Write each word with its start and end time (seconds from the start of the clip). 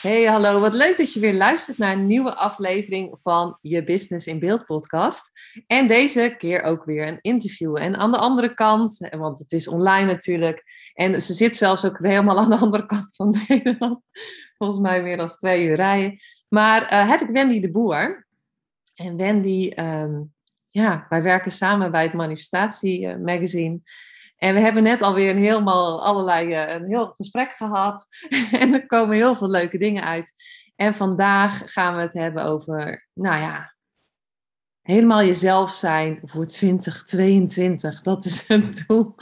Hey, 0.00 0.24
hallo. 0.24 0.60
Wat 0.60 0.74
leuk 0.74 0.96
dat 0.96 1.12
je 1.12 1.20
weer 1.20 1.34
luistert 1.34 1.78
naar 1.78 1.92
een 1.92 2.06
nieuwe 2.06 2.34
aflevering 2.34 3.18
van 3.22 3.58
je 3.60 3.84
Business 3.84 4.26
in 4.26 4.38
Beeld 4.38 4.64
podcast. 4.64 5.30
En 5.66 5.88
deze 5.88 6.34
keer 6.38 6.62
ook 6.62 6.84
weer 6.84 7.08
een 7.08 7.18
interview. 7.20 7.76
En 7.76 7.96
aan 7.96 8.10
de 8.10 8.18
andere 8.18 8.54
kant, 8.54 9.08
want 9.10 9.38
het 9.38 9.52
is 9.52 9.68
online 9.68 10.06
natuurlijk. 10.06 10.64
En 10.94 11.22
ze 11.22 11.32
zit 11.32 11.56
zelfs 11.56 11.84
ook 11.84 11.98
helemaal 11.98 12.38
aan 12.40 12.50
de 12.50 12.56
andere 12.56 12.86
kant 12.86 13.14
van 13.14 13.34
Nederland. 13.48 14.00
Volgens 14.58 14.80
mij 14.80 15.02
meer 15.02 15.16
dan 15.16 15.28
twee 15.28 15.64
uur 15.64 15.76
rijden. 15.76 16.18
Maar 16.48 16.82
uh, 16.82 17.08
heb 17.08 17.20
ik 17.20 17.28
Wendy 17.28 17.60
de 17.60 17.70
Boer. 17.70 18.26
En 18.94 19.16
Wendy, 19.16 19.72
um, 19.76 20.32
ja, 20.70 21.06
wij 21.08 21.22
werken 21.22 21.52
samen 21.52 21.90
bij 21.90 22.02
het 22.02 22.12
Manifestatie 22.12 23.06
uh, 23.06 23.16
Magazine. 23.16 23.80
En 24.40 24.54
we 24.54 24.60
hebben 24.60 24.82
net 24.82 25.02
alweer 25.02 25.30
een 25.30 25.42
helemaal 25.42 26.04
allerlei 26.04 26.48
uh, 26.48 26.74
een 26.74 26.86
heel 26.86 27.06
gesprek 27.06 27.52
gehad. 27.52 28.06
en 28.60 28.74
er 28.74 28.86
komen 28.86 29.16
heel 29.16 29.34
veel 29.34 29.50
leuke 29.50 29.78
dingen 29.78 30.04
uit. 30.04 30.32
En 30.76 30.94
vandaag 30.94 31.62
gaan 31.72 31.94
we 31.94 32.00
het 32.00 32.14
hebben 32.14 32.44
over, 32.44 33.08
nou 33.14 33.40
ja, 33.40 33.74
helemaal 34.82 35.24
jezelf 35.24 35.72
zijn 35.72 36.20
voor 36.24 36.46
2022. 36.46 38.02
Dat 38.02 38.24
is 38.24 38.48
een 38.48 38.74
doel. 38.86 39.14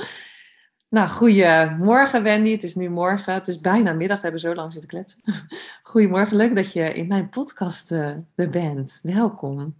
Nou, 0.89 1.09
goedemorgen 1.09 2.23
Wendy. 2.23 2.51
Het 2.51 2.65
is 2.65 2.75
nu 2.75 2.89
morgen. 2.89 3.35
Het 3.35 3.49
is 3.49 3.61
bijna 3.61 3.93
middag. 3.93 4.17
We 4.17 4.23
hebben 4.23 4.41
zo 4.41 4.55
lang 4.55 4.73
zitten 4.73 4.91
kletsen. 4.91 5.21
Goedemorgen. 5.83 6.37
Leuk 6.37 6.55
dat 6.55 6.73
je 6.73 6.95
in 6.95 7.07
mijn 7.07 7.29
podcast 7.29 7.93
uh, 7.93 8.17
er 8.35 8.51
bent. 8.51 8.99
Welkom. 9.03 9.75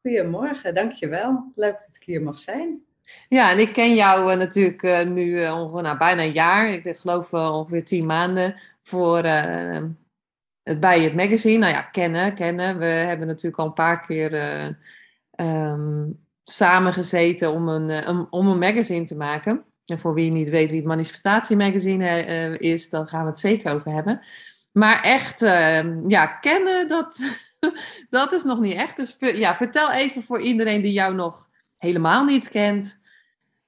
Goedemorgen. 0.00 0.74
Dankjewel. 0.74 1.52
Leuk 1.54 1.78
dat 1.78 1.96
ik 1.96 2.02
hier 2.04 2.22
mag 2.22 2.38
zijn. 2.38 2.82
Ja, 3.28 3.50
en 3.50 3.58
ik 3.58 3.72
ken 3.72 3.94
jou 3.94 4.32
uh, 4.32 4.38
natuurlijk 4.38 4.82
uh, 4.82 5.04
nu 5.04 5.40
uh, 5.40 5.60
ongeveer 5.60 5.82
nou, 5.82 5.98
bijna 5.98 6.22
een 6.22 6.32
jaar. 6.32 6.70
Ik 6.70 6.96
geloof 6.98 7.32
ongeveer 7.32 7.84
tien 7.84 8.06
maanden 8.06 8.54
voor 8.82 9.18
het, 9.18 10.80
bij 10.80 11.00
het 11.00 11.14
magazine. 11.14 11.58
Nou 11.58 11.72
ja, 11.72 11.82
kennen, 11.82 12.34
kennen. 12.34 12.78
We 12.78 12.84
hebben 12.84 13.26
natuurlijk 13.26 13.58
al 13.58 13.66
een 13.66 13.72
paar 13.72 14.06
keer 14.06 14.32
um, 15.36 16.20
samengezeten 16.44 17.52
om 17.52 17.68
een, 17.68 18.26
om 18.30 18.48
een 18.48 18.58
magazine 18.58 19.04
te 19.04 19.16
maken. 19.16 19.64
En 19.86 20.00
voor 20.00 20.14
wie 20.14 20.30
niet 20.30 20.48
weet 20.48 20.68
wie 20.68 20.78
het 20.78 20.88
Manifestatie 20.88 21.56
Magazine 21.56 22.58
is, 22.58 22.90
dan 22.90 23.08
gaan 23.08 23.24
we 23.24 23.30
het 23.30 23.38
zeker 23.38 23.72
over 23.72 23.92
hebben. 23.92 24.20
Maar 24.72 25.02
echt, 25.02 25.42
ehm, 25.42 26.08
ja, 26.08 26.26
kennen, 26.26 26.88
dat, 26.88 27.18
dat 28.10 28.32
is 28.32 28.44
nog 28.44 28.60
niet 28.60 28.74
echt. 28.74 28.96
Dus 28.96 29.16
ja, 29.18 29.54
vertel 29.54 29.92
even 29.92 30.22
voor 30.22 30.40
iedereen 30.40 30.82
die 30.82 30.92
jou 30.92 31.14
nog 31.14 31.50
helemaal 31.82 32.24
niet 32.24 32.48
kent. 32.48 33.02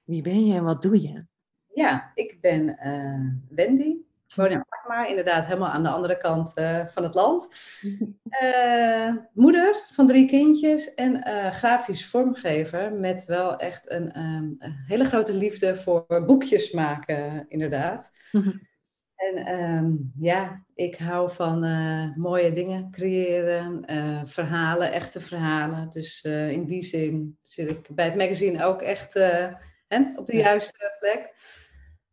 Wie 0.03 0.21
ben 0.21 0.45
je 0.45 0.53
en 0.53 0.63
wat 0.63 0.81
doe 0.81 1.01
je? 1.01 1.25
Ja, 1.73 2.11
ik 2.13 2.37
ben 2.41 2.77
uh, 2.83 3.55
Wendy. 3.55 3.95
Ik 4.27 4.35
woon 4.35 4.51
in 4.51 4.63
Alkmaar, 4.69 5.09
inderdaad 5.09 5.45
helemaal 5.45 5.69
aan 5.69 5.83
de 5.83 5.89
andere 5.89 6.17
kant 6.17 6.51
uh, 6.55 6.85
van 6.85 7.03
het 7.03 7.13
land. 7.13 7.47
Uh, 8.43 9.13
moeder 9.45 9.83
van 9.91 10.07
drie 10.07 10.27
kindjes 10.27 10.93
en 10.93 11.23
grafisch 11.53 12.05
vormgever 12.05 12.93
met 12.93 13.25
wel 13.25 13.57
echt 13.57 13.91
een, 13.91 14.19
um, 14.19 14.55
een, 14.59 14.75
hele 14.87 15.03
grote 15.03 15.33
liefde 15.33 15.75
voor 15.75 16.23
boekjes 16.25 16.71
maken, 16.71 17.45
inderdaad. 17.47 18.11
En 19.15 19.59
um, 19.59 20.11
ja, 20.19 20.63
ik 20.75 20.97
hou 20.97 21.31
van 21.31 21.59
mooie 22.15 22.53
dingen 22.53 22.91
creëren, 22.91 23.83
verhalen, 24.27 24.91
echte 24.91 25.21
verhalen. 25.21 25.89
Dus 25.89 26.23
in 26.23 26.65
die 26.65 26.83
zin 26.83 27.37
zit 27.43 27.69
ik 27.69 27.87
bij 27.91 28.05
het 28.05 28.15
magazine 28.15 28.65
ook 28.65 28.81
echt 28.81 29.13
hè, 29.87 29.99
op 30.15 30.25
de 30.25 30.35
juiste 30.35 30.95
plek. 30.99 31.33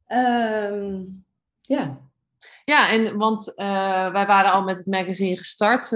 Um, 0.08 1.24
ja. 1.60 2.00
Ja, 2.64 2.90
en 2.90 3.16
want 3.16 3.52
wij 4.12 4.26
waren 4.26 4.52
al 4.52 4.62
met 4.62 4.78
het 4.78 4.86
magazine 4.86 5.36
gestart, 5.36 5.90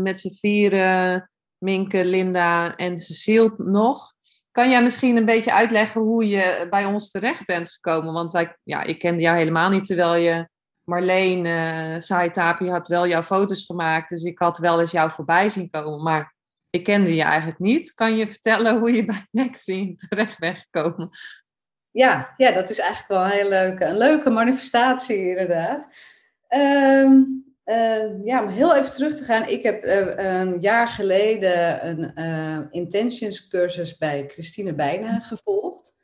met 0.00 0.20
z'n 0.20 0.34
vieren, 0.38 1.30
Minke, 1.58 2.04
Linda 2.04 2.76
en 2.76 2.98
Cecile 2.98 3.52
nog. 3.56 4.12
Kan 4.52 4.70
jij 4.70 4.82
misschien 4.82 5.16
een 5.16 5.24
beetje 5.24 5.52
uitleggen 5.52 6.00
hoe 6.00 6.26
je 6.26 6.66
bij 6.70 6.84
ons 6.84 7.10
terecht 7.10 7.46
bent 7.46 7.70
gekomen? 7.70 8.12
Want 8.12 8.32
wij, 8.32 8.56
ja, 8.62 8.82
ik 8.82 8.98
kende 8.98 9.22
jou 9.22 9.36
helemaal 9.36 9.70
niet, 9.70 9.86
terwijl 9.86 10.14
je 10.14 10.48
Marleen 10.84 11.44
uh, 11.44 12.00
Saitapi 12.00 12.68
had 12.70 12.88
wel 12.88 13.06
jouw 13.06 13.22
foto's 13.22 13.64
gemaakt. 13.64 14.08
Dus 14.08 14.22
ik 14.22 14.38
had 14.38 14.58
wel 14.58 14.80
eens 14.80 14.90
jou 14.90 15.10
voorbij 15.10 15.48
zien 15.48 15.70
komen. 15.70 16.02
Maar 16.02 16.34
ik 16.70 16.84
kende 16.84 17.14
je 17.14 17.22
eigenlijk 17.22 17.58
niet. 17.58 17.94
Kan 17.94 18.16
je 18.16 18.28
vertellen 18.28 18.78
hoe 18.78 18.92
je 18.92 19.04
bij 19.04 19.26
Nexie 19.30 19.96
terecht 19.96 20.38
bent 20.38 20.58
gekomen? 20.58 21.10
Ja, 21.90 22.34
ja, 22.36 22.52
dat 22.52 22.70
is 22.70 22.78
eigenlijk 22.78 23.10
wel 23.10 23.24
een 23.24 23.30
heel 23.30 23.48
leuke, 23.48 23.84
een 23.84 23.98
leuke 23.98 24.30
manifestatie 24.30 25.28
inderdaad. 25.28 25.88
Um, 26.48 27.49
uh, 27.70 28.24
ja, 28.24 28.42
om 28.42 28.48
heel 28.48 28.76
even 28.76 28.92
terug 28.92 29.16
te 29.16 29.24
gaan. 29.24 29.48
Ik 29.48 29.62
heb 29.62 29.84
uh, 29.84 30.16
een 30.16 30.60
jaar 30.60 30.88
geleden 30.88 31.86
een 31.86 32.12
uh, 32.14 32.66
intentions 32.70 33.48
cursus 33.48 33.96
bij 33.96 34.24
Christine 34.28 34.74
Bijna 34.74 35.20
gevolgd. 35.20 35.98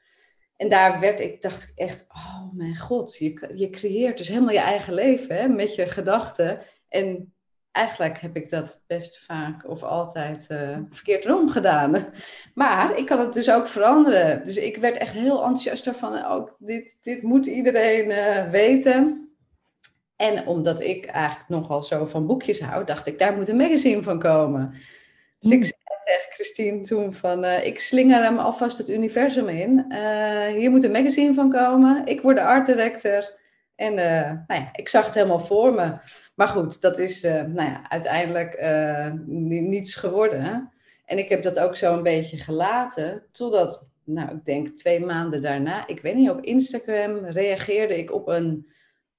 En 0.57 0.69
daar 0.69 1.01
werd 1.01 1.21
ik, 1.21 1.43
dacht 1.43 1.63
ik 1.63 1.73
echt, 1.75 2.07
oh 2.09 2.43
mijn 2.53 2.77
god, 2.77 3.17
je, 3.17 3.53
je 3.55 3.71
creëert 3.71 4.19
dus 4.19 4.29
helemaal 4.29 4.53
je 4.53 4.59
eigen 4.59 4.95
leven 4.95 5.37
hè, 5.37 5.49
met 5.49 5.75
je 5.75 5.87
gedachten. 5.87 6.61
En 6.89 7.35
eigenlijk 7.73 8.19
heb 8.19 8.37
ik 8.37 8.51
dat 8.51 8.83
best 8.87 9.19
vaak 9.19 9.69
of 9.69 9.83
altijd 9.83 10.47
uh, 10.51 10.79
verkeerd 10.91 11.25
erom 11.25 11.49
gedaan. 11.49 12.07
Maar 12.55 12.99
ik 12.99 13.07
kan 13.07 13.19
het 13.19 13.33
dus 13.33 13.51
ook 13.51 13.67
veranderen. 13.67 14.45
Dus 14.45 14.57
ik 14.57 14.77
werd 14.77 14.97
echt 14.97 15.13
heel 15.13 15.37
enthousiast 15.37 15.85
daarvan. 15.85 16.15
Oh, 16.15 16.49
dit, 16.59 16.99
dit 17.03 17.23
moet 17.23 17.47
iedereen 17.47 18.11
uh, 18.11 18.51
weten. 18.51 19.26
En 20.17 20.47
omdat 20.47 20.81
ik 20.81 21.07
eigenlijk 21.07 21.49
nogal 21.49 21.83
zo 21.83 22.07
van 22.07 22.27
boekjes 22.27 22.61
hou, 22.61 22.85
dacht 22.85 23.07
ik, 23.07 23.19
daar 23.19 23.37
moet 23.37 23.49
een 23.49 23.57
magazine 23.57 24.03
van 24.03 24.19
komen. 24.19 24.75
Dus 25.39 25.51
ik 25.51 25.65
zei 25.65 25.81
tegen 26.05 26.33
Christine 26.33 26.83
toen 26.83 27.15
van, 27.15 27.45
uh, 27.45 27.67
ik 27.67 27.81
slinger 27.81 28.23
hem 28.23 28.39
alvast 28.39 28.79
het 28.79 28.89
universum 28.89 29.49
in. 29.49 29.93
hier 30.57 30.71
moet 30.71 30.85
een 30.85 30.91
magazine 30.91 31.35
van 31.35 31.51
komen. 31.51 32.07
Ik 32.07 32.21
word 32.21 32.37
de 32.37 32.43
art 32.43 32.67
director. 32.67 33.35
En 33.75 33.95
nou 33.95 34.61
ja, 34.61 34.69
ik 34.73 34.89
zag 34.89 35.05
het 35.05 35.15
helemaal 35.15 35.39
voor 35.39 35.75
me. 35.75 35.93
Maar 36.35 36.49
goed, 36.49 36.81
dat 36.81 36.99
is 36.99 37.23
nou 37.23 37.63
ja, 37.63 37.91
uiteindelijk 37.91 38.61
niets 39.27 39.95
geworden. 39.95 40.71
En 41.07 41.19
ik 41.19 41.29
heb 41.29 41.43
dat 41.43 41.59
ook 41.59 41.77
zo 41.77 41.93
een 41.93 42.03
beetje 42.03 42.39
gelaten, 42.39 43.23
totdat, 43.33 43.89
nou, 44.05 44.31
ik 44.31 44.45
denk 44.45 44.69
twee 44.69 45.05
maanden 45.05 45.43
daarna, 45.43 45.87
ik 45.87 46.01
weet 46.01 46.15
niet, 46.15 46.31
op 46.31 46.41
Instagram 46.41 47.25
reageerde 47.25 47.99
ik 47.99 48.13
op 48.13 48.29
een 48.29 48.67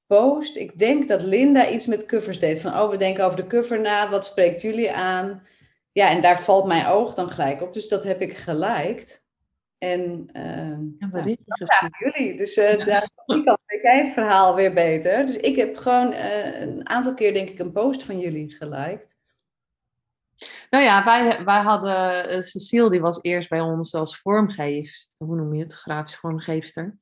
post. 0.08 0.56
Ik 0.56 0.80
denk 0.80 1.08
dat 1.08 1.22
Linda 1.22 1.70
iets 1.70 1.86
met 1.86 2.06
covers 2.06 2.40
deed. 2.40 2.60
Van, 2.62 2.74
oh, 2.74 2.90
we 2.90 2.98
denken 2.98 3.26
over 3.26 3.38
de 3.38 3.48
cover 3.48 3.82
na, 3.82 4.10
wat 4.10 4.26
spreekt 4.26 4.62
jullie 4.62 4.92
aan? 4.92 5.44
Ja, 5.92 6.10
en 6.10 6.22
daar 6.22 6.42
valt 6.42 6.66
mijn 6.66 6.86
oog 6.86 7.14
dan 7.14 7.30
gelijk 7.30 7.62
op. 7.62 7.74
Dus 7.74 7.88
dat 7.88 8.04
heb 8.04 8.22
ik 8.22 8.38
geliked. 8.38 9.26
En 9.78 10.30
uh, 10.34 10.78
ja, 11.00 11.08
nou, 11.12 11.38
dat 11.46 11.68
zagen 11.68 11.92
jullie. 12.00 12.38
Dus 12.38 12.58
uh, 12.58 12.78
ja. 12.78 12.86
daar 12.86 13.58
weet 13.66 13.82
jij 13.82 14.00
het 14.04 14.14
verhaal 14.14 14.56
weer 14.56 14.74
beter. 14.74 15.26
Dus 15.26 15.38
ik 15.38 15.56
heb 15.56 15.78
gewoon 15.78 16.14
uh, 16.14 16.62
een 16.62 16.90
aantal 16.90 17.14
keer, 17.14 17.34
denk 17.34 17.50
ik, 17.50 17.60
een 17.60 17.72
post 17.72 18.04
van 18.04 18.20
jullie 18.20 18.56
geliked. 18.56 19.18
Nou 20.70 20.84
ja, 20.84 21.04
wij, 21.04 21.44
wij 21.46 21.62
hadden 21.62 22.36
uh, 22.36 22.42
Cecile, 22.42 22.90
die 22.90 23.02
was 23.02 23.20
eerst 23.22 23.50
bij 23.50 23.62
ons 23.62 23.94
als 23.94 24.20
vormgever, 24.20 25.08
hoe 25.18 25.36
noem 25.36 25.56
je 25.56 25.64
het, 25.64 25.74
grafisch 25.74 26.16
vormgeefster. 26.16 26.98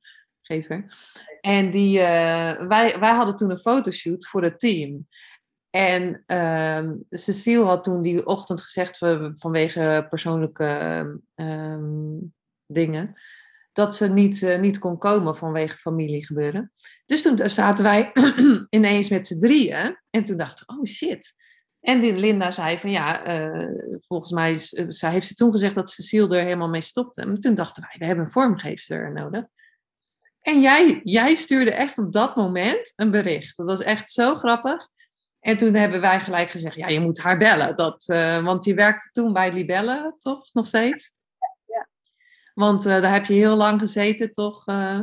En 1.40 1.70
die, 1.70 1.98
wij, 1.98 2.96
wij 2.98 3.14
hadden 3.14 3.36
toen 3.36 3.50
een 3.50 3.58
fotoshoot 3.58 4.26
voor 4.26 4.42
het 4.42 4.58
team. 4.58 5.06
En 5.76 6.24
um, 6.26 7.04
Cecile 7.10 7.64
had 7.64 7.84
toen 7.84 8.02
die 8.02 8.26
ochtend 8.26 8.60
gezegd, 8.60 8.98
we, 8.98 9.32
vanwege 9.36 10.06
persoonlijke 10.08 11.20
um, 11.34 12.34
dingen, 12.66 13.12
dat 13.72 13.96
ze 13.96 14.08
niet, 14.08 14.40
uh, 14.42 14.58
niet 14.58 14.78
kon 14.78 14.98
komen 14.98 15.36
vanwege 15.36 15.76
familiegebeuren. 15.76 16.72
Dus 17.06 17.22
toen 17.22 17.48
zaten 17.50 17.84
wij 17.84 18.12
ineens 18.68 19.08
met 19.08 19.26
z'n 19.26 19.38
drieën 19.40 19.98
en 20.10 20.24
toen 20.24 20.36
dachten 20.36 20.66
we, 20.66 20.78
oh 20.78 20.84
shit. 20.84 21.34
En 21.80 22.00
Linda 22.00 22.50
zei 22.50 22.78
van 22.78 22.90
ja, 22.90 23.40
uh, 23.40 23.98
volgens 24.00 24.30
mij 24.30 24.52
is, 24.52 24.68
zij 24.68 25.10
heeft 25.10 25.26
ze 25.26 25.34
toen 25.34 25.52
gezegd 25.52 25.74
dat 25.74 25.90
Cecile 25.90 26.36
er 26.36 26.44
helemaal 26.44 26.68
mee 26.68 26.80
stopte. 26.80 27.20
En 27.20 27.40
toen 27.40 27.54
dachten 27.54 27.82
wij, 27.82 27.96
we 27.98 28.06
hebben 28.06 28.24
een 28.24 28.30
vormgeefster 28.30 29.12
nodig. 29.12 29.44
En 30.46 30.60
jij, 30.60 31.00
jij 31.04 31.34
stuurde 31.34 31.72
echt 31.72 31.98
op 31.98 32.12
dat 32.12 32.36
moment 32.36 32.92
een 32.96 33.10
bericht. 33.10 33.56
Dat 33.56 33.66
was 33.66 33.82
echt 33.82 34.10
zo 34.10 34.34
grappig. 34.34 34.88
En 35.40 35.56
toen 35.56 35.74
hebben 35.74 36.00
wij 36.00 36.20
gelijk 36.20 36.48
gezegd, 36.48 36.76
ja, 36.76 36.88
je 36.88 37.00
moet 37.00 37.18
haar 37.18 37.38
bellen. 37.38 37.76
Dat, 37.76 38.04
uh, 38.06 38.44
want 38.44 38.64
je 38.64 38.74
werkte 38.74 39.08
toen 39.12 39.32
bij 39.32 39.52
Libelle, 39.52 40.14
toch? 40.18 40.52
Nog 40.52 40.66
steeds? 40.66 41.12
Ja. 41.66 41.88
Want 42.54 42.86
uh, 42.86 43.00
daar 43.00 43.12
heb 43.12 43.24
je 43.24 43.34
heel 43.34 43.56
lang 43.56 43.80
gezeten, 43.80 44.30
toch? 44.30 44.66
Uh... 44.66 45.00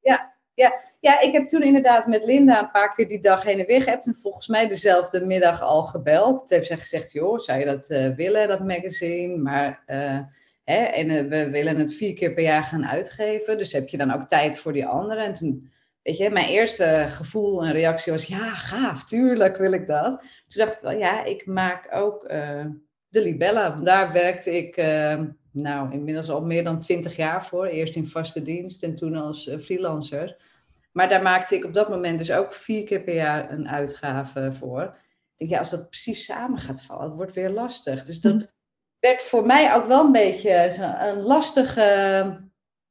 Ja, 0.00 0.34
ja, 0.54 0.72
ja, 1.00 1.20
ik 1.20 1.32
heb 1.32 1.48
toen 1.48 1.62
inderdaad 1.62 2.06
met 2.06 2.24
Linda 2.24 2.62
een 2.62 2.70
paar 2.70 2.94
keer 2.94 3.08
die 3.08 3.20
dag 3.20 3.42
heen 3.42 3.58
en 3.58 3.66
weer 3.66 3.82
geappt. 3.82 4.06
En 4.06 4.14
volgens 4.14 4.46
mij 4.46 4.68
dezelfde 4.68 5.26
middag 5.26 5.62
al 5.62 5.82
gebeld. 5.82 6.38
Toen 6.38 6.48
heeft 6.48 6.66
ze 6.66 6.76
gezegd, 6.76 7.12
joh, 7.12 7.38
zou 7.38 7.58
je 7.58 7.64
dat 7.64 7.86
willen, 8.16 8.48
dat 8.48 8.60
magazine? 8.60 9.36
Maar, 9.36 9.82
en 10.64 11.10
uh, 11.10 11.28
we 11.28 11.50
willen 11.50 11.76
het 11.76 11.94
vier 11.94 12.14
keer 12.14 12.34
per 12.34 12.42
jaar 12.42 12.64
gaan 12.64 12.86
uitgeven. 12.86 13.58
Dus 13.58 13.72
heb 13.72 13.88
je 13.88 13.96
dan 13.96 14.12
ook 14.12 14.28
tijd 14.28 14.58
voor 14.58 14.72
die 14.72 14.86
anderen? 14.86 15.24
En 15.24 15.32
toen, 15.32 15.70
weet 16.02 16.16
je, 16.16 16.30
mijn 16.30 16.48
eerste 16.48 17.04
gevoel 17.08 17.64
en 17.64 17.72
reactie 17.72 18.12
was, 18.12 18.24
ja, 18.24 18.54
gaaf, 18.54 19.04
tuurlijk 19.04 19.56
wil 19.56 19.72
ik 19.72 19.86
dat. 19.86 20.20
Toen 20.48 20.64
dacht 20.64 20.72
ik 20.72 20.80
wel, 20.80 20.98
ja, 20.98 21.24
ik 21.24 21.46
maak 21.46 21.88
ook 21.90 22.28
de 23.08 23.20
Libella. 23.20 23.70
Daar 23.70 24.12
werkte 24.12 24.56
ik, 24.56 24.76
nou, 25.52 25.92
inmiddels 25.92 26.30
al 26.30 26.44
meer 26.44 26.64
dan 26.64 26.80
twintig 26.80 27.16
jaar 27.16 27.44
voor. 27.44 27.66
Eerst 27.66 27.96
in 27.96 28.06
vaste 28.06 28.42
dienst 28.42 28.82
en 28.82 28.94
toen 28.94 29.14
als 29.14 29.50
freelancer. 29.60 30.36
Maar 30.92 31.08
daar 31.08 31.22
maakte 31.22 31.54
ik 31.54 31.64
op 31.64 31.74
dat 31.74 31.88
moment 31.88 32.18
dus 32.18 32.32
ook 32.32 32.54
vier 32.54 32.84
keer 32.84 33.02
per 33.02 33.14
jaar 33.14 33.52
een 33.52 33.68
uitgave 33.68 34.52
voor. 34.52 34.82
Ik 34.82 35.36
denk, 35.36 35.50
ja, 35.50 35.58
als 35.58 35.70
dat 35.70 35.88
precies 35.88 36.24
samen 36.24 36.58
gaat 36.58 36.82
vallen, 36.82 37.04
het 37.04 37.14
wordt 37.14 37.34
weer 37.34 37.50
lastig. 37.50 38.04
Dus 38.04 38.20
dat 38.20 38.53
werd 39.04 39.22
voor 39.22 39.46
mij 39.46 39.74
ook 39.74 39.86
wel 39.86 40.04
een 40.04 40.12
beetje 40.12 40.76
een 41.00 41.22
lastige. 41.22 42.42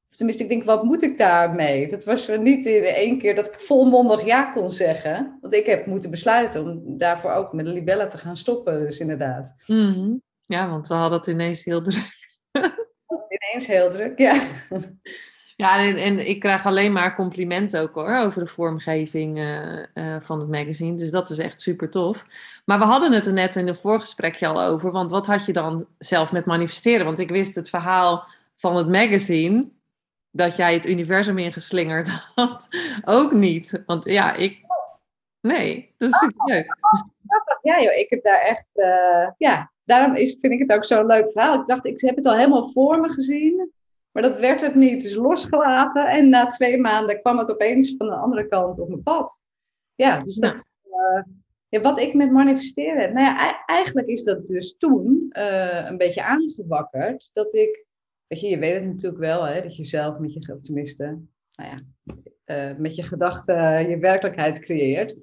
Tenminste, 0.09 0.43
ik 0.43 0.49
denk, 0.49 0.63
wat 0.63 0.83
moet 0.83 1.01
ik 1.01 1.17
daarmee? 1.17 1.87
Dat 1.87 2.03
was 2.03 2.27
niet 2.27 2.65
in 2.65 2.83
één 2.83 3.17
keer 3.19 3.35
dat 3.35 3.47
ik 3.47 3.59
volmondig 3.59 4.25
ja 4.25 4.43
kon 4.43 4.71
zeggen. 4.71 5.37
Want 5.41 5.53
ik 5.53 5.65
heb 5.65 5.85
moeten 5.85 6.09
besluiten 6.09 6.61
om 6.61 6.97
daarvoor 6.97 7.31
ook 7.31 7.53
met 7.53 7.65
de 7.65 7.71
libellen 7.71 8.09
te 8.09 8.17
gaan 8.17 8.37
stoppen, 8.37 8.79
dus 8.79 8.99
inderdaad. 8.99 9.55
Mm 9.67 9.93
-hmm. 9.93 10.21
Ja, 10.45 10.69
want 10.69 10.87
we 10.87 10.93
hadden 10.93 11.19
het 11.19 11.27
ineens 11.27 11.63
heel 11.63 11.81
druk. 11.81 12.11
ineens 13.39 13.67
heel 13.67 13.91
druk, 13.91 14.19
ja. 14.19 14.41
Ja, 15.55 15.77
en, 15.77 16.27
ik 16.27 16.39
krijg 16.39 16.65
alleen 16.65 16.91
maar 16.91 17.15
complimenten 17.15 17.81
ook 17.81 17.93
hoor, 17.93 18.17
over 18.17 18.43
de 18.43 18.47
vormgeving 18.47 19.37
uh, 19.37 19.77
uh, 19.93 20.15
van 20.21 20.39
het 20.39 20.49
magazine. 20.49 20.97
Dus 20.97 21.11
dat 21.11 21.29
is 21.29 21.37
echt 21.37 21.61
super 21.61 21.89
tof. 21.89 22.25
Maar 22.65 22.79
we 22.79 22.85
hadden 22.85 23.11
het 23.11 23.25
er 23.25 23.33
net 23.33 23.55
in 23.55 23.67
een 23.67 23.75
voorgesprekje 23.75 24.47
al 24.47 24.61
over. 24.61 24.91
Want 24.91 25.11
wat 25.11 25.27
had 25.27 25.45
je 25.45 25.53
dan 25.53 25.87
zelf 25.97 26.31
met 26.31 26.45
manifesteren? 26.45 27.05
Want 27.05 27.19
ik 27.19 27.29
wist 27.29 27.55
het 27.55 27.69
verhaal 27.69 28.27
van 28.55 28.75
het 28.75 28.87
magazine, 28.87 29.69
dat 30.31 30.55
jij 30.55 30.73
het 30.73 30.87
universum 30.87 31.37
ingeslingerd 31.37 32.09
had, 32.35 32.67
ook 33.05 33.31
niet. 33.31 33.83
Want 33.85 34.05
ja, 34.05 34.33
ik... 34.33 34.61
Nee, 35.41 35.93
dat 35.97 36.09
is 36.09 36.19
super 36.19 36.45
leuk. 36.45 36.77
Ja 37.61 37.81
joh, 37.81 37.93
ik 37.93 38.09
heb 38.09 38.23
daar 38.23 38.41
echt... 38.41 38.67
Uh, 38.73 39.29
ja, 39.37 39.71
daarom 39.83 40.15
is, 40.15 40.37
vind 40.41 40.53
ik 40.53 40.59
het 40.59 40.71
ook 40.71 40.85
zo'n 40.85 41.05
leuk 41.05 41.31
verhaal. 41.31 41.61
Ik 41.61 41.67
dacht, 41.67 41.85
ik 41.85 42.01
heb 42.01 42.15
het 42.15 42.25
al 42.25 42.35
helemaal 42.35 42.71
voor 42.71 42.99
me 42.99 43.13
gezien. 43.13 43.71
Maar 44.13 44.23
dat 44.23 44.39
werd 44.39 44.61
het 44.61 44.75
niet, 44.75 45.01
dus 45.01 45.15
losgelaten. 45.15 46.07
En 46.07 46.29
na 46.29 46.47
twee 46.47 46.79
maanden 46.79 47.21
kwam 47.21 47.37
het 47.37 47.51
opeens 47.51 47.95
van 47.97 48.07
de 48.07 48.15
andere 48.15 48.47
kant 48.47 48.79
op 48.79 48.87
mijn 48.87 49.03
pad. 49.03 49.41
Ja, 49.95 50.21
dus 50.21 50.35
dat 50.35 50.67
uh, 50.85 51.23
ja, 51.69 51.81
wat 51.81 51.99
ik 51.99 52.13
met 52.13 52.31
manifesteren 52.31 53.01
heb. 53.01 53.13
Nou 53.13 53.25
ja, 53.25 53.65
eigenlijk 53.65 54.07
is 54.07 54.23
dat 54.23 54.47
dus 54.47 54.77
toen 54.77 55.31
uh, 55.37 55.85
een 55.85 55.97
beetje 55.97 56.23
aangewakkerd. 56.23 57.29
Dat 57.33 57.53
ik, 57.53 57.85
weet 58.27 58.39
je, 58.39 58.47
je 58.47 58.57
weet 58.57 58.73
het 58.73 58.85
natuurlijk 58.85 59.21
wel, 59.21 59.43
hè, 59.43 59.61
dat 59.61 59.75
je 59.75 59.83
zelf 59.83 60.17
met 60.17 60.33
je, 60.33 60.59
tenminste, 60.61 61.03
nou 61.55 61.69
ja, 61.69 61.81
uh, 62.45 62.77
met 62.77 62.95
je 62.95 63.03
gedachten 63.03 63.89
je 63.89 63.97
werkelijkheid 63.97 64.59
creëert. 64.59 65.17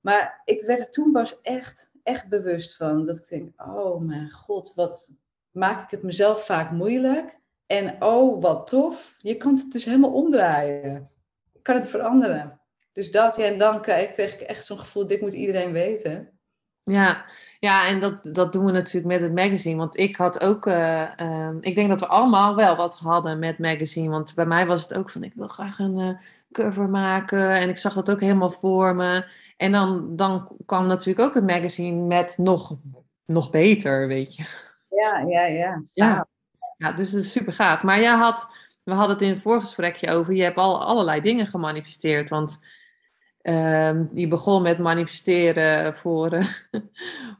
Maar 0.00 0.42
ik 0.44 0.62
werd 0.62 0.80
er 0.80 0.90
toen 0.90 1.12
pas 1.12 1.40
echt, 1.40 1.90
echt 2.02 2.28
bewust 2.28 2.76
van. 2.76 3.06
Dat 3.06 3.18
ik 3.18 3.28
denk, 3.28 3.62
oh 3.62 4.00
mijn 4.00 4.30
god, 4.30 4.74
wat 4.74 5.18
maak 5.50 5.84
ik 5.84 5.90
het 5.90 6.02
mezelf 6.02 6.44
vaak 6.44 6.70
moeilijk. 6.70 7.40
En 7.72 7.96
oh, 8.02 8.42
wat 8.42 8.66
tof. 8.66 9.14
Je 9.18 9.36
kan 9.36 9.54
het 9.54 9.72
dus 9.72 9.84
helemaal 9.84 10.12
omdraaien. 10.12 11.10
Je 11.52 11.60
kan 11.62 11.74
het 11.74 11.88
veranderen. 11.88 12.60
Dus 12.92 13.10
dat, 13.10 13.36
ja, 13.36 13.44
en 13.44 13.58
dan 13.58 13.80
kreeg 13.80 14.10
ik 14.16 14.40
echt 14.40 14.66
zo'n 14.66 14.78
gevoel, 14.78 15.06
dit 15.06 15.20
moet 15.20 15.32
iedereen 15.32 15.72
weten. 15.72 16.28
Ja, 16.84 17.24
ja 17.58 17.88
en 17.88 18.00
dat, 18.00 18.34
dat 18.34 18.52
doen 18.52 18.64
we 18.64 18.72
natuurlijk 18.72 19.06
met 19.06 19.20
het 19.20 19.34
magazine. 19.34 19.76
Want 19.76 19.98
ik 19.98 20.16
had 20.16 20.40
ook, 20.40 20.66
uh, 20.66 21.10
uh, 21.20 21.48
ik 21.60 21.74
denk 21.74 21.88
dat 21.88 22.00
we 22.00 22.06
allemaal 22.06 22.54
wel 22.56 22.76
wat 22.76 22.96
hadden 22.96 23.38
met 23.38 23.58
magazine. 23.58 24.10
Want 24.10 24.34
bij 24.34 24.46
mij 24.46 24.66
was 24.66 24.82
het 24.82 24.94
ook 24.94 25.10
van, 25.10 25.24
ik 25.24 25.34
wil 25.34 25.48
graag 25.48 25.78
een 25.78 25.98
uh, 25.98 26.18
cover 26.52 26.88
maken. 26.88 27.50
En 27.50 27.68
ik 27.68 27.78
zag 27.78 27.94
dat 27.94 28.10
ook 28.10 28.20
helemaal 28.20 28.50
voor 28.50 28.94
me. 28.94 29.24
En 29.56 29.72
dan, 29.72 30.16
dan 30.16 30.56
kwam 30.66 30.86
natuurlijk 30.86 31.26
ook 31.28 31.34
het 31.34 31.46
magazine 31.46 32.06
met 32.06 32.38
nog, 32.38 32.76
nog 33.24 33.50
beter, 33.50 34.06
weet 34.06 34.36
je. 34.36 34.44
Ja, 34.88 35.18
ja, 35.18 35.44
ja. 35.46 35.82
Ja. 35.92 36.26
Ja, 36.82 36.92
dus 36.92 37.10
dat 37.10 37.22
is 37.22 37.32
super 37.32 37.52
gaaf. 37.52 37.82
Maar 37.82 38.00
jij 38.00 38.14
had, 38.14 38.48
we 38.84 38.92
hadden 38.92 39.16
het 39.16 39.24
in 39.24 39.30
het 39.30 39.42
voorgesprekje 39.42 40.10
over, 40.10 40.34
je 40.34 40.42
hebt 40.42 40.56
al 40.56 40.82
allerlei 40.82 41.20
dingen 41.20 41.46
gemanifesteerd. 41.46 42.28
Want 42.28 42.60
uh, 43.42 43.92
je 44.14 44.28
begon 44.28 44.62
met 44.62 44.78
manifesteren 44.78 45.96
voor, 45.96 46.32
uh, 46.32 46.46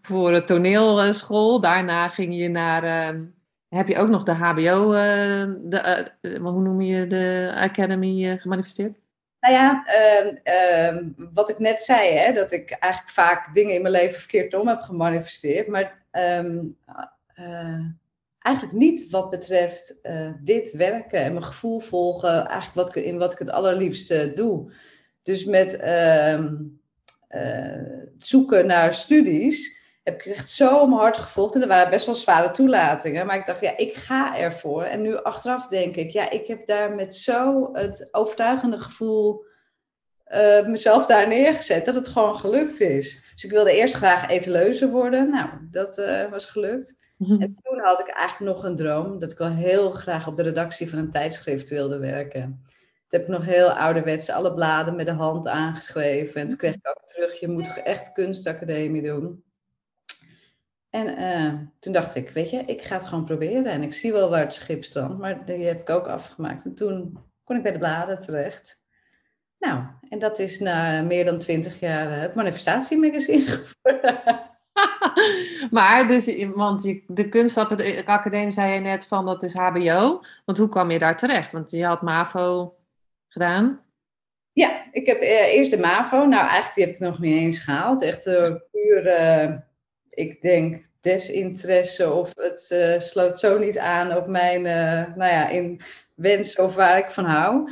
voor 0.09 0.33
de 0.33 0.45
toneelschool. 0.45 1.61
Daarna 1.61 2.09
ging 2.09 2.37
je 2.37 2.49
naar, 2.49 2.85
uh, 3.15 3.21
heb 3.69 3.89
je 3.89 3.97
ook 3.97 4.09
nog 4.09 4.23
de 4.23 4.33
HBO, 4.33 4.93
eh, 4.93 5.55
de, 5.63 6.11
hoe 6.41 6.63
noem 6.63 6.81
je 6.81 7.07
de 7.07 7.53
Academy 7.57 8.39
gemanifesteerd? 8.39 8.97
Nou 9.41 9.55
ja, 9.55 9.85
ehm, 9.87 10.37
ehm, 10.43 11.05
wat 11.17 11.49
ik 11.49 11.59
net 11.59 11.81
zei, 11.81 12.11
hè, 12.11 12.33
dat 12.33 12.53
ik 12.53 12.71
eigenlijk 12.71 13.13
vaak 13.13 13.55
dingen 13.55 13.75
in 13.75 13.83
mijn 13.83 13.95
leven 13.95 14.19
verkeerd 14.19 14.55
om 14.55 14.69
heb 14.69 14.81
gemanifesteerd. 14.81 15.67
Maar 15.67 16.01
eigenlijk 18.43 18.77
niet 18.77 19.11
wat 19.11 19.31
betreft 19.31 19.99
uh, 20.03 20.31
dit 20.41 20.73
werken 20.73 21.21
en 21.21 21.33
mijn 21.33 21.45
gevoel 21.45 21.79
volgen, 21.79 22.47
eigenlijk 22.47 22.75
wat 22.89 22.97
in 22.97 23.19
wat 23.19 23.33
ik 23.33 23.39
het 23.39 23.51
allerliefste 23.51 24.33
doe. 24.35 24.73
Dus 25.23 25.45
met 25.45 25.75
uh, 25.75 26.39
uh, 27.31 27.99
zoeken 28.19 28.67
naar 28.67 28.95
studies 28.95 29.81
heb 30.03 30.15
ik 30.15 30.27
echt 30.27 30.49
zo 30.49 30.87
mijn 30.87 31.01
hart 31.01 31.19
gevolgd. 31.19 31.55
En 31.55 31.63
er 31.63 31.69
waren 31.69 31.91
best 31.91 32.07
wel 32.07 32.15
zware 32.15 32.51
toelatingen, 32.51 33.27
maar 33.27 33.37
ik 33.37 33.47
dacht, 33.47 33.61
ja, 33.61 33.77
ik 33.77 33.95
ga 33.95 34.37
ervoor. 34.37 34.83
En 34.83 35.03
nu 35.03 35.17
achteraf 35.17 35.67
denk 35.67 35.97
ik, 35.97 36.11
ja, 36.11 36.31
ik 36.31 36.47
heb 36.47 36.67
daar 36.67 36.95
met 36.95 37.15
zo 37.15 37.69
het 37.73 38.09
overtuigende 38.11 38.79
gevoel 38.79 39.45
uh, 40.35 40.67
mezelf 40.67 41.07
daar 41.07 41.29
neergezet 41.29 41.85
dat 41.85 41.95
het 41.95 42.09
gewoon 42.09 42.37
gelukt 42.37 42.81
is. 42.81 43.32
Dus 43.43 43.51
ik 43.51 43.57
wilde 43.57 43.77
eerst 43.77 43.95
graag 43.95 44.29
etaleuze 44.29 44.91
worden. 44.91 45.31
Nou, 45.31 45.49
dat 45.71 45.99
uh, 45.99 46.31
was 46.31 46.47
gelukt. 46.47 46.97
En 47.19 47.59
toen 47.63 47.79
had 47.79 48.01
ik 48.01 48.09
eigenlijk 48.09 48.55
nog 48.55 48.65
een 48.65 48.77
droom 48.77 49.19
dat 49.19 49.31
ik 49.31 49.39
wel 49.39 49.51
heel 49.51 49.91
graag 49.91 50.27
op 50.27 50.37
de 50.37 50.43
redactie 50.43 50.91
van 50.91 50.99
een 50.99 51.11
tijdschrift 51.11 51.69
wilde 51.69 51.99
werken. 51.99 52.63
Toen 53.07 53.21
heb 53.21 53.23
ik 53.23 53.29
nog 53.29 53.45
heel 53.45 53.71
ouderwets 53.71 54.31
alle 54.31 54.55
bladen 54.55 54.97
met 54.97 55.07
de 55.07 55.13
hand 55.13 55.49
aangeschreven. 55.49 56.41
En 56.41 56.49
toen 56.49 56.57
kreeg 56.57 56.75
ik 56.75 56.89
ook 56.89 57.09
terug, 57.09 57.41
je 57.41 57.49
moet 57.49 57.83
echt 57.83 58.13
kunstacademie 58.13 59.03
doen. 59.03 59.45
En 60.91 61.21
uh, 61.21 61.61
toen 61.79 61.93
dacht 61.93 62.15
ik, 62.15 62.31
weet 62.31 62.51
je, 62.51 62.63
ik 62.67 62.83
ga 62.83 62.97
het 62.97 63.05
gewoon 63.05 63.25
proberen. 63.25 63.67
En 63.67 63.83
ik 63.83 63.93
zie 63.93 64.13
wel 64.13 64.31
waar 64.31 64.41
het 64.41 64.55
schip 64.55 64.85
strandt, 64.85 65.19
maar 65.19 65.45
die 65.45 65.67
heb 65.67 65.81
ik 65.81 65.91
ook 65.91 66.07
afgemaakt. 66.07 66.65
En 66.65 66.75
toen 66.75 67.19
kon 67.45 67.57
ik 67.57 67.63
bij 67.63 67.73
de 67.73 67.79
bladen 67.79 68.19
terecht. 68.19 68.82
Nou, 69.63 69.83
en 70.09 70.19
dat 70.19 70.39
is 70.39 70.61
na 70.61 71.03
meer 71.03 71.25
dan 71.25 71.39
twintig 71.39 71.81
jaar 71.81 72.21
het 72.21 72.35
manifestatiemagazine 72.35 73.45
geworden. 73.83 74.21
maar 75.71 76.09
dus, 76.09 76.47
want 76.55 76.83
de 77.07 77.29
kunstacademie 77.29 78.53
zei 78.53 78.73
je 78.73 78.81
net 78.81 79.05
van 79.05 79.27
dat 79.27 79.43
is 79.43 79.53
HBO. 79.53 80.23
Want 80.45 80.59
hoe 80.59 80.69
kwam 80.69 80.91
je 80.91 80.99
daar 80.99 81.19
terecht? 81.19 81.53
Want 81.53 81.71
je 81.71 81.85
had 81.85 82.03
MAVO 82.03 82.77
gedaan. 83.29 83.81
Ja, 84.53 84.87
ik 84.93 85.07
heb 85.07 85.17
eh, 85.17 85.55
eerst 85.55 85.71
de 85.71 85.79
MAVO. 85.79 86.17
Nou, 86.17 86.49
eigenlijk 86.49 86.75
die 86.75 86.85
heb 86.85 86.95
ik 86.95 87.01
nog 87.01 87.19
niet 87.19 87.37
eens 87.37 87.59
gehaald. 87.59 88.03
Echt 88.03 88.27
uh, 88.27 88.55
puur, 88.71 89.07
uh, 89.07 89.53
ik 90.11 90.43
denk, 90.43 90.85
desinteresse 91.01 92.13
of 92.13 92.33
het 92.37 92.71
uh, 92.73 92.99
sloot 92.99 93.39
zo 93.39 93.59
niet 93.59 93.79
aan 93.79 94.17
op 94.17 94.27
mijn, 94.27 94.63
nou 95.17 95.33
ja, 95.33 95.49
in 95.49 95.81
wens 96.15 96.57
of 96.57 96.75
waar 96.75 96.99
ik 96.99 97.11
van 97.11 97.25
hou. 97.25 97.71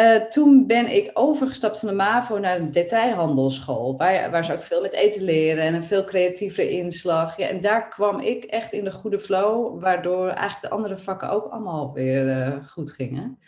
Uh, 0.00 0.16
toen 0.16 0.66
ben 0.66 0.94
ik 0.94 1.10
overgestapt 1.14 1.78
van 1.78 1.88
de 1.88 1.94
MAVO 1.94 2.38
naar 2.38 2.56
een 2.56 2.70
detailhandelschool, 2.70 3.96
waar, 3.96 4.30
waar 4.30 4.44
ze 4.44 4.52
ook 4.52 4.62
veel 4.62 4.80
met 4.80 4.92
eten 4.92 5.22
leren 5.22 5.62
en 5.62 5.74
een 5.74 5.82
veel 5.82 6.04
creatievere 6.04 6.70
inslag. 6.70 7.36
Ja, 7.36 7.46
en 7.46 7.60
daar 7.60 7.88
kwam 7.88 8.20
ik 8.20 8.44
echt 8.44 8.72
in 8.72 8.84
de 8.84 8.92
goede 8.92 9.18
flow, 9.18 9.80
waardoor 9.80 10.28
eigenlijk 10.28 10.60
de 10.60 10.70
andere 10.70 10.98
vakken 10.98 11.30
ook 11.30 11.44
allemaal 11.52 11.92
weer 11.92 12.26
uh, 12.26 12.66
goed 12.66 12.90
gingen. 12.90 13.38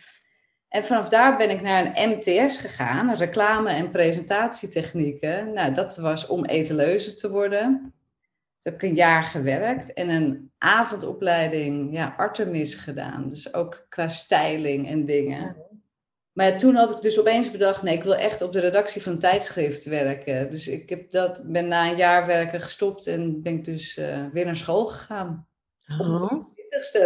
En 0.67 0.83
vanaf 0.83 1.09
daar 1.09 1.37
ben 1.37 1.49
ik 1.49 1.61
naar 1.61 1.91
een 1.95 2.09
MTS 2.09 2.57
gegaan, 2.57 3.15
reclame- 3.15 3.73
en 3.73 3.89
presentatietechnieken. 3.89 5.53
Nou, 5.53 5.73
dat 5.73 5.97
was 5.97 6.27
om 6.27 6.45
etaleuze 6.45 7.13
te 7.13 7.29
worden. 7.29 7.93
Toen 8.59 8.73
heb 8.73 8.83
ik 8.83 8.89
een 8.89 8.95
jaar 8.95 9.23
gewerkt 9.23 9.93
en 9.93 10.09
een 10.09 10.51
avondopleiding, 10.57 11.93
ja, 11.93 12.13
Artemis 12.17 12.75
gedaan. 12.75 13.29
Dus 13.29 13.53
ook 13.53 13.85
qua 13.89 14.07
styling 14.07 14.87
en 14.87 15.05
dingen. 15.05 15.55
Maar 16.33 16.57
toen 16.57 16.75
had 16.75 16.91
ik 16.91 17.01
dus 17.01 17.19
opeens 17.19 17.51
bedacht, 17.51 17.83
nee, 17.83 17.95
ik 17.95 18.03
wil 18.03 18.15
echt 18.15 18.41
op 18.41 18.53
de 18.53 18.59
redactie 18.59 19.01
van 19.01 19.11
een 19.11 19.19
tijdschrift 19.19 19.85
werken. 19.85 20.49
Dus 20.49 20.67
ik 20.67 20.89
heb 20.89 21.09
dat, 21.09 21.41
ben 21.43 21.67
na 21.67 21.89
een 21.89 21.97
jaar 21.97 22.25
werken 22.25 22.61
gestopt 22.61 23.07
en 23.07 23.41
ben 23.41 23.53
ik 23.53 23.65
dus 23.65 23.97
uh, 23.97 24.25
weer 24.31 24.45
naar 24.45 24.55
school 24.55 24.85
gegaan. 24.85 25.47
Oh. 25.99 26.21
Op 26.21 26.29
mijn 26.29 26.45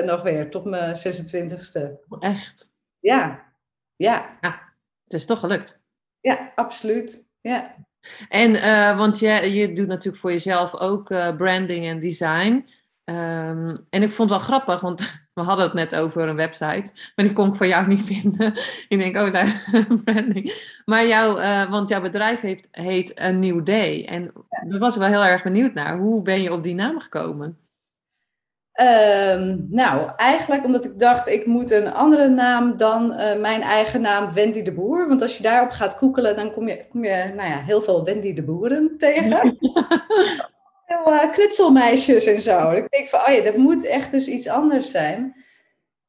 20ste 0.02 0.06
nog 0.06 0.22
weer, 0.22 0.50
tot 0.50 0.66
mijn 0.66 0.96
26ste. 0.96 1.82
Echt? 2.20 2.74
Ja, 3.00 3.54
ja. 3.96 4.38
ja. 4.42 4.62
Het 5.04 5.14
is 5.14 5.26
toch 5.26 5.40
gelukt? 5.40 5.80
Ja, 6.20 6.52
absoluut. 6.56 7.28
Ja. 7.42 7.76
En, 8.30 8.52
uh, 8.52 8.98
want 8.98 9.20
je, 9.20 9.54
je 9.54 9.74
doet 9.74 9.88
natuurlijk 9.88 10.22
voor 10.22 10.32
jezelf 10.32 10.76
ook 10.76 11.10
uh, 11.10 11.36
branding 11.36 11.86
en 11.86 12.00
design. 12.00 12.70
Um, 13.10 13.78
en 13.90 14.04
ik 14.04 14.12
vond 14.12 14.30
het 14.30 14.40
wel 14.40 14.48
grappig, 14.48 14.80
want 14.80 15.02
we 15.34 15.42
hadden 15.42 15.66
het 15.66 15.74
net 15.74 15.96
over 15.96 16.28
een 16.28 16.36
website, 16.36 16.92
maar 17.16 17.26
die 17.26 17.34
kon 17.34 17.48
ik 17.48 17.56
van 17.56 17.68
jou 17.68 17.88
niet 17.88 18.04
vinden. 18.14 18.54
ik 18.88 18.98
denk, 18.98 19.16
oh, 19.16 19.32
daar, 19.32 19.64
branding. 20.04 20.54
Maar 20.86 21.08
jouw, 21.08 21.40
uh, 21.40 21.70
want 21.70 21.90
jouw 21.90 22.02
bedrijf 22.02 22.42
heeft, 22.42 22.68
heet 22.72 23.22
A 23.22 23.30
New 23.30 23.66
Day. 23.66 24.06
En 24.06 24.32
daar 24.68 24.80
was 24.80 24.94
ik 24.94 25.00
wel 25.00 25.10
heel 25.10 25.26
erg 25.26 25.44
benieuwd 25.44 25.74
naar. 25.74 25.98
Hoe 25.98 26.22
ben 26.22 26.42
je 26.42 26.54
op 26.54 26.64
die 26.64 26.76
naam 26.76 27.00
gekomen? 27.00 27.58
Um, 28.82 29.68
nou, 29.70 30.12
eigenlijk 30.16 30.66
omdat 30.66 30.86
ik 30.86 31.00
dacht, 31.00 31.28
ik 31.28 31.46
moet 31.46 31.72
een 31.72 31.94
andere 31.94 32.30
naam 32.30 32.78
dan 32.78 33.12
uh, 33.12 33.40
mijn 33.40 33.62
eigen 33.62 34.02
naam 34.02 34.34
Wendy 34.34 34.62
de 34.62 34.72
Boer. 34.72 35.08
Want 35.08 35.22
als 35.22 35.38
je 35.38 35.44
daarop 35.44 35.72
gaat 35.72 35.94
googelen, 35.94 36.36
dan 36.36 36.52
kom 36.52 36.68
je, 36.68 36.86
kom 36.90 37.04
je 37.04 37.32
nou 37.36 37.50
ja, 37.50 37.60
heel 37.60 37.82
veel 37.82 38.04
Wendy 38.04 38.34
de 38.34 38.44
Boeren 38.44 38.96
tegen. 38.98 39.58
Heel 40.88 41.14
uh, 41.14 41.32
knutselmeisjes 41.32 42.26
en 42.26 42.42
zo. 42.42 42.72
ik 42.72 42.90
denk 42.90 43.08
van, 43.08 43.20
oh 43.20 43.34
ja, 43.34 43.44
dat 43.44 43.58
moet 43.58 43.86
echt 43.86 44.12
dus 44.12 44.28
iets 44.28 44.48
anders 44.48 44.92
zijn. 44.92 45.36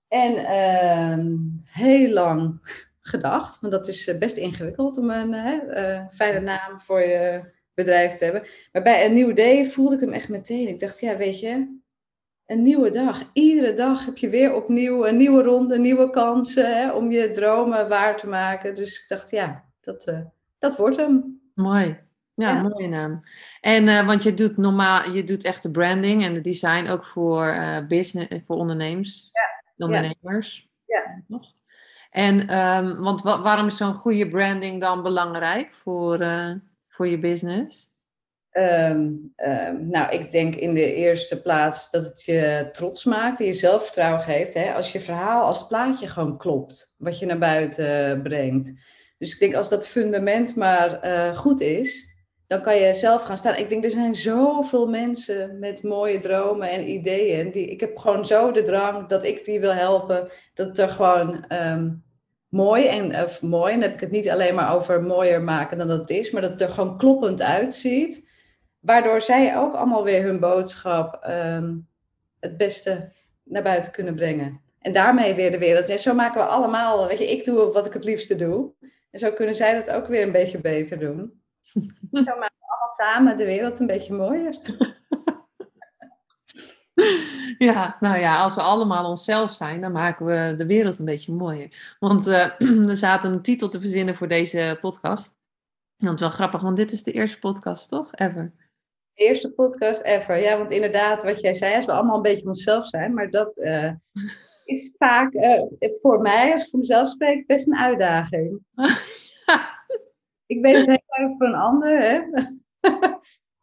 En 0.08 0.32
uh, 0.32 1.25
heel 1.64 2.12
lang 2.12 2.61
gedacht, 3.00 3.61
want 3.61 3.73
dat 3.73 3.88
is 3.88 4.18
best 4.18 4.37
ingewikkeld 4.37 4.99
om 4.99 5.11
een 5.11 5.35
uh, 5.35 6.06
fijne 6.08 6.40
naam 6.40 6.80
voor 6.80 7.00
je 7.00 7.42
bedrijf 7.75 8.14
te 8.14 8.25
hebben. 8.25 8.47
Maar 8.73 8.82
bij 8.82 9.06
een 9.06 9.14
nieuw 9.14 9.32
day 9.32 9.66
voelde 9.66 9.94
ik 9.94 10.00
hem 10.00 10.12
echt 10.12 10.28
meteen. 10.28 10.68
Ik 10.68 10.80
dacht, 10.80 11.00
ja, 11.00 11.16
weet 11.16 11.40
je, 11.40 11.78
een 12.47 12.62
nieuwe 12.62 12.90
dag. 12.90 13.30
Iedere 13.32 13.75
dag 13.75 14.04
heb 14.04 14.16
je 14.16 14.28
weer 14.28 14.54
opnieuw 14.54 15.06
een 15.06 15.16
nieuwe 15.16 15.42
ronde, 15.42 15.78
nieuwe 15.78 16.11
kansen 16.11 16.76
hè, 16.76 16.90
om 16.92 17.11
je 17.11 17.30
dromen 17.30 17.88
waar 17.88 18.16
te 18.16 18.28
maken. 18.28 18.75
Dus 18.75 19.02
ik 19.02 19.08
dacht, 19.08 19.30
ja, 19.30 19.64
dat, 19.80 20.12
dat 20.58 20.76
wordt 20.76 20.97
hem. 20.97 21.40
Mooi. 21.54 22.08
Ja, 22.38 22.49
ja. 22.49 22.62
mooie 22.62 22.88
naam. 22.88 23.25
En 23.61 23.87
uh, 23.87 24.07
want 24.07 24.23
je 24.23 24.35
doet 24.35 24.57
normaal, 24.57 25.11
je 25.11 25.25
doet 25.25 25.45
echt 25.45 25.62
de 25.62 25.71
branding 25.71 26.25
en 26.25 26.35
de 26.35 26.40
design 26.40 26.88
ook 26.88 27.07
voor 27.07 27.47
uh, 27.47 27.87
business, 27.88 28.28
voor 28.47 28.57
ondernemers, 28.57 29.30
ja. 29.33 29.87
ondernemers. 29.87 30.68
Ja. 30.87 31.23
Nog. 31.26 31.52
En 32.11 32.59
um, 32.59 33.02
want 33.02 33.23
wa 33.23 33.42
waarom 33.42 33.66
is 33.66 33.76
zo'n 33.76 33.95
goede 33.95 34.28
branding 34.28 34.80
dan 34.80 35.02
belangrijk 35.02 35.75
voor, 35.75 36.21
uh, 36.21 36.50
voor 36.88 37.07
je 37.09 37.18
business? 37.18 37.90
Um, 38.52 39.33
um, 39.37 39.88
nou, 39.88 40.12
ik 40.12 40.30
denk 40.30 40.54
in 40.54 40.75
de 40.75 40.95
eerste 40.95 41.42
plaats 41.42 41.90
dat 41.90 42.04
het 42.04 42.23
je 42.25 42.68
trots 42.73 43.04
maakt 43.04 43.40
en 43.40 43.47
je 43.47 43.52
zelfvertrouwen 43.52 44.23
geeft. 44.23 44.54
Hè? 44.54 44.75
Als 44.75 44.92
je 44.92 45.00
verhaal, 45.00 45.47
als 45.47 45.59
het 45.59 45.68
plaatje 45.68 46.09
gewoon 46.09 46.38
klopt, 46.38 46.95
wat 46.99 47.18
je 47.18 47.26
naar 47.26 47.38
buiten 47.38 48.23
brengt. 48.23 48.73
Dus 49.18 49.33
ik 49.33 49.38
denk 49.38 49.54
als 49.54 49.68
dat 49.68 49.88
fundament 49.88 50.57
maar 50.57 51.00
goed 51.37 51.61
is, 51.61 52.08
dan 52.49 52.62
kan 52.62 52.76
je 52.76 52.95
zelf 52.95 53.23
gaan 53.23 53.37
staan. 53.37 53.57
Ik 53.57 53.69
denk 53.69 53.85
er 53.85 53.90
zijn 53.90 54.14
zoveel 54.14 54.87
mensen 54.87 55.59
met 55.59 55.83
mooie 55.83 56.19
dromen 56.19 56.71
en 56.71 56.90
ideeën. 56.90 57.50
Die, 57.50 57.67
ik 57.67 57.81
heb 57.81 57.97
gewoon 57.97 58.26
zo 58.26 58.52
de 58.52 58.62
drang 58.62 59.09
dat 59.09 59.25
ik 59.25 59.45
die 59.45 59.61
wil 59.61 59.75
helpen. 59.75 60.28
Dat 60.55 60.78
er 60.78 60.88
gewoon 60.88 61.45
um, 61.52 62.02
mooi 62.49 62.87
en 62.87 63.25
of 63.25 63.43
mooi, 63.43 63.73
en 63.73 63.81
dan 63.81 63.88
heb 63.88 63.99
ik 63.99 64.05
het 64.05 64.11
niet 64.11 64.31
alleen 64.31 64.55
maar 64.55 64.75
over 64.75 65.02
mooier 65.02 65.43
maken 65.43 65.78
dan 65.78 65.88
dat 65.88 65.99
het 65.99 66.11
is, 66.11 66.31
maar 66.31 66.43
dat 66.43 66.50
het 66.50 66.61
er 66.61 66.69
gewoon 66.69 66.99
kloppend 66.99 67.43
uitziet. 67.43 68.28
Waardoor 68.81 69.23
zij 69.23 69.57
ook 69.57 69.75
allemaal 69.75 70.05
weer 70.05 70.23
hun 70.23 70.40
boodschap 70.40 71.25
um, 71.28 71.88
het 72.40 72.57
beste 72.57 73.12
naar 73.45 73.62
buiten 73.62 73.93
kunnen 73.93 74.14
brengen. 74.14 74.61
En 74.81 74.93
daarmee 74.93 75.35
weer 75.35 75.50
de 75.50 75.59
wereld. 75.59 75.88
En 75.88 75.99
zo 75.99 76.14
maken 76.14 76.40
we 76.40 76.47
allemaal, 76.47 77.07
weet 77.07 77.19
je, 77.19 77.31
ik 77.31 77.45
doe 77.45 77.73
wat 77.73 77.87
ik 77.87 77.93
het 77.93 78.05
liefste 78.05 78.37
doe. 78.37 78.71
En 79.11 79.19
zo 79.19 79.33
kunnen 79.33 79.55
zij 79.55 79.75
dat 79.75 79.90
ook 79.90 80.07
weer 80.07 80.23
een 80.23 80.33
beetje 80.33 80.61
beter 80.61 80.99
doen. 80.99 81.40
Zo 81.72 82.38
maken 82.38 82.58
we 82.58 82.66
allemaal 82.66 82.88
samen 82.96 83.37
de 83.37 83.44
wereld 83.44 83.78
een 83.78 83.87
beetje 83.87 84.14
mooier. 84.14 84.58
Ja, 87.58 87.96
nou 88.00 88.18
ja, 88.18 88.42
als 88.42 88.54
we 88.54 88.60
allemaal 88.60 89.08
onszelf 89.08 89.50
zijn, 89.50 89.80
dan 89.80 89.92
maken 89.92 90.26
we 90.26 90.54
de 90.56 90.66
wereld 90.66 90.98
een 90.98 91.04
beetje 91.04 91.32
mooier. 91.32 91.96
Want 91.98 92.26
uh, 92.26 92.56
we 92.90 92.94
zaten 92.94 93.32
een 93.32 93.42
titel 93.42 93.68
te 93.68 93.80
verzinnen 93.80 94.16
voor 94.16 94.28
deze 94.28 94.78
podcast. 94.80 95.37
Want 95.96 96.20
wel 96.20 96.30
grappig, 96.30 96.60
want 96.60 96.76
dit 96.76 96.92
is 96.92 97.02
de 97.02 97.12
eerste 97.12 97.38
podcast, 97.38 97.88
toch? 97.88 98.14
Ever. 98.14 98.52
De 99.14 99.25
eerste 99.25 99.50
podcast 99.50 100.02
ever. 100.02 100.37
Ja, 100.37 100.58
want 100.58 100.70
inderdaad, 100.70 101.22
wat 101.22 101.40
jij 101.40 101.54
zei, 101.54 101.76
als 101.76 101.87
we 101.87 101.92
allemaal 101.92 102.16
een 102.16 102.22
beetje 102.22 102.46
onszelf 102.46 102.88
zijn, 102.88 103.14
maar 103.14 103.30
dat 103.30 103.56
uh, 103.56 103.92
is 104.64 104.94
vaak 104.98 105.32
uh, 105.32 105.62
voor 106.00 106.20
mij, 106.20 106.52
als 106.52 106.62
ik 106.62 106.70
voor 106.70 106.78
mezelf 106.78 107.08
spreek, 107.08 107.46
best 107.46 107.66
een 107.66 107.78
uitdaging. 107.78 108.60
ik 110.46 110.60
weet 110.60 110.87
het 110.87 111.02
voor 111.38 111.46
een 111.46 111.54
ander, 111.54 111.98
hè? 111.98 112.20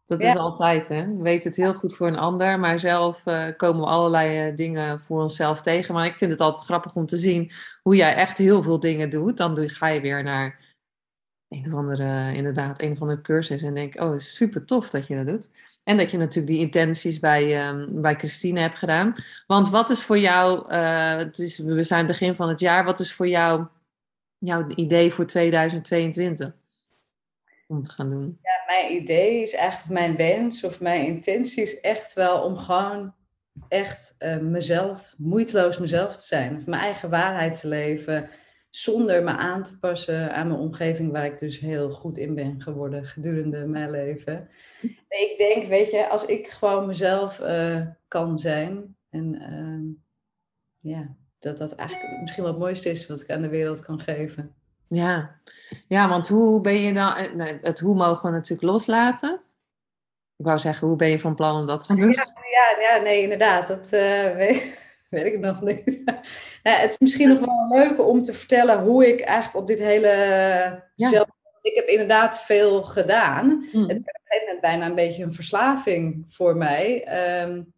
Dat 0.05 0.21
ja. 0.21 0.29
is 0.29 0.38
altijd, 0.38 0.88
hè? 0.88 1.07
We 1.07 1.21
weten 1.21 1.50
het 1.50 1.59
heel 1.59 1.74
goed 1.74 1.95
voor 1.95 2.07
een 2.07 2.17
ander, 2.17 2.59
maar 2.59 2.79
zelf 2.79 3.25
uh, 3.25 3.47
komen 3.57 3.81
we 3.81 3.88
allerlei 3.88 4.50
uh, 4.50 4.55
dingen 4.55 5.00
voor 5.01 5.21
onszelf 5.21 5.62
tegen. 5.62 5.93
Maar 5.93 6.05
ik 6.05 6.15
vind 6.15 6.31
het 6.31 6.41
altijd 6.41 6.65
grappig 6.65 6.95
om 6.95 7.05
te 7.05 7.17
zien 7.17 7.51
hoe 7.81 7.95
jij 7.95 8.15
echt 8.15 8.38
heel 8.38 8.63
veel 8.63 8.79
dingen 8.79 9.09
doet. 9.09 9.38
Dan 9.38 9.55
doe, 9.55 9.69
ga 9.69 9.88
je 9.88 10.01
weer 10.01 10.24
naar 10.24 10.75
een 11.50 11.65
of 11.65 11.74
andere, 11.74 12.33
inderdaad, 12.33 12.81
een 12.81 12.91
of 12.91 13.01
andere 13.01 13.21
cursus 13.21 13.62
en 13.62 13.74
denk, 13.74 14.01
oh, 14.01 14.19
super 14.19 14.65
tof 14.65 14.89
dat 14.89 15.07
je 15.07 15.15
dat 15.15 15.27
doet. 15.27 15.50
En 15.83 15.97
dat 15.97 16.12
je 16.12 16.17
natuurlijk 16.17 16.47
die 16.47 16.59
intenties 16.59 17.19
bij, 17.19 17.67
um, 17.67 18.01
bij 18.01 18.15
Christine 18.15 18.59
hebt 18.59 18.77
gedaan. 18.77 19.13
Want 19.47 19.69
wat 19.69 19.89
is 19.89 20.03
voor 20.03 20.17
jou, 20.17 20.71
uh, 20.71 21.15
het 21.15 21.39
is, 21.39 21.57
we 21.57 21.83
zijn 21.83 22.07
begin 22.07 22.35
van 22.35 22.50
het 22.50 22.59
jaar, 22.59 22.85
wat 22.85 23.00
is 23.00 23.13
voor 23.13 23.27
jou 23.27 23.67
jouw 24.38 24.67
idee 24.67 25.13
voor 25.13 25.25
2022? 25.25 26.53
Om 27.67 27.84
te 27.84 27.91
gaan 27.91 28.10
doen. 28.10 28.39
Ja, 28.41 28.63
mijn 28.75 29.01
idee 29.01 29.41
is 29.41 29.53
echt, 29.53 29.89
mijn 29.89 30.15
wens 30.15 30.63
of 30.63 30.81
mijn 30.81 31.05
intentie 31.05 31.63
is 31.63 31.79
echt 31.79 32.13
wel 32.13 32.43
om 32.43 32.57
gewoon 32.57 33.13
echt 33.67 34.15
uh, 34.19 34.38
mezelf, 34.38 35.13
moeiteloos 35.17 35.77
mezelf 35.77 36.17
te 36.17 36.25
zijn. 36.25 36.57
Of 36.57 36.65
mijn 36.65 36.81
eigen 36.81 37.10
waarheid 37.10 37.60
te 37.60 37.67
leven 37.67 38.29
zonder 38.75 39.24
me 39.24 39.31
aan 39.31 39.63
te 39.63 39.79
passen 39.79 40.34
aan 40.34 40.48
mijn 40.48 40.60
omgeving, 40.60 41.12
waar 41.12 41.25
ik 41.25 41.39
dus 41.39 41.60
heel 41.60 41.89
goed 41.89 42.17
in 42.17 42.36
ben 42.36 42.62
geworden 42.62 43.05
gedurende 43.05 43.65
mijn 43.65 43.91
leven. 43.91 44.50
Nee, 44.81 44.98
ik 45.31 45.36
denk, 45.38 45.67
weet 45.67 45.91
je, 45.91 46.10
als 46.10 46.25
ik 46.25 46.48
gewoon 46.48 46.88
mezelf 46.88 47.39
uh, 47.39 47.88
kan 48.07 48.39
zijn 48.39 48.95
en 49.10 49.36
uh, 49.36 50.91
ja, 50.91 51.15
dat 51.39 51.57
dat 51.57 51.75
eigenlijk 51.75 52.22
misschien 52.22 52.43
wat 52.43 52.53
het 52.53 52.62
mooiste 52.62 52.89
is 52.89 53.07
wat 53.07 53.22
ik 53.22 53.31
aan 53.31 53.41
de 53.41 53.50
wereld 53.50 53.81
kan 53.81 54.00
geven. 54.00 54.55
Ja, 54.88 55.39
ja 55.88 56.10
want 56.10 56.27
hoe 56.27 56.62
ben 56.62 56.82
je 56.82 56.94
dan, 56.94 57.13
nee, 57.34 57.60
het 57.62 57.80
hoe 57.80 57.96
mogen 57.96 58.30
we 58.30 58.36
natuurlijk 58.36 58.68
loslaten. 58.68 59.42
Ik 60.38 60.46
wou 60.46 60.60
zeggen, 60.60 60.88
hoe 60.88 60.98
ben 60.98 61.10
je 61.10 61.20
van 61.20 61.36
plan 61.36 61.60
om 61.60 61.68
dat 61.68 61.80
te 61.80 61.86
gaan 61.86 62.00
doen? 62.00 62.12
Ja, 62.12 62.34
ja, 62.51 62.82
ja 62.82 63.01
nee, 63.01 63.22
inderdaad. 63.22 63.68
Dat 63.68 63.86
uh, 63.86 64.36
weet, 64.42 64.94
weet 65.10 65.25
ik 65.25 65.39
nog 65.39 65.62
niet. 65.62 66.06
nou, 66.63 66.77
het 66.77 66.89
is 66.89 66.98
misschien 67.00 67.30
nog 67.30 67.39
wel 67.39 67.68
leuk 67.70 68.08
om 68.08 68.24
te 68.24 68.34
vertellen 68.34 68.84
hoe 68.84 69.08
ik 69.08 69.22
eigenlijk 69.22 69.58
op 69.58 69.68
dit 69.68 69.80
hele 69.80 70.10
ja. 70.96 71.10
zelf... 71.10 71.27
Ik 71.62 71.75
heb 71.75 71.88
inderdaad 71.88 72.42
veel 72.42 72.84
gedaan. 72.84 73.46
Mm. 73.46 73.82
Het 73.82 73.92
is 73.92 73.98
op 73.98 74.08
een 74.08 74.22
gegeven 74.24 74.46
moment 74.46 74.62
bijna 74.62 74.86
een 74.86 74.96
beetje 74.96 75.24
een 75.24 75.34
verslaving 75.34 76.25
voor 76.27 76.56
mij. 76.56 77.08
Um, 77.42 77.74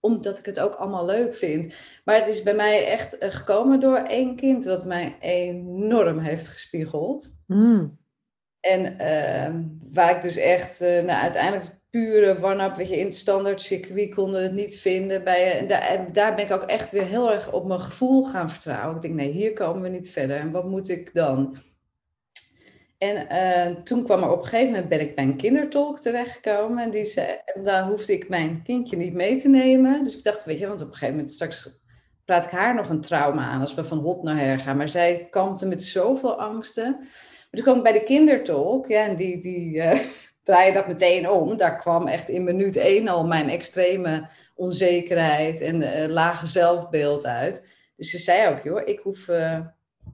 omdat 0.00 0.38
ik 0.38 0.44
het 0.44 0.60
ook 0.60 0.74
allemaal 0.74 1.06
leuk 1.06 1.34
vind. 1.34 1.74
Maar 2.04 2.16
het 2.16 2.28
is 2.28 2.42
bij 2.42 2.54
mij 2.54 2.86
echt 2.86 3.16
gekomen 3.20 3.80
door 3.80 3.96
één 3.96 4.36
kind 4.36 4.64
wat 4.64 4.84
mij 4.84 5.16
enorm 5.20 6.18
heeft 6.18 6.48
gespiegeld. 6.48 7.28
Mm. 7.46 7.98
En 8.60 8.92
uh, 8.92 9.60
waar 9.92 10.16
ik 10.16 10.22
dus 10.22 10.36
echt 10.36 10.82
uh, 10.82 10.88
nou, 10.88 11.20
uiteindelijk 11.22 11.76
pure 11.90 12.42
one-up, 12.42 12.76
weet 12.76 12.88
je, 12.88 12.96
in 12.96 13.04
het 13.06 13.14
standaard 13.14 13.62
circuit 13.62 14.14
konden 14.14 14.42
het 14.42 14.52
niet 14.52 14.76
vinden. 14.76 15.24
Bij, 15.24 15.58
en, 15.58 15.68
daar, 15.68 15.80
en 15.80 16.12
daar 16.12 16.34
ben 16.34 16.44
ik 16.44 16.52
ook 16.52 16.62
echt 16.62 16.90
weer 16.90 17.06
heel 17.06 17.32
erg 17.32 17.52
op 17.52 17.66
mijn 17.66 17.80
gevoel 17.80 18.24
gaan 18.24 18.50
vertrouwen. 18.50 18.96
Ik 18.96 19.02
denk, 19.02 19.14
nee, 19.14 19.30
hier 19.30 19.52
komen 19.52 19.82
we 19.82 19.88
niet 19.88 20.10
verder. 20.10 20.36
En 20.36 20.50
wat 20.50 20.64
moet 20.64 20.88
ik 20.88 21.14
dan? 21.14 21.56
En 22.98 23.26
uh, 23.32 23.82
toen 23.82 24.04
kwam 24.04 24.22
er 24.22 24.30
op 24.30 24.38
een 24.38 24.48
gegeven 24.48 24.72
moment, 24.72 24.88
ben 24.88 25.00
ik 25.00 25.14
bij 25.14 25.24
een 25.24 25.36
kindertolk 25.36 26.00
terechtgekomen. 26.00 26.84
En 26.84 26.90
die 26.90 27.04
zei, 27.04 27.40
daar 27.64 27.86
hoefde 27.86 28.12
ik 28.12 28.28
mijn 28.28 28.62
kindje 28.62 28.96
niet 28.96 29.14
mee 29.14 29.40
te 29.40 29.48
nemen. 29.48 30.04
Dus 30.04 30.16
ik 30.16 30.24
dacht, 30.24 30.44
weet 30.44 30.58
je, 30.58 30.66
want 30.66 30.80
op 30.80 30.86
een 30.86 30.92
gegeven 30.92 31.14
moment 31.14 31.32
straks 31.32 31.80
praat 32.24 32.44
ik 32.44 32.50
haar 32.50 32.74
nog 32.74 32.88
een 32.88 33.00
trauma 33.00 33.48
aan 33.48 33.60
als 33.60 33.74
we 33.74 33.84
van 33.84 33.98
hot 33.98 34.22
naar 34.22 34.38
her 34.38 34.58
gaan. 34.58 34.76
Maar 34.76 34.88
zij 34.88 35.26
kampte 35.30 35.66
met 35.66 35.82
zoveel 35.82 36.40
angsten. 36.40 36.90
Maar 36.90 37.48
toen 37.50 37.62
kwam 37.62 37.76
ik 37.76 37.82
bij 37.82 37.92
de 37.92 38.04
kindertolk, 38.04 38.86
ja, 38.86 39.04
en 39.04 39.16
die, 39.16 39.42
die 39.42 39.74
uh, 39.74 40.00
draaide 40.44 40.78
dat 40.78 40.88
meteen 40.88 41.30
om. 41.30 41.56
Daar 41.56 41.78
kwam 41.78 42.06
echt 42.06 42.28
in 42.28 42.44
minuut 42.44 42.76
één 42.76 43.08
al 43.08 43.26
mijn 43.26 43.48
extreme 43.48 44.28
onzekerheid 44.54 45.60
en 45.60 45.80
uh, 45.80 46.06
lage 46.06 46.46
zelfbeeld 46.46 47.26
uit. 47.26 47.66
Dus 47.96 48.10
ze 48.10 48.18
zei 48.18 48.54
ook, 48.54 48.62
joh, 48.62 48.88
ik 48.88 48.98
hoef, 48.98 49.26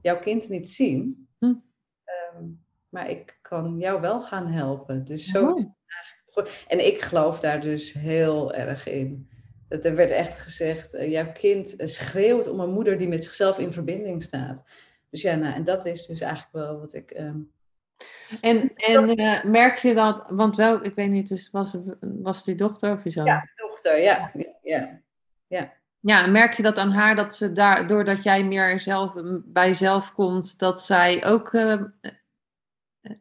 jouw 0.01 0.19
kind 0.19 0.49
niet 0.49 0.69
zien. 0.69 1.27
Hm. 1.39 1.53
Ehm, 2.03 2.43
maar 2.95 3.09
ik 3.09 3.37
kan 3.41 3.75
jou 3.79 4.01
wel 4.01 4.21
gaan 4.21 4.47
helpen. 4.47 5.05
Dus 5.05 5.25
zo 5.25 5.49
Oh. 5.49 5.57
is 5.57 5.63
het 5.63 5.73
eigenlijk. 5.87 6.65
En 6.67 6.85
ik 6.85 7.01
geloof 7.01 7.39
daar 7.39 7.61
dus 7.61 7.93
heel 7.93 8.53
erg 8.53 8.87
in. 8.87 9.29
Dat 9.67 9.85
er 9.85 9.95
werd 9.95 10.11
echt 10.11 10.39
gezegd, 10.39 10.93
eh, 10.93 11.11
jouw 11.11 11.31
kind 11.31 11.75
eh, 11.75 11.87
schreeuwt 11.87 12.47
om 12.47 12.59
een 12.59 12.69
moeder 12.73 12.97
die 12.97 13.07
met 13.07 13.23
zichzelf 13.23 13.59
in 13.59 13.73
verbinding 13.73 14.23
staat. 14.23 14.63
Dus 15.09 15.21
ja, 15.21 15.35
nou, 15.35 15.53
en 15.53 15.63
dat 15.63 15.85
is 15.85 16.05
dus 16.05 16.21
eigenlijk 16.21 16.53
wel 16.53 16.79
wat 16.79 16.93
ik. 16.93 17.11
ehm, 17.11 17.39
En, 18.41 18.73
en 18.73 19.15
eh, 19.15 19.43
merk 19.43 19.77
je 19.77 19.93
dat, 19.93 20.23
want 20.27 20.55
wel, 20.55 20.83
ik 20.85 20.95
weet 20.95 21.09
niet, 21.09 21.27
dus 21.27 21.49
was, 21.51 21.77
was 21.99 22.45
je 22.45 22.55
dochter 22.55 22.91
of 22.91 23.03
je 23.03 23.09
zoon? 23.09 23.25
Ja. 23.25 23.49
dochter, 23.55 24.01
ja. 24.01 24.31
ja, 24.61 25.01
ja. 25.47 25.73
Ja, 25.99 26.27
merk 26.27 26.53
je 26.53 26.63
dat 26.63 26.77
aan 26.77 26.91
haar 26.91 27.15
dat 27.15 27.35
ze 27.35 27.51
daar, 27.51 27.87
doordat 27.87 28.23
jij 28.23 28.43
meer 28.43 28.79
zelf 28.79 29.13
bij 29.45 29.67
jezelf 29.67 30.13
komt, 30.13 30.59
dat 30.59 30.81
zij 30.81 31.25
ook 31.25 31.53
eh, 31.53 31.71
eh, 31.73 31.81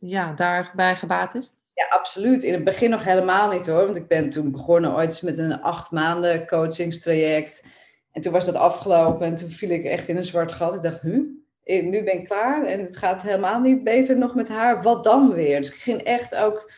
ja, 0.01 0.33
daarbij 0.33 0.97
gebaat 0.97 1.35
is? 1.35 1.53
Ja, 1.75 1.87
absoluut. 1.89 2.43
In 2.43 2.53
het 2.53 2.65
begin 2.65 2.91
nog 2.91 3.05
helemaal 3.05 3.51
niet 3.51 3.67
hoor. 3.67 3.85
Want 3.85 3.97
ik 3.97 4.09
ben 4.09 4.31
toen 4.31 4.51
begonnen 4.51 4.95
ooit 4.95 5.23
met 5.23 5.39
een 5.39 5.63
acht 5.63 5.91
maanden 5.91 6.47
coachingstraject. 6.47 7.67
En 8.13 8.23
toen 8.23 8.33
was 8.33 8.45
dat 8.45 8.55
afgelopen 8.55 9.27
en 9.27 9.35
toen 9.35 9.51
viel 9.51 9.71
ik 9.71 9.85
echt 9.85 10.09
in 10.09 10.17
een 10.17 10.25
zwart 10.25 10.53
gat. 10.53 10.75
Ik 10.75 10.83
dacht, 10.83 11.01
huh? 11.01 11.21
Nu 11.65 12.05
ben 12.05 12.19
ik 12.19 12.25
klaar 12.25 12.65
en 12.65 12.81
het 12.81 12.97
gaat 12.97 13.23
helemaal 13.23 13.61
niet 13.61 13.85
beter 13.85 14.19
nog 14.19 14.35
met 14.35 14.49
haar. 14.49 14.83
Wat 14.83 15.05
dan 15.05 15.33
weer? 15.33 15.59
Dus 15.59 15.69
ik 15.69 15.81
ging 15.81 16.03
echt 16.03 16.35
ook, 16.35 16.73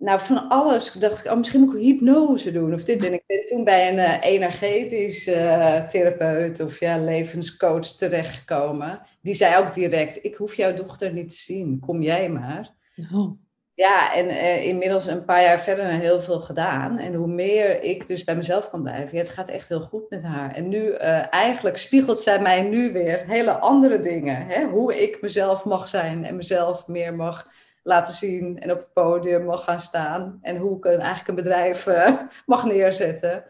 nou 0.00 0.20
van 0.20 0.48
alles, 0.48 0.92
dacht 0.92 1.24
ik, 1.24 1.30
oh, 1.30 1.36
misschien 1.36 1.60
moet 1.60 1.74
ik 1.74 1.80
hypnose 1.80 2.52
doen 2.52 2.74
of 2.74 2.84
dit. 2.84 3.04
En 3.04 3.12
ik 3.12 3.22
ben 3.26 3.46
toen 3.46 3.64
bij 3.64 3.92
een 3.92 3.98
eh, 3.98 4.32
energetisch 4.32 5.26
eh, 5.26 5.86
therapeut 5.86 6.60
of 6.60 6.80
ja, 6.80 6.98
levenscoach 6.98 7.86
terechtgekomen. 7.86 9.00
Die 9.22 9.34
zei 9.34 9.56
ook 9.56 9.74
direct, 9.74 10.24
ik 10.24 10.34
hoef 10.34 10.54
jouw 10.54 10.74
dochter 10.74 11.12
niet 11.12 11.28
te 11.28 11.34
zien, 11.34 11.80
kom 11.80 12.02
jij 12.02 12.28
maar. 12.30 12.74
Oh. 13.14 13.38
Ja, 13.74 14.14
en 14.14 14.28
eh, 14.28 14.66
inmiddels 14.66 15.06
een 15.06 15.24
paar 15.24 15.42
jaar 15.42 15.60
verder 15.60 15.86
heel 15.86 16.20
veel 16.20 16.40
gedaan. 16.40 16.98
En 16.98 17.14
hoe 17.14 17.28
meer 17.28 17.82
ik 17.82 18.08
dus 18.08 18.24
bij 18.24 18.36
mezelf 18.36 18.70
kan 18.70 18.82
blijven, 18.82 19.16
ja, 19.16 19.22
het 19.22 19.32
gaat 19.32 19.48
echt 19.48 19.68
heel 19.68 19.80
goed 19.80 20.10
met 20.10 20.22
haar. 20.22 20.54
En 20.54 20.68
nu, 20.68 20.92
eigenlijk 21.30 21.76
spiegelt 21.76 22.20
zij 22.20 22.40
mij 22.40 22.62
nu 22.62 22.92
weer 22.92 23.24
hele 23.26 23.52
andere 23.52 24.00
dingen. 24.00 24.46
Hè? 24.46 24.64
Hoe 24.64 25.02
ik 25.02 25.20
mezelf 25.20 25.64
mag 25.64 25.88
zijn 25.88 26.24
en 26.24 26.36
mezelf 26.36 26.86
meer 26.86 27.14
mag 27.14 27.46
laten 27.82 28.14
zien 28.14 28.60
en 28.60 28.70
op 28.70 28.78
het 28.78 28.92
podium 28.92 29.44
mag 29.44 29.64
gaan 29.64 29.80
staan. 29.80 30.38
En 30.42 30.56
hoe 30.56 30.76
ik 30.76 30.84
een, 30.84 31.00
eigenlijk 31.00 31.28
een 31.28 31.34
bedrijf 31.44 31.86
eh, 31.86 32.16
mag 32.46 32.64
neerzetten. 32.64 33.44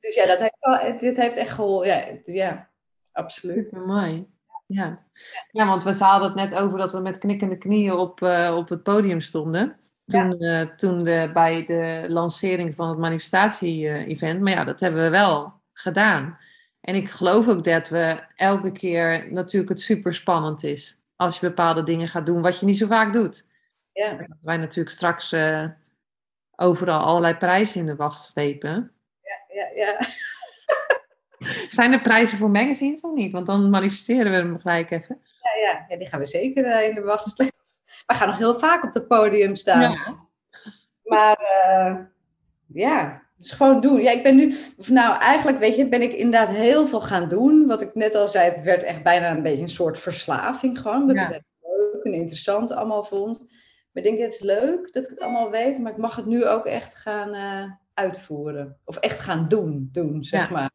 Dus 0.00 0.14
ja, 0.14 0.26
dat 0.26 0.38
heeft 0.38 0.56
wel, 0.60 0.98
dit 0.98 1.16
heeft 1.16 1.36
echt 1.36 1.50
geholpen. 1.50 1.88
Ja, 1.88 2.04
ja, 2.24 2.68
absoluut. 3.12 3.72
Mooi. 3.72 4.32
Ja. 4.66 5.04
ja, 5.50 5.66
want 5.66 5.84
we 5.84 6.04
hadden 6.04 6.28
het 6.28 6.50
net 6.50 6.60
over 6.60 6.78
dat 6.78 6.92
we 6.92 6.98
met 6.98 7.18
knikkende 7.18 7.58
knieën 7.58 7.92
op, 7.92 8.22
eh, 8.22 8.54
op 8.56 8.68
het 8.68 8.82
podium 8.82 9.20
stonden. 9.20 9.76
Toen, 10.06 10.38
eh, 10.38 10.60
toen 10.60 11.04
de, 11.04 11.30
bij 11.34 11.64
de 11.66 12.04
lancering 12.08 12.74
van 12.74 12.88
het 12.88 12.98
manifestatie-event. 12.98 14.40
Maar 14.40 14.52
ja, 14.52 14.64
dat 14.64 14.80
hebben 14.80 15.02
we 15.02 15.10
wel 15.10 15.52
gedaan. 15.72 16.38
En 16.80 16.94
ik 16.94 17.10
geloof 17.10 17.48
ook 17.48 17.64
dat 17.64 17.88
we 17.88 18.20
elke 18.36 18.72
keer 18.72 19.32
natuurlijk 19.32 19.70
het 19.70 19.80
super 19.80 20.14
spannend 20.14 20.62
is. 20.62 21.00
Als 21.16 21.40
je 21.40 21.46
bepaalde 21.46 21.82
dingen 21.82 22.08
gaat 22.08 22.26
doen 22.26 22.42
wat 22.42 22.58
je 22.58 22.66
niet 22.66 22.78
zo 22.78 22.86
vaak 22.86 23.12
doet. 23.12 23.46
Ja, 23.94 24.12
Dat 24.14 24.36
wij 24.42 24.56
natuurlijk 24.56 24.94
straks 24.94 25.32
eh, 25.32 25.64
overal 26.56 27.00
allerlei 27.00 27.34
prijzen 27.34 27.80
in 27.80 27.86
de 27.86 27.96
wacht 27.96 28.22
slepen. 28.22 28.92
ja, 29.48 29.66
ja. 29.74 29.98
Zijn 31.70 31.92
er 31.92 32.00
prijzen 32.00 32.38
voor 32.38 32.50
magazines 32.50 33.00
of 33.00 33.14
niet? 33.14 33.32
Want 33.32 33.46
dan 33.46 33.70
manifesteren 33.70 34.30
we 34.30 34.36
hem 34.36 34.60
gelijk 34.60 34.90
even. 34.90 35.20
Ja, 35.42 35.68
ja. 35.70 35.84
ja, 35.88 35.96
die 35.96 36.06
gaan 36.06 36.18
we 36.20 36.24
zeker 36.26 36.64
eh, 36.64 36.88
in 36.88 36.94
de 36.94 37.00
wacht 37.00 37.28
slepen. 37.28 37.54
We 38.06 38.14
gaan 38.14 38.28
nog 38.28 38.38
heel 38.38 38.58
vaak 38.58 38.84
op 38.84 38.94
het 38.94 39.08
podium 39.08 39.56
staan. 39.56 39.80
Ja. 39.92 40.26
Maar 41.02 41.36
eh, 41.36 41.96
ja, 42.66 43.22
het 43.36 43.44
is 43.44 43.52
gewoon 43.52 43.80
doen. 43.80 44.00
Ja, 44.00 44.10
ik 44.10 44.22
ben 44.22 44.36
nu, 44.36 44.56
nou 44.86 45.18
eigenlijk 45.20 45.58
weet 45.58 45.76
je, 45.76 45.88
ben 45.88 46.02
ik 46.02 46.12
inderdaad 46.12 46.48
heel 46.54 46.86
veel 46.86 47.00
gaan 47.00 47.28
doen. 47.28 47.66
Wat 47.66 47.82
ik 47.82 47.94
net 47.94 48.14
al 48.14 48.28
zei, 48.28 48.50
het 48.50 48.62
werd 48.62 48.82
echt 48.82 49.02
bijna 49.02 49.30
een 49.30 49.42
beetje 49.42 49.62
een 49.62 49.68
soort 49.68 49.98
verslaving 49.98 50.78
gewoon. 50.80 51.06
Dat 51.06 51.16
Ja. 51.16 51.28
ik 51.28 51.32
het 51.34 51.44
leuk 51.60 52.04
en 52.04 52.14
interessant 52.14 52.72
allemaal 52.72 53.04
vond. 53.04 53.46
Maar 53.94 54.02
ik 54.02 54.10
denk, 54.10 54.20
het 54.20 54.32
is 54.32 54.40
leuk 54.40 54.92
dat 54.92 55.04
ik 55.04 55.10
het 55.10 55.20
allemaal 55.20 55.50
weet, 55.50 55.78
maar 55.78 55.92
ik 55.92 55.98
mag 55.98 56.16
het 56.16 56.26
nu 56.26 56.46
ook 56.46 56.64
echt 56.66 56.94
gaan 56.94 57.34
eh, 57.34 57.70
uitvoeren. 57.94 58.78
Of 58.84 58.96
echt 58.96 59.20
gaan 59.20 59.48
doen, 59.48 59.88
doen, 59.92 60.24
zeg 60.24 60.48
Ja. 60.48 60.54
maar. 60.54 60.70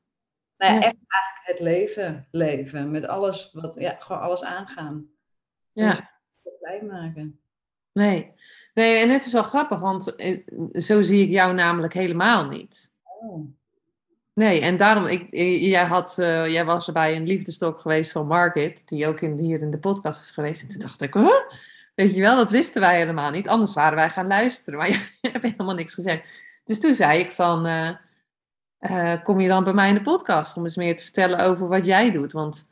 Nou 0.58 0.74
ja, 0.74 0.80
echt 0.80 0.96
eigenlijk 1.08 1.44
het 1.46 1.60
leven 1.60 2.28
leven. 2.32 2.92
Met 2.92 3.08
alles 3.08 3.50
wat, 3.54 3.76
ja, 3.80 3.96
gewoon 4.00 4.22
alles 4.22 4.44
aangaan. 4.44 5.08
Ja. 5.74 5.90
Niet 6.44 6.58
klein 6.60 6.86
maken. 6.88 7.40
Nee. 7.94 8.34
nee, 8.74 8.98
en 8.98 9.10
het 9.10 9.26
is 9.26 9.34
wel 9.34 9.44
grappig, 9.44 9.80
want 9.80 10.16
eh, 10.16 10.48
zo 10.74 11.02
zie 11.02 11.24
ik 11.24 11.30
jou 11.30 11.54
namelijk 11.54 11.94
helemaal 11.94 12.50
niet. 12.50 12.92
Oh. 13.22 13.48
Nee, 14.34 14.62
en 14.62 14.78
daarom, 14.78 15.06
ik, 15.06 15.32
eh, 15.32 15.62
jij, 15.70 15.84
had, 15.86 16.20
eh, 16.20 16.48
jij 16.48 16.66
was 16.66 16.88
er 16.88 16.94
bij 16.94 17.16
een 17.16 17.28
liefdestok 17.28 17.80
geweest 17.80 18.12
van 18.12 18.28
Margit, 18.28 18.88
die 18.88 19.08
ook 19.08 19.22
in, 19.22 19.38
hier 19.38 19.62
in 19.62 19.72
de 19.72 19.80
podcast 19.80 20.22
is 20.22 20.32
geweest. 20.32 20.62
En 20.62 20.70
toen 20.70 20.80
dacht 20.80 21.02
ik, 21.02 21.14
huh? 21.14 21.42
Weet 22.00 22.14
je 22.14 22.22
wel, 22.22 22.36
dat 22.36 22.52
wisten 22.52 22.82
wij 22.82 22.98
helemaal 22.98 23.32
niet. 23.32 23.48
Anders 23.48 23.74
waren 23.74 23.96
wij 23.96 24.10
gaan 24.10 24.28
luisteren, 24.28 24.80
maar 24.80 24.90
je 25.22 25.30
hebt 25.32 25.44
helemaal 25.44 25.76
niks 25.76 25.94
gezegd. 25.94 26.30
Dus 26.64 26.80
toen 26.80 26.94
zei 26.94 27.20
ik 27.20 27.32
van, 27.32 27.66
eh, 27.66 27.96
eh, 28.78 29.24
kom 29.24 29.40
je 29.40 29.48
dan 29.48 29.64
bij 29.64 29.74
mij 29.74 29.90
in 29.90 29.96
de 29.96 30.02
podcast 30.02 30.58
om 30.58 30.64
eens 30.64 30.76
meer 30.76 30.98
te 30.98 31.04
vertellen 31.04 31.40
over 31.40 31.68
wat 31.68 31.86
jij 31.86 32.12
doet? 32.12 32.32
Want, 32.32 32.70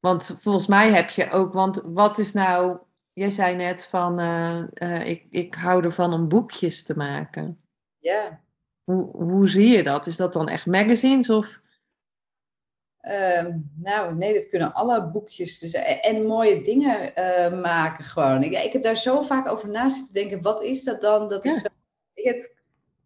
want 0.00 0.36
volgens 0.40 0.66
mij 0.66 0.92
heb 0.92 1.10
je 1.10 1.30
ook, 1.30 1.52
want 1.52 1.82
wat 1.84 2.18
is 2.18 2.32
nou, 2.32 2.78
jij 3.12 3.30
zei 3.30 3.54
net 3.54 3.84
van, 3.84 4.20
eh, 4.20 5.06
ik, 5.06 5.26
ik 5.30 5.54
hou 5.54 5.84
ervan 5.84 6.12
om 6.12 6.28
boekjes 6.28 6.82
te 6.82 6.96
maken. 6.96 7.60
Ja. 7.98 8.40
Hoe, 8.84 9.10
hoe 9.16 9.48
zie 9.48 9.68
je 9.68 9.82
dat? 9.82 10.06
Is 10.06 10.16
dat 10.16 10.32
dan 10.32 10.48
echt 10.48 10.66
magazines 10.66 11.30
of... 11.30 11.60
Ehm, 13.06 13.58
nou, 13.82 14.14
nee, 14.14 14.34
dat 14.34 14.48
kunnen 14.48 14.74
alle 14.74 15.10
boekjes 15.10 15.58
te 15.58 15.68
zijn. 15.68 15.84
En 15.84 16.26
mooie 16.26 16.62
dingen 16.62 17.14
eh, 17.14 17.60
maken 17.60 18.04
gewoon. 18.04 18.42
Ik, 18.42 18.52
ik 18.52 18.72
heb 18.72 18.82
daar 18.82 18.96
zo 18.96 19.20
vaak 19.22 19.48
over 19.50 19.68
na 19.68 19.88
zitten 19.88 20.14
denken. 20.14 20.42
Wat 20.42 20.62
is 20.62 20.84
dat 20.84 21.00
dan? 21.00 21.28
Dat 21.28 21.44
ik 21.44 21.56
zo, 21.56 21.66
het 22.14 22.56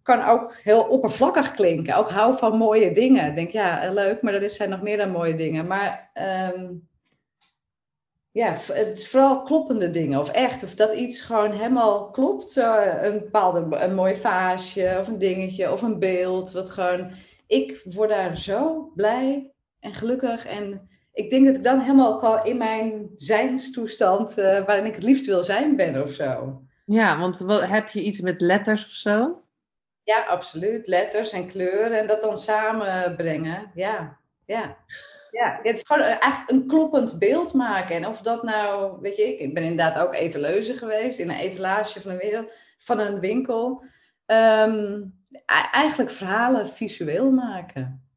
kan 0.02 0.22
ook 0.22 0.54
heel 0.62 0.82
oppervlakkig 0.82 1.52
klinken. 1.52 1.96
Ook 1.96 2.10
hou 2.10 2.38
van 2.38 2.56
mooie 2.56 2.92
dingen. 2.92 3.26
Ik 3.26 3.34
denk, 3.34 3.50
ja, 3.50 3.82
eh, 3.82 3.92
leuk, 3.92 4.22
maar 4.22 4.34
er 4.34 4.50
zijn 4.50 4.70
nog 4.70 4.82
meer 4.82 4.96
dan 4.96 5.10
mooie 5.10 5.34
dingen. 5.34 5.66
Maar 5.66 6.10
ehm, 6.14 6.72
ja, 8.30 8.56
het 8.72 8.98
is 8.98 9.08
vooral 9.08 9.42
kloppende 9.42 9.90
dingen. 9.90 10.20
Of 10.20 10.30
echt, 10.30 10.64
of 10.64 10.74
dat 10.74 10.92
iets 10.94 11.20
gewoon 11.20 11.52
helemaal 11.52 12.10
klopt. 12.10 12.56
Een 12.56 13.18
bepaalde, 13.18 13.76
een 13.76 13.94
mooi 13.94 14.16
vaasje 14.16 14.96
of 15.00 15.08
een 15.08 15.18
dingetje 15.18 15.72
of 15.72 15.82
een 15.82 15.98
beeld. 15.98 16.52
Wat 16.52 16.70
gewoon, 16.70 17.10
ik 17.46 17.82
word 17.84 18.10
daar 18.10 18.36
zo 18.36 18.90
blij 18.94 19.50
en 19.80 19.94
gelukkig. 19.94 20.46
En 20.46 20.88
ik 21.12 21.30
denk 21.30 21.46
dat 21.46 21.56
ik 21.56 21.64
dan 21.64 21.80
helemaal 21.80 22.12
ook 22.14 22.22
al 22.22 22.44
in 22.44 22.56
mijn 22.56 23.10
zijnstoestand, 23.16 24.38
eh, 24.38 24.64
waarin 24.66 24.84
ik 24.86 24.94
het 24.94 25.02
liefst 25.02 25.26
wil 25.26 25.42
zijn, 25.44 25.76
ben 25.76 26.02
of 26.02 26.10
zo. 26.10 26.62
Ja, 26.84 27.18
want 27.18 27.38
wat, 27.38 27.66
heb 27.66 27.88
je 27.88 28.02
iets 28.02 28.20
met 28.20 28.40
letters 28.40 28.84
of 28.84 28.90
zo? 28.90 29.42
Ja, 30.04 30.24
absoluut. 30.24 30.86
Letters 30.86 31.32
en 31.32 31.46
kleuren 31.48 31.98
en 31.98 32.06
dat 32.06 32.20
dan 32.22 32.36
samenbrengen. 32.36 33.70
Ja, 33.74 34.18
ja. 34.46 34.76
Ja, 35.30 35.60
het 35.62 35.76
is 35.76 35.82
gewoon 35.86 36.02
eh, 36.02 36.08
eigenlijk 36.22 36.50
een 36.50 36.66
kloppend 36.66 37.18
beeld 37.18 37.52
maken. 37.52 37.96
En 37.96 38.06
of 38.06 38.20
dat 38.20 38.42
nou, 38.42 38.96
weet 39.00 39.16
je, 39.16 39.22
ik- 39.22 39.38
ik 39.38 39.54
ben 39.54 39.62
inderdaad 39.62 39.98
ook 40.06 40.14
etaleuze 40.14 40.74
geweest 40.74 41.18
in 41.18 41.28
een 41.30 41.36
etalage 41.38 42.00
van 42.00 42.10
een, 42.10 42.16
wereld, 42.18 42.52
van 42.78 42.98
een 42.98 43.20
winkel. 43.20 43.84
Ehm, 44.26 45.00
e- 45.30 45.68
eigenlijk 45.72 46.10
verhalen 46.10 46.68
visueel 46.68 47.30
maken. 47.30 48.09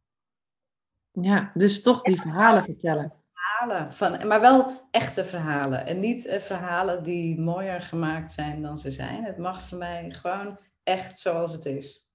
Ja, 1.22 1.52
dus 1.54 1.82
toch 1.82 2.02
die 2.02 2.22
verhalen 2.22 2.64
vertellen. 2.64 3.14
Verhalen 3.34 3.94
van, 3.94 4.28
maar 4.28 4.42
wel 4.42 4.88
echte 4.92 5.26
verhalen. 5.26 5.86
En 5.86 6.00
niet 6.00 6.26
eh, 6.26 6.40
verhalen 6.40 7.04
die 7.04 7.40
mooier 7.40 7.82
gemaakt 7.82 8.32
zijn 8.32 8.62
dan 8.62 8.78
ze 8.78 8.92
zijn. 8.92 9.24
Het 9.24 9.38
mag 9.38 9.62
voor 9.62 9.78
mij 9.78 10.12
gewoon 10.12 10.60
echt 10.84 11.20
zoals 11.20 11.52
het 11.52 11.66
is. 11.66 12.08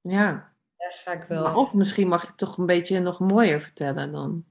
Ja. 0.00 0.56
Daar 0.76 0.92
ga 1.04 1.12
ik 1.12 1.22
wel. 1.22 1.42
Maar 1.42 1.56
Of 1.56 1.72
misschien 1.72 2.08
mag 2.08 2.22
je 2.22 2.28
het 2.28 2.38
toch 2.38 2.58
een 2.58 2.66
beetje 2.66 3.00
nog 3.00 3.18
mooier 3.18 3.60
vertellen 3.60 4.12
dan. 4.12 4.44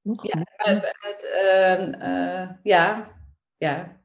Nog 0.00 0.26
Ja? 0.26 0.38
Het, 0.56 0.96
het, 0.98 1.30
ehm, 1.32 1.92
eh, 1.92 2.48
ja, 2.62 3.10
ja. 3.56 4.00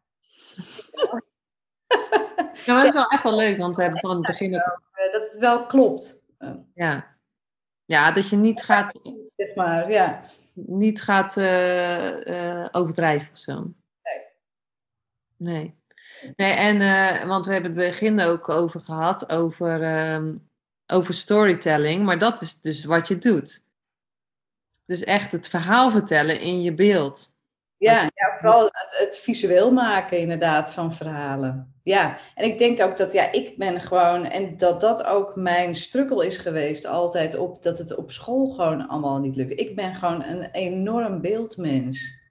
Ja, 2.66 2.74
maar 2.74 2.84
dat 2.84 2.94
is 2.94 2.94
wel 2.94 3.10
echt 3.10 3.24
wel 3.24 3.36
leuk, 3.36 3.58
want 3.58 3.76
we 3.76 3.82
hebben 3.82 4.00
van 4.00 4.10
het 4.10 4.22
begin. 4.22 4.54
Eh, 4.54 5.12
dat 5.12 5.22
het 5.22 5.38
wel 5.40 5.66
klopt. 5.66 6.26
Ja. 6.74 7.17
Ja, 7.88 8.12
dat 8.12 8.30
je 8.30 8.36
niet 8.36 8.64
gaat, 8.64 9.00
zeg 9.36 9.56
maar, 9.56 9.92
ja. 9.92 10.24
niet 10.54 11.02
gaat 11.02 11.38
eh, 11.38 12.62
eh, 12.62 12.70
overdrijven 12.72 13.32
of 13.34 13.38
zo. 13.38 13.74
Nee. 14.04 14.24
Nee. 15.38 15.76
Nee, 16.36 16.52
en, 16.52 16.82
eh, 16.82 17.28
want 17.28 17.46
we 17.46 17.54
hebben 17.54 17.72
het 17.72 17.80
begin 17.80 18.22
ook 18.22 18.50
over 18.50 18.80
gehad, 18.80 19.30
over, 19.30 19.84
ehm, 19.84 20.36
over 20.88 21.14
storytelling, 21.14 22.06
maar 22.06 22.20
dat 22.20 22.42
is 22.42 22.62
dus 22.62 22.86
wat 22.86 23.08
je 23.08 23.18
doet. 23.18 23.66
Dus 24.86 25.04
echt 25.04 25.32
het 25.32 25.48
verhaal 25.48 25.92
vertellen 25.92 26.40
in 26.40 26.62
je 26.62 26.74
beeld. 26.74 27.36
Ja, 27.78 28.02
ja 28.02 28.38
vooral 28.38 28.64
het, 28.64 28.88
het, 28.90 29.18
visueel 29.18 29.72
maken 29.72 30.20
inderdaad 30.20 30.72
van 30.72 30.94
verhalen. 30.94 31.74
Ja, 31.84 32.18
en 32.36 32.46
ik 32.46 32.58
denk 32.58 32.82
ook 32.82 32.98
dat 32.98 33.12
ja, 33.12 33.32
ik 33.32 33.58
ben 33.58 33.82
gewoon, 33.82 34.26
en 34.26 34.58
dat 34.58 34.82
dat 34.82 35.04
ook 35.06 35.36
mijn 35.36 35.76
struggle 35.76 36.26
is 36.26 36.38
geweest 36.38 36.86
altijd 36.86 37.38
op, 37.38 37.64
dat 37.64 37.78
het 37.78 37.96
op 37.96 38.12
school 38.12 38.50
gewoon 38.50 38.88
allemaal 38.88 39.20
niet 39.20 39.36
lukt. 39.36 39.60
Ik 39.60 39.76
ben 39.76 39.96
gewoon 39.96 40.24
een 40.24 40.52
enorm 40.52 41.22
beeldmens. 41.22 42.26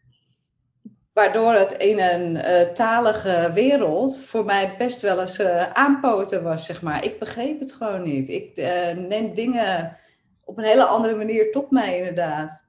Waardoor 1.12 1.52
het 1.52 1.72
in 1.72 1.98
een 2.00 2.36
uh, 2.36 2.60
talige 2.60 3.50
wereld 3.54 4.20
voor 4.20 4.44
mij 4.44 4.74
best 4.78 5.00
wel 5.00 5.20
eens 5.20 5.40
uh, 5.40 5.72
aanpoten 5.72 6.42
was, 6.42 6.66
zeg 6.66 6.82
maar. 6.82 7.04
Ik 7.04 7.18
begreep 7.18 7.60
het 7.60 7.72
gewoon 7.72 8.02
niet. 8.02 8.28
Ik 8.28 8.58
uh, 8.58 8.90
neem 9.08 9.34
dingen 9.34 9.96
op 10.44 10.58
een 10.58 10.64
hele 10.64 10.84
andere 10.84 11.14
manier 11.14 11.52
tot 11.52 11.70
mij, 11.70 11.98
inderdaad. 11.98 12.65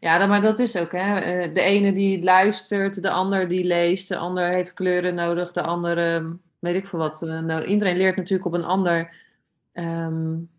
Ja, 0.00 0.26
maar 0.26 0.40
dat 0.40 0.58
is 0.58 0.76
ook, 0.76 0.92
hè. 0.92 1.52
De 1.52 1.60
ene 1.60 1.92
die 1.92 2.22
luistert, 2.22 3.02
de 3.02 3.10
ander 3.10 3.48
die 3.48 3.64
leest, 3.64 4.08
de 4.08 4.16
ander 4.16 4.48
heeft 4.48 4.72
kleuren 4.72 5.14
nodig, 5.14 5.52
de 5.52 5.62
andere, 5.62 6.36
weet 6.58 6.74
ik 6.74 6.86
veel 6.86 6.98
wat. 6.98 7.20
Nou, 7.20 7.64
iedereen 7.64 7.96
leert 7.96 8.16
natuurlijk 8.16 8.46
op 8.46 8.54
een 8.54 8.64
ander, 8.64 9.14
um, 9.72 10.50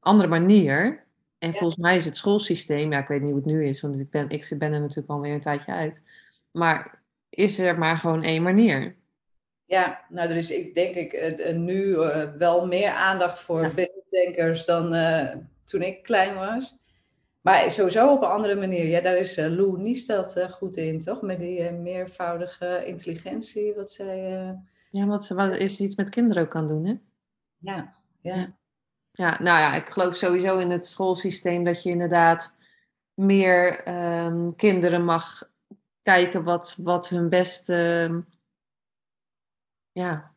andere 0.00 0.28
manier. 0.28 1.06
En 1.38 1.52
volgens 1.54 1.80
mij 1.80 1.96
is 1.96 2.04
het 2.04 2.16
schoolsysteem, 2.16 2.92
ja, 2.92 2.98
ik 2.98 3.08
weet 3.08 3.20
niet 3.20 3.30
hoe 3.30 3.40
het 3.40 3.50
nu 3.50 3.64
is, 3.64 3.80
want 3.80 4.00
ik 4.00 4.10
ben, 4.10 4.30
ik 4.30 4.54
ben 4.58 4.72
er 4.72 4.80
natuurlijk 4.80 5.08
alweer 5.08 5.34
een 5.34 5.40
tijdje 5.40 5.72
uit 5.72 6.02
maar 6.58 7.02
is 7.28 7.58
er 7.58 7.78
maar 7.78 7.96
gewoon 7.96 8.22
één 8.22 8.42
manier? 8.42 8.96
Ja, 9.64 10.04
nou, 10.08 10.30
er 10.30 10.36
is, 10.36 10.50
ik 10.50 10.74
denk 10.74 10.94
ik, 10.94 11.38
uh, 11.38 11.56
nu 11.56 11.84
uh, 11.84 12.22
wel 12.38 12.66
meer 12.66 12.90
aandacht 12.90 13.40
voor 13.40 13.62
ja. 13.62 13.70
beelddenkers 13.74 14.64
dan 14.64 14.94
uh, 14.94 15.34
toen 15.64 15.82
ik 15.82 16.02
klein 16.02 16.34
was. 16.34 16.76
Maar 17.40 17.70
sowieso 17.70 18.12
op 18.12 18.22
een 18.22 18.28
andere 18.28 18.54
manier. 18.54 18.86
Ja, 18.86 19.00
daar 19.00 19.16
is 19.16 19.36
Lou 19.36 19.80
Niestad 19.80 20.46
goed 20.50 20.76
in, 20.76 21.00
toch? 21.00 21.22
Met 21.22 21.38
die 21.38 21.70
meervoudige 21.70 22.82
intelligentie, 22.86 23.74
wat 23.74 23.90
zij... 23.90 24.54
Ja, 24.90 25.06
wat 25.06 25.24
ze 25.24 25.34
wat 25.34 25.56
is 25.56 25.80
iets 25.80 25.96
met 25.96 26.10
kinderen 26.10 26.42
ook 26.42 26.50
kan 26.50 26.66
doen, 26.66 26.84
hè? 26.84 26.94
Ja, 27.58 27.94
ja. 28.20 28.56
Ja, 29.12 29.42
nou 29.42 29.58
ja, 29.58 29.74
ik 29.74 29.88
geloof 29.88 30.16
sowieso 30.16 30.58
in 30.58 30.70
het 30.70 30.86
schoolsysteem 30.86 31.64
dat 31.64 31.82
je 31.82 31.90
inderdaad 31.90 32.54
meer 33.14 33.88
um, 34.24 34.56
kinderen 34.56 35.04
mag 35.04 35.50
kijken 36.02 36.44
wat, 36.44 36.76
wat 36.82 37.08
hun 37.08 37.28
beste, 37.28 38.24
ja, 39.92 40.34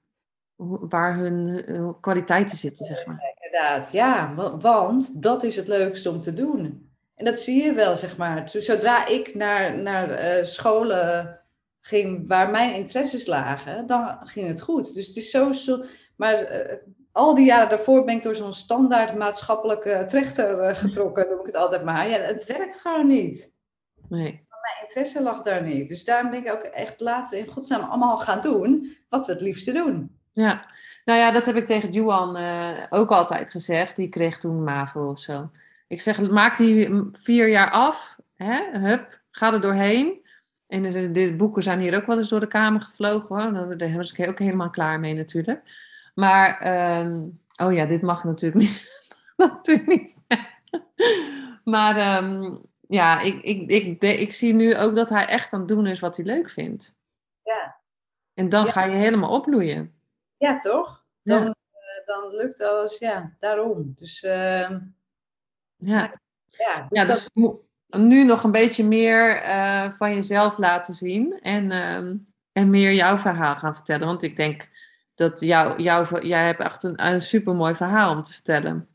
waar 0.89 1.15
hun, 1.15 1.65
kwaliteiten 1.99 2.57
zitten, 2.57 2.85
zeg 2.85 3.05
maar. 3.05 3.35
Inderdaad, 3.35 3.91
ja, 3.91 4.33
want 4.59 5.21
dat 5.21 5.43
is 5.43 5.55
het 5.55 5.67
leukste 5.67 6.09
om 6.09 6.19
te 6.19 6.33
doen. 6.33 6.90
En 7.15 7.25
dat 7.25 7.39
zie 7.39 7.63
je 7.63 7.73
wel, 7.73 7.95
zeg 7.95 8.17
maar. 8.17 8.49
Zodra 8.49 9.05
ik 9.05 9.35
naar, 9.35 9.77
naar 9.77 10.09
uh, 10.09 10.45
scholen 10.45 11.39
ging 11.79 12.27
waar 12.27 12.49
mijn 12.49 12.75
interesses 12.75 13.25
lagen, 13.25 13.85
dan 13.85 14.17
ging 14.23 14.47
het 14.47 14.61
goed. 14.61 14.93
Dus 14.93 15.07
het 15.07 15.15
is 15.15 15.29
zo, 15.29 15.53
zo 15.53 15.83
maar 16.15 16.51
uh, 16.51 16.73
al 17.11 17.35
die 17.35 17.45
jaren 17.45 17.69
daarvoor 17.69 18.05
ben 18.05 18.15
ik 18.15 18.23
door 18.23 18.35
zo'n 18.35 18.53
standaard 18.53 19.15
maatschappelijke 19.15 20.05
trechter 20.07 20.69
uh, 20.69 20.75
getrokken, 20.75 21.29
noem 21.29 21.39
ik 21.39 21.45
het 21.45 21.55
altijd 21.55 21.83
maar. 21.83 22.09
Ja, 22.09 22.17
het 22.17 22.45
werkt 22.45 22.79
gewoon 22.79 23.07
niet. 23.07 23.59
Nee 24.09 24.49
mijn 24.61 24.81
interesse 24.81 25.21
lag 25.21 25.43
daar 25.43 25.63
niet. 25.63 25.87
Dus 25.87 26.03
daarom 26.03 26.31
denk 26.31 26.45
ik 26.45 26.53
ook 26.53 26.61
echt, 26.61 26.99
laten 26.99 27.31
we 27.31 27.45
in 27.45 27.51
godsnaam 27.51 27.89
allemaal 27.89 28.17
gaan 28.17 28.41
doen 28.41 28.97
wat 29.09 29.25
we 29.25 29.31
het 29.31 29.41
liefste 29.41 29.71
doen. 29.71 30.19
Ja, 30.33 30.65
nou 31.05 31.19
ja, 31.19 31.31
dat 31.31 31.45
heb 31.45 31.55
ik 31.55 31.65
tegen 31.65 31.89
Juan 31.89 32.37
uh, 32.37 32.85
ook 32.89 33.09
altijd 33.09 33.51
gezegd. 33.51 33.95
Die 33.95 34.09
kreeg 34.09 34.39
toen 34.39 34.63
MAVO 34.63 35.09
of 35.09 35.19
zo. 35.19 35.49
Ik 35.91 36.01
zeg, 36.01 36.29
maak 36.29 36.57
die 36.57 37.09
vier 37.11 37.49
jaar 37.49 37.69
af. 37.69 38.19
Hè? 38.35 38.79
Hup, 38.79 39.21
ga 39.31 39.53
er 39.53 39.61
doorheen. 39.61 40.25
En 40.67 40.81
de, 40.81 41.11
de, 41.11 41.35
boeken 41.35 41.63
zijn 41.63 41.79
hier 41.79 41.95
ook 41.95 42.05
wel 42.05 42.17
eens 42.17 42.29
door 42.29 42.39
de 42.39 42.47
kamer 42.47 42.81
gevlogen 42.81 43.53
hoor. 43.53 43.77
Daar 43.77 43.95
was 43.95 44.13
ik 44.13 44.27
ook 44.29 44.39
helemaal 44.39 44.69
klaar 44.69 44.99
mee 44.99 45.13
natuurlijk. 45.13 45.61
Maar, 46.15 46.67
um, 46.99 47.39
oh 47.63 47.73
ja, 47.73 47.85
dit 47.85 48.01
mag 48.01 48.23
natuurlijk 48.23 48.61
niet. 48.61 48.89
natuurlijk 49.37 49.87
niet. 49.87 50.25
maar 51.63 52.23
um, 52.23 52.61
ja, 52.87 53.21
ik, 53.21 53.41
ik, 53.41 53.69
ik, 53.69 54.01
ik 54.01 54.33
zie 54.33 54.53
nu 54.53 54.77
ook 54.77 54.95
dat 54.95 55.09
hij 55.09 55.25
echt 55.25 55.53
aan 55.53 55.59
het 55.59 55.67
doen 55.67 55.87
is 55.87 55.99
wat 55.99 56.15
hij 56.15 56.25
leuk 56.25 56.49
vindt. 56.49 56.95
Ja. 57.43 57.79
En 58.33 58.49
dan 58.49 58.67
ga 58.67 58.83
je 58.83 58.95
helemaal 58.95 59.31
opbloeien. 59.31 59.93
Ja, 60.37 60.57
toch? 60.57 61.05
Dan, 61.23 61.41
ja. 61.41 61.45
Uh, 61.45 62.05
dan 62.05 62.35
lukt 62.35 62.61
alles, 62.61 62.97
ja, 62.97 63.35
daarom. 63.39 63.91
Dus, 63.95 64.23
uh, 64.23 64.69
ja. 65.81 66.19
Ja, 66.57 66.79
dus, 66.79 66.87
ja, 66.89 67.05
dus 67.05 67.29
nu 67.89 68.23
nog 68.23 68.43
een 68.43 68.51
beetje 68.51 68.83
meer 68.83 69.43
uh, 69.43 69.91
van 69.91 70.13
jezelf 70.13 70.57
laten 70.57 70.93
zien 70.93 71.39
en, 71.41 71.65
uh, 71.65 72.15
en 72.51 72.69
meer 72.69 72.93
jouw 72.93 73.17
verhaal 73.17 73.55
gaan 73.55 73.75
vertellen. 73.75 74.07
Want 74.07 74.23
ik 74.23 74.35
denk 74.35 74.69
dat 75.15 75.39
jou, 75.39 75.81
jou, 75.81 76.27
jij 76.27 76.45
hebt 76.45 76.59
echt 76.59 76.83
een, 76.83 77.05
een 77.05 77.21
super 77.21 77.55
mooi 77.55 77.75
verhaal 77.75 78.15
om 78.15 78.21
te 78.21 78.33
vertellen. 78.33 78.87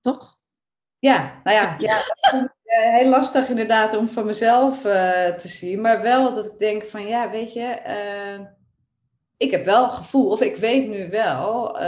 Toch? 0.00 0.38
Ja, 0.98 1.40
nou 1.44 1.56
ja, 1.56 1.74
ja 1.78 1.96
dat 1.96 2.30
vind 2.30 2.44
ik 2.44 2.72
uh, 2.72 2.94
heel 2.94 3.08
lastig 3.08 3.48
inderdaad 3.48 3.96
om 3.96 4.08
van 4.08 4.26
mezelf 4.26 4.84
uh, 4.84 4.92
te 5.28 5.48
zien. 5.48 5.80
Maar 5.80 6.02
wel 6.02 6.34
dat 6.34 6.46
ik 6.46 6.58
denk 6.58 6.84
van 6.84 7.06
ja, 7.06 7.30
weet 7.30 7.52
je, 7.52 7.80
ik 9.36 9.50
heb 9.50 9.64
wel 9.64 9.88
gevoel, 9.88 10.30
of 10.30 10.40
ik 10.40 10.56
weet 10.56 10.88
nu 10.88 11.10
wel 11.10 11.78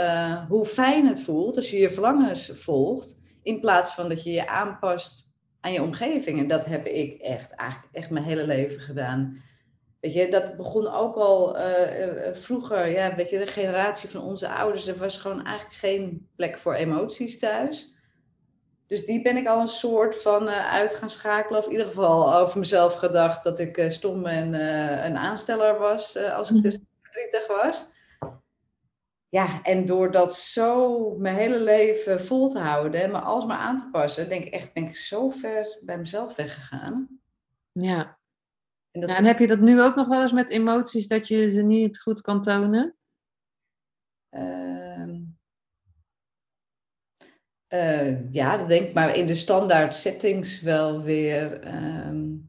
hoe 0.47 0.65
fijn 0.65 1.07
het 1.07 1.21
voelt 1.21 1.55
als 1.55 1.69
je 1.69 1.77
je 1.77 1.91
verlangens 1.91 2.51
volgt. 2.53 3.21
In 3.43 3.59
plaats 3.59 3.93
van 3.93 4.09
dat 4.09 4.23
je 4.23 4.31
je 4.31 4.47
aanpast 4.47 5.33
aan 5.59 5.73
je 5.73 5.81
omgeving. 5.81 6.39
En 6.39 6.47
dat 6.47 6.65
heb 6.65 6.85
ik 6.85 7.21
echt, 7.21 7.51
eigenlijk 7.51 7.95
echt 7.95 8.09
mijn 8.09 8.25
hele 8.25 8.45
leven 8.45 8.79
gedaan. 8.79 9.37
Weet 9.99 10.13
je, 10.13 10.27
dat 10.27 10.53
begon 10.57 10.87
ook 10.87 11.15
al 11.15 11.57
vroeger. 12.33 12.87
Ja, 12.87 13.15
weet 13.15 13.29
je, 13.29 13.37
de 13.37 13.47
generatie 13.47 14.09
van 14.09 14.21
onze 14.21 14.49
ouders, 14.49 14.87
er 14.87 14.97
was 14.97 15.17
gewoon 15.17 15.45
eigenlijk 15.45 15.77
geen 15.77 16.27
plek 16.35 16.57
voor 16.57 16.73
emoties 16.73 17.39
thuis. 17.39 17.95
Dus 18.87 19.05
die 19.05 19.21
ben 19.21 19.37
ik 19.37 19.47
al 19.47 19.59
een 19.59 19.67
soort 19.67 20.21
van 20.21 20.47
uh, 20.47 20.71
uit 20.71 20.93
gaan 20.93 21.09
schakelen. 21.09 21.59
Of 21.59 21.65
in 21.65 21.71
ieder 21.71 21.87
geval 21.87 22.35
over 22.35 22.59
mezelf 22.59 22.93
gedacht 22.93 23.43
dat 23.43 23.59
ik 23.59 23.77
uh, 23.77 23.89
stom 23.89 24.25
en 24.25 24.53
een 25.05 25.17
aansteller 25.17 25.79
was 25.79 26.17
als 26.17 26.51
ik 26.51 26.63
dus 26.63 26.79
verdrietig 27.09 27.47
was. 27.47 27.97
Ja, 29.29 29.61
en 29.61 29.85
door 29.85 30.11
dat 30.11 30.35
zo 30.35 30.99
mijn 31.17 31.35
hele 31.35 31.59
leven 31.59 32.21
vol 32.21 32.49
te 32.49 32.59
houden 32.59 33.03
en 33.03 33.11
me 33.11 33.19
alsmaar 33.19 33.57
aan 33.57 33.77
te 33.77 33.89
passen, 33.91 34.29
denk 34.29 34.45
ik 34.45 34.53
echt, 34.53 34.73
ben 34.73 34.83
ik 34.83 34.95
zo 34.95 35.29
ver 35.29 35.77
bij 35.81 35.97
mezelf 35.97 36.35
weggegaan. 36.35 37.21
Ja. 37.71 38.17
En, 38.91 39.01
dat 39.01 39.09
ja, 39.09 39.17
en 39.17 39.25
heb 39.25 39.39
je 39.39 39.47
dat 39.47 39.59
nu 39.59 39.81
ook 39.81 39.95
nog 39.95 40.07
wel 40.07 40.21
eens 40.21 40.31
met 40.31 40.49
emoties 40.49 41.07
dat 41.07 41.27
je 41.27 41.51
ze 41.51 41.61
niet 41.61 41.99
goed 41.99 42.21
kan 42.21 42.41
tonen? 42.41 42.95
Ehm, 44.29 45.21
uh, 47.73 48.33
ja, 48.33 48.57
dat 48.57 48.67
denk 48.67 48.87
ik, 48.87 48.93
maar 48.93 49.15
in 49.15 49.27
de 49.27 49.35
standaard 49.35 49.95
settings 49.95 50.61
wel 50.61 51.01
weer. 51.01 51.67
Um... 52.07 52.48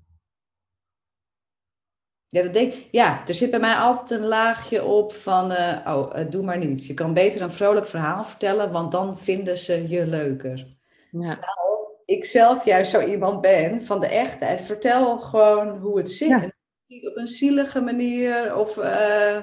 Ja, 2.33 2.43
dat 2.43 2.53
denk, 2.53 2.75
ja, 2.91 3.23
er 3.27 3.35
zit 3.35 3.51
bij 3.51 3.61
mij 3.61 3.75
altijd 3.75 4.21
een 4.21 4.27
laagje 4.27 4.85
op 4.85 5.13
van, 5.13 5.53
uh, 5.53 5.79
oh, 5.87 6.17
uh, 6.17 6.31
doe 6.31 6.43
maar 6.43 6.59
niet. 6.59 6.87
Je 6.87 6.95
kan 6.95 7.15
beter 7.15 7.43
een 7.43 7.53
vrolijk 7.53 7.87
verhaal 7.87 8.25
vertellen, 8.25 8.73
want 8.73 8.93
dan 8.93 9.19
vinden 9.19 9.59
ze 9.59 9.89
je 9.89 10.07
leuker. 10.07 10.77
Ja. 11.11 11.29
Terwijl 11.29 12.03
ik 12.05 12.25
zelf 12.25 12.65
juist 12.65 12.91
zo 12.91 13.01
iemand 13.01 13.41
ben 13.41 13.83
van 13.83 14.01
de 14.01 14.07
echtheid. 14.07 14.61
Vertel 14.61 15.19
gewoon 15.19 15.79
hoe 15.79 15.99
het 15.99 16.11
zit. 16.11 16.29
Ja. 16.29 16.51
Niet 16.87 17.09
op 17.09 17.17
een 17.17 17.29
zielige 17.29 17.81
manier 17.81 18.57
of 18.57 18.79
eh, 18.79 19.39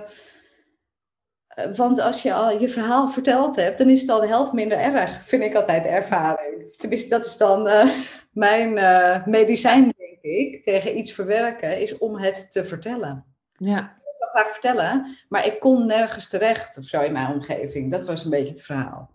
want 1.75 1.99
als 1.99 2.21
je 2.21 2.33
al 2.33 2.59
je 2.59 2.69
verhaal 2.69 3.07
verteld 3.07 3.55
hebt, 3.55 3.77
dan 3.77 3.89
is 3.89 4.01
het 4.01 4.09
al 4.09 4.19
de 4.19 4.27
helft 4.27 4.53
minder 4.53 4.77
erg, 4.77 5.23
vind 5.25 5.43
ik 5.43 5.55
altijd 5.55 5.83
de 5.83 5.89
ervaring. 5.89 6.73
Tenminste, 6.75 7.09
dat 7.09 7.25
is 7.25 7.37
dan 7.37 7.69
mijn 8.31 8.73
medicijn, 9.29 9.93
ik, 10.29 10.63
tegen 10.63 10.97
iets 10.97 11.11
verwerken, 11.11 11.79
is 11.79 11.97
om 11.97 12.17
het 12.17 12.51
te 12.51 12.65
vertellen. 12.65 13.25
Ja. 13.51 13.79
Ik 13.79 14.23
wil 14.33 14.41
graag 14.41 14.51
vertellen, 14.51 15.17
maar 15.29 15.45
ik 15.45 15.59
kon 15.59 15.85
nergens 15.85 16.29
terecht 16.29 16.77
of 16.77 16.83
zo 16.83 17.01
in 17.01 17.11
mijn 17.11 17.33
omgeving. 17.33 17.91
Dat 17.91 18.05
was 18.05 18.23
een 18.23 18.29
beetje 18.29 18.51
het 18.51 18.63
verhaal. 18.63 19.11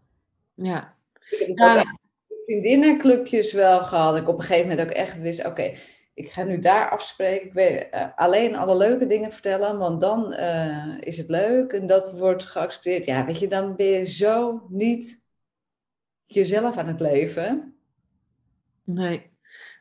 Ja. 0.55 0.97
Ik 1.31 1.39
heb 1.39 1.57
ja. 1.57 1.99
vriendinnenclubjes 2.45 3.53
wel 3.53 3.81
gehad. 3.81 4.17
Ik 4.17 4.29
op 4.29 4.39
een 4.39 4.45
gegeven 4.45 4.69
moment 4.69 4.89
ook 4.89 4.95
echt 4.95 5.21
wist, 5.21 5.47
oké, 5.47 5.73
ik 6.15 6.31
ga 6.31 6.43
nu 6.43 6.59
daar 6.59 6.91
afspreken. 6.91 7.47
Ik 7.47 7.53
weet 7.53 7.89
uh, 7.95 8.07
alleen 8.17 8.57
alle 8.57 8.77
leuke 8.77 9.07
dingen 9.07 9.33
vertellen, 9.33 9.79
want 9.79 10.01
dan 10.01 10.33
uh, 10.33 10.95
is 11.01 11.17
het 11.17 11.29
leuk 11.29 11.73
en 11.73 11.87
dat 11.87 12.19
wordt 12.19 12.45
geaccepteerd. 12.45 13.05
Ja, 13.05 13.25
weet 13.25 13.39
je, 13.39 13.49
dan 13.49 13.77
ben 13.77 13.87
je 13.87 14.07
zo 14.07 14.67
niet 14.69 15.25
jezelf 16.27 16.77
aan 16.77 16.89
het 16.89 17.01
leven. 17.01 17.77
Nee. 18.85 19.32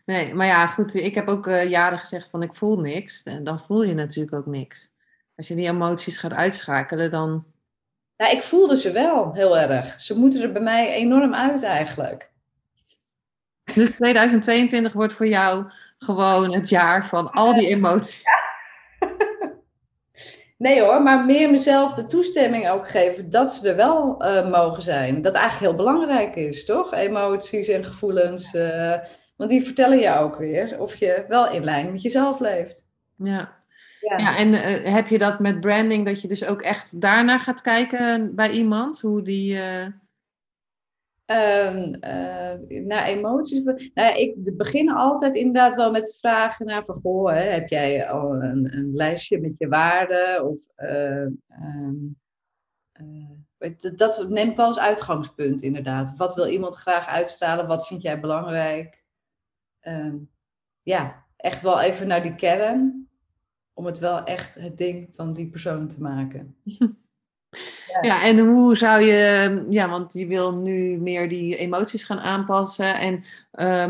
Nee, 0.06 0.34
maar 0.34 0.48
ja, 0.48 0.68
goed. 0.68 0.96
Ik 0.96 1.16
heb 1.16 1.28
ook 1.28 1.48
uh, 1.48 1.70
jaren 1.70 2.00
gezegd 2.00 2.30
van 2.30 2.44
ik 2.44 2.56
voel 2.56 2.80
niks. 2.80 3.24
En 3.24 3.44
dan 3.44 3.60
voel 3.60 3.84
je 3.84 3.94
natuurlijk 3.94 4.36
ook 4.36 4.46
niks. 4.46 4.90
Als 5.36 5.48
je 5.48 5.56
die 5.56 5.68
emoties 5.68 6.18
gaat 6.18 6.34
uitschakelen, 6.34 7.12
dan... 7.12 7.46
Nou, 8.18 8.36
ik 8.36 8.44
voelde 8.44 8.78
ze 8.78 8.92
wel 8.92 9.34
heel 9.34 9.58
erg. 9.58 10.02
Ze 10.02 10.18
moeten 10.18 10.42
er 10.42 10.52
bij 10.52 10.62
mij 10.62 10.94
enorm 10.94 11.34
uit 11.34 11.64
eigenlijk. 11.64 12.30
Dus 13.74 13.92
2022 13.92 14.94
wordt 14.94 15.14
voor 15.14 15.28
jou 15.28 15.72
gewoon 15.98 16.54
het 16.54 16.70
jaar 16.70 17.06
van 17.08 17.32
al 17.32 17.54
die 17.54 17.68
emoties. 17.76 18.24
Nee 20.58 20.82
hoor, 20.82 21.02
maar 21.02 21.26
meer 21.26 21.52
mezelf 21.52 21.94
de 21.94 22.06
toestemming 22.06 22.70
ook 22.70 22.90
geven 22.90 23.30
dat 23.30 23.52
ze 23.52 23.70
er 23.70 23.76
wel 23.76 24.26
uh, 24.26 24.50
mogen 24.50 24.84
zijn. 24.84 25.22
Dat 25.22 25.34
eigenlijk 25.34 25.66
heel 25.66 25.86
belangrijk 25.86 26.36
is, 26.36 26.66
toch? 26.66 26.94
Emoties 26.94 27.68
en 27.68 27.86
gevoelens. 27.86 28.54
Uh, 28.54 28.94
want 29.42 29.54
die 29.54 29.64
vertellen 29.64 29.98
je 29.98 30.18
ook 30.18 30.36
weer 30.36 30.80
of 30.80 30.96
je 30.96 31.26
wel 31.28 31.52
in 31.52 31.64
lijn 31.64 31.92
met 31.92 32.02
jezelf 32.02 32.40
leeft. 32.40 32.90
Ja, 33.16 33.64
ja. 34.00 34.18
ja 34.18 34.38
en 34.38 34.48
uh, 34.48 34.94
heb 34.94 35.08
je 35.08 35.18
dat 35.18 35.40
met 35.40 35.60
branding, 35.60 36.06
dat 36.06 36.22
je 36.22 36.28
dus 36.28 36.46
ook 36.46 36.62
echt 36.62 37.02
daarna 37.02 37.40
gaat 37.40 37.62
kijken 37.62 38.36
bij 38.36 38.52
iemand? 38.52 39.00
Hoe 39.00 39.22
die. 39.22 39.58
Um, 41.26 41.96
uh, 42.02 42.84
naar 42.86 43.06
emoties. 43.06 43.64
Nou 43.64 43.80
ja, 43.94 44.14
ik 44.14 44.58
begin 44.58 44.92
altijd 44.92 45.36
inderdaad 45.36 45.76
wel 45.76 45.92
met 45.92 46.18
vragen 46.20 46.66
naar 46.66 46.86
van, 46.86 47.00
goh, 47.02 47.32
hè, 47.32 47.42
heb 47.42 47.68
jij 47.68 48.10
al 48.10 48.34
een, 48.34 48.78
een, 48.78 48.92
lijstje 48.94 49.42
met 49.42 49.54
je 49.58 49.68
waarden? 49.68 50.50
Of, 50.50 50.62
uh, 50.78 51.26
um, 51.76 52.20
uh, 53.60 53.96
dat 53.96 54.26
neemt 54.30 54.56
pas 54.56 54.68
als 54.68 54.80
uitgangspunt 54.80 55.62
inderdaad. 55.62 56.14
Wat 56.18 56.36
wil 56.36 56.48
iemand 56.48 56.76
graag 56.76 57.08
uitstralen? 57.08 57.68
Wat 57.68 57.88
vind 57.88 58.02
jij 58.02 58.20
belangrijk? 58.20 59.01
Um, 59.88 60.30
ja, 60.82 61.26
echt 61.38 61.62
wel 61.62 61.82
even 61.82 62.08
naar 62.08 62.22
die 62.22 62.36
kern. 62.36 63.10
Om 63.74 63.86
het 63.86 64.00
wel 64.00 64.24
echt 64.24 64.56
het 64.56 64.78
ding 64.78 65.10
van 65.16 65.34
die 65.34 65.50
persoon 65.50 65.88
te 65.88 66.02
maken. 66.02 66.56
Ja. 68.02 68.24
en 68.24 68.40
hoe 68.40 68.78
zou 68.78 69.02
je, 69.02 69.66
ja, 69.70 69.90
want 69.90 70.14
je 70.14 70.26
wil 70.26 70.56
nu 70.56 70.98
meer 70.98 71.30
die 71.30 71.58
emoties 71.58 72.04
gaan 72.04 72.20
aanpassen 72.20 73.00
en, 73.00 73.24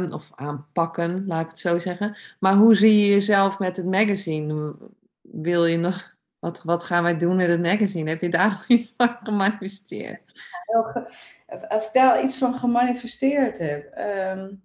um, 0.02 0.14
of 0.14 0.32
aanpakken, 0.36 1.28
laat 1.28 1.44
ik 1.44 1.50
het 1.50 1.60
zo 1.60 1.80
zeggen. 1.80 2.18
Maar 2.40 2.56
hoe 2.56 2.76
zie 2.76 3.00
je 3.00 3.08
jezelf 3.08 3.60
met 3.60 3.78
het 3.78 3.86
magazine? 3.86 4.76
Wil 5.22 5.66
je 5.66 5.78
nog, 5.78 6.16
wat, 6.40 6.64
wat 6.64 6.84
gaan 6.84 7.04
wij 7.04 7.18
doen 7.18 7.40
in 7.40 7.50
het 7.50 7.62
magazine? 7.62 8.10
Heb 8.10 8.22
je 8.22 8.30
daar 8.30 8.50
nog 8.50 8.68
iets 8.78 8.94
van 8.98 9.18
gemanifesteerd? 9.24 10.24
Of 11.70 11.86
ik 11.86 11.90
daar 11.94 12.24
iets 12.24 12.38
van 12.38 12.54
gemanifesteerd 12.54 13.58
heb. 13.58 13.98
Um, 14.38 14.64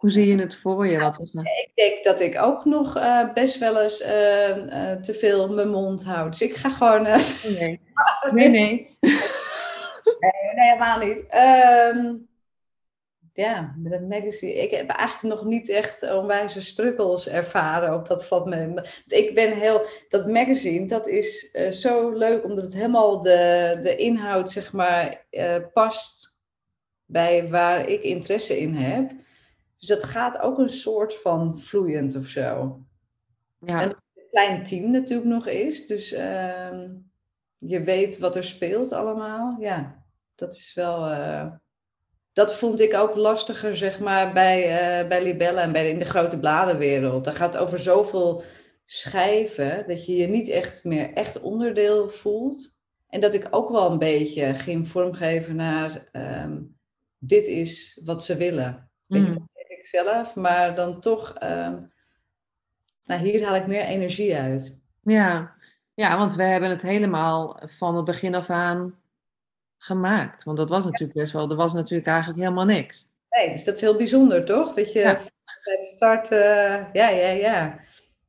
hoe 0.00 0.10
zie 0.10 0.26
je 0.26 0.38
het 0.38 0.54
voor 0.54 0.86
je? 0.86 0.98
Wat 0.98 1.16
was 1.16 1.32
Ik 1.32 1.70
denk 1.74 2.04
dat 2.04 2.20
ik 2.20 2.42
ook 2.42 2.64
nog 2.64 2.96
uh, 2.96 3.32
best 3.32 3.58
wel 3.58 3.80
eens 3.80 4.00
uh, 4.00 4.56
uh, 4.56 4.92
te 4.92 5.14
veel 5.14 5.48
mijn 5.48 5.68
mond 5.68 6.04
houd. 6.04 6.30
Dus 6.38 6.48
ik 6.48 6.56
ga 6.56 6.70
gewoon. 6.70 7.02
nee. 7.02 7.20
nee, 8.32 8.48
nee. 8.48 8.50
nee. 9.00 10.32
nee, 10.54 10.68
helemaal 10.68 10.98
niet. 10.98 11.24
Um, 11.94 12.28
ja, 13.32 13.74
met 13.76 13.92
het 13.92 14.08
magazine. 14.08 14.52
Ik 14.52 14.70
heb 14.70 14.88
eigenlijk 14.88 15.34
nog 15.34 15.44
niet 15.44 15.68
echt 15.68 16.12
onwijze 16.12 16.62
struggles 16.62 17.28
ervaren 17.28 17.94
op 17.94 18.06
dat 18.06 18.24
vlak. 18.24 18.54
Ik 19.06 19.34
ben 19.34 19.58
heel. 19.58 19.86
Dat 20.08 20.26
magazine, 20.26 20.86
dat 20.86 21.08
is 21.08 21.50
zo 21.70 22.10
leuk 22.10 22.44
omdat 22.44 22.64
het 22.64 22.74
helemaal 22.74 23.20
de, 23.20 23.78
de 23.82 23.96
inhoud, 23.96 24.50
zeg 24.50 24.72
maar, 24.72 25.24
past 25.72 26.38
bij 27.04 27.48
waar 27.48 27.88
ik 27.88 28.02
interesse 28.02 28.60
in 28.60 28.74
heb. 28.74 29.12
Dus 29.80 29.88
dat 29.88 30.04
gaat 30.04 30.38
ook 30.38 30.58
een 30.58 30.68
soort 30.68 31.14
van 31.14 31.58
vloeiend 31.58 32.16
of 32.16 32.26
zo. 32.26 32.80
Ja. 33.60 33.82
En 33.82 33.88
een 33.88 34.26
klein 34.30 34.64
team 34.64 34.90
natuurlijk 34.90 35.28
nog 35.28 35.46
is. 35.46 35.86
Dus 35.86 36.12
uh, 36.12 36.80
je 37.58 37.82
weet 37.82 38.18
wat 38.18 38.36
er 38.36 38.44
speelt 38.44 38.92
allemaal. 38.92 39.56
Ja, 39.60 40.04
dat 40.34 40.54
is 40.54 40.74
wel... 40.74 41.10
Uh, 41.10 41.46
dat 42.32 42.54
vond 42.54 42.80
ik 42.80 42.94
ook 42.94 43.14
lastiger, 43.14 43.76
zeg 43.76 44.00
maar, 44.00 44.32
bij, 44.32 44.62
uh, 45.02 45.08
bij 45.08 45.22
Libelle 45.22 45.60
en 45.60 45.72
bij 45.72 45.90
in 45.90 45.98
de 45.98 46.04
grote 46.04 46.38
bladenwereld. 46.38 47.24
Daar 47.24 47.34
gaat 47.34 47.56
over 47.56 47.78
zoveel 47.78 48.42
schrijven 48.84 49.84
dat 49.86 50.06
je 50.06 50.16
je 50.16 50.26
niet 50.26 50.48
echt 50.48 50.84
meer 50.84 51.12
echt 51.12 51.40
onderdeel 51.40 52.10
voelt. 52.10 52.78
En 53.08 53.20
dat 53.20 53.34
ik 53.34 53.46
ook 53.50 53.70
wel 53.70 53.90
een 53.90 53.98
beetje 53.98 54.54
ging 54.54 54.88
vormgeven 54.88 55.56
naar 55.56 56.08
um, 56.12 56.76
dit 57.18 57.46
is 57.46 58.00
wat 58.04 58.24
ze 58.24 58.36
willen. 58.36 58.90
Mm 59.06 59.48
zelf, 59.90 60.34
maar 60.34 60.74
dan 60.74 61.00
toch, 61.00 61.34
uh, 61.42 61.72
nou, 63.04 63.20
hier 63.22 63.44
haal 63.44 63.54
ik 63.54 63.66
meer 63.66 63.84
energie 63.84 64.36
uit. 64.36 64.80
Ja. 65.02 65.54
ja, 65.94 66.18
want 66.18 66.34
we 66.34 66.42
hebben 66.42 66.70
het 66.70 66.82
helemaal 66.82 67.60
van 67.66 67.96
het 67.96 68.04
begin 68.04 68.34
af 68.34 68.50
aan 68.50 68.94
gemaakt. 69.78 70.44
Want 70.44 70.56
dat 70.56 70.68
was 70.68 70.84
natuurlijk 70.84 71.18
best 71.18 71.32
wel, 71.32 71.50
er 71.50 71.56
was 71.56 71.72
natuurlijk 71.72 72.08
eigenlijk 72.08 72.38
helemaal 72.38 72.64
niks. 72.64 73.08
Nee, 73.30 73.52
dus 73.52 73.64
dat 73.64 73.74
is 73.74 73.80
heel 73.80 73.96
bijzonder, 73.96 74.44
toch? 74.44 74.74
Dat 74.74 74.92
je 74.92 75.02
bij 75.64 75.76
de 75.76 75.92
start, 75.94 76.30
uh, 76.30 76.92
ja, 76.92 77.08
ja, 77.08 77.28
ja. 77.28 77.78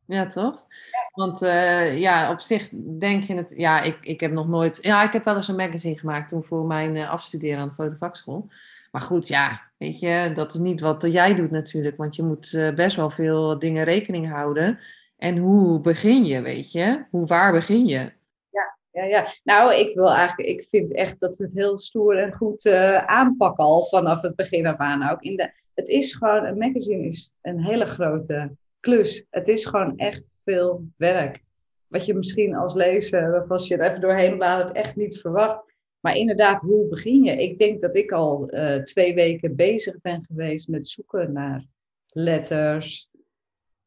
Ja, 0.06 0.28
toch? 0.28 0.65
Want 1.13 1.41
uh, 1.41 2.00
ja, 2.00 2.32
op 2.32 2.39
zich 2.39 2.69
denk 3.00 3.24
je 3.24 3.36
het. 3.36 3.54
Ja, 3.56 3.82
ik, 3.82 3.97
ik 4.02 4.19
heb 4.19 4.32
nog 4.32 4.47
nooit. 4.47 4.78
Ja, 4.82 5.04
ik 5.04 5.13
heb 5.13 5.24
wel 5.24 5.36
eens 5.36 5.47
een 5.47 5.56
magazine 5.56 5.97
gemaakt 5.97 6.30
toen 6.30 6.43
voor 6.43 6.65
mijn 6.65 6.95
uh, 6.95 7.10
afstuderen 7.10 7.60
aan 7.60 7.67
de 7.67 7.84
fotovakschool. 7.84 8.47
Maar 8.91 9.01
goed, 9.01 9.27
ja, 9.27 9.62
weet 9.77 9.99
je, 9.99 10.32
dat 10.34 10.54
is 10.54 10.60
niet 10.60 10.82
wat 10.82 11.01
jij 11.01 11.36
doet 11.36 11.51
natuurlijk. 11.51 11.97
Want 11.97 12.15
je 12.15 12.23
moet 12.23 12.51
uh, 12.51 12.73
best 12.73 12.95
wel 12.95 13.10
veel 13.10 13.60
dingen 13.60 13.84
rekening 13.84 14.30
houden. 14.30 14.80
En 15.17 15.38
hoe 15.38 15.80
begin 15.80 16.25
je, 16.25 16.41
weet 16.41 16.71
je? 16.71 17.06
Hoe 17.10 17.25
waar 17.25 17.51
begin 17.51 17.86
je? 17.86 18.12
Ja, 18.49 18.77
ja, 18.91 19.04
ja. 19.04 19.25
Nou, 19.43 19.75
ik 19.75 19.95
wil 19.95 20.12
eigenlijk, 20.12 20.49
ik 20.49 20.63
vind 20.69 20.93
echt 20.93 21.19
dat 21.19 21.38
we 21.38 21.43
het 21.43 21.54
heel 21.54 21.80
stoer 21.80 22.17
en 22.17 22.34
goed 22.34 22.65
uh, 22.65 22.97
aanpakken 22.97 23.63
al 23.63 23.86
vanaf 23.86 24.21
het 24.21 24.36
begin 24.36 24.67
af 24.67 24.77
aan. 24.77 25.10
Ook 25.10 25.21
in 25.21 25.36
de, 25.36 25.51
het 25.73 25.88
is 25.88 26.15
gewoon, 26.15 26.45
een 26.45 26.58
magazine 26.58 27.08
is 27.08 27.32
een 27.41 27.63
hele 27.63 27.86
grote 27.86 28.51
klus. 28.80 29.25
Het 29.30 29.47
is 29.47 29.65
gewoon 29.65 29.97
echt 29.97 30.38
veel 30.45 30.84
werk. 30.97 31.43
Wat 31.88 32.06
je 32.06 32.13
misschien 32.13 32.56
als 32.56 32.73
lezer, 32.73 33.41
of 33.43 33.51
als 33.51 33.67
je 33.67 33.77
er 33.77 33.89
even 33.89 34.01
doorheen 34.01 34.38
bladert, 34.38 34.71
echt 34.71 34.95
niet 34.95 35.19
verwacht. 35.19 35.63
Maar 36.02 36.16
inderdaad, 36.16 36.62
hoe 36.62 36.88
begin 36.88 37.24
je? 37.24 37.32
Ik 37.32 37.60
denk 37.60 37.82
dat 37.82 37.96
ik 37.96 38.12
al 38.12 38.48
uh, 38.54 38.76
twee 38.76 39.14
weken 39.14 39.56
bezig 39.56 40.02
ben 40.02 40.26
geweest 40.28 40.68
met 40.68 40.90
zoeken 40.90 41.32
naar 41.32 41.66
letters. 42.08 43.10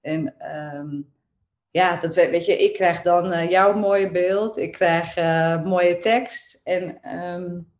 En 0.01 0.35
um, 0.75 1.13
ja, 1.71 1.97
dat, 1.97 2.15
weet 2.15 2.47
je, 2.47 2.53
ik 2.53 2.75
krijg 2.75 3.03
dan 3.03 3.33
uh, 3.33 3.51
jouw 3.51 3.75
mooie 3.79 4.11
beeld, 4.11 4.57
ik 4.57 4.73
krijg 4.73 5.19
uh, 5.19 5.65
mooie 5.65 5.99
tekst. 5.99 6.61
En 6.65 7.13
um, 7.19 7.73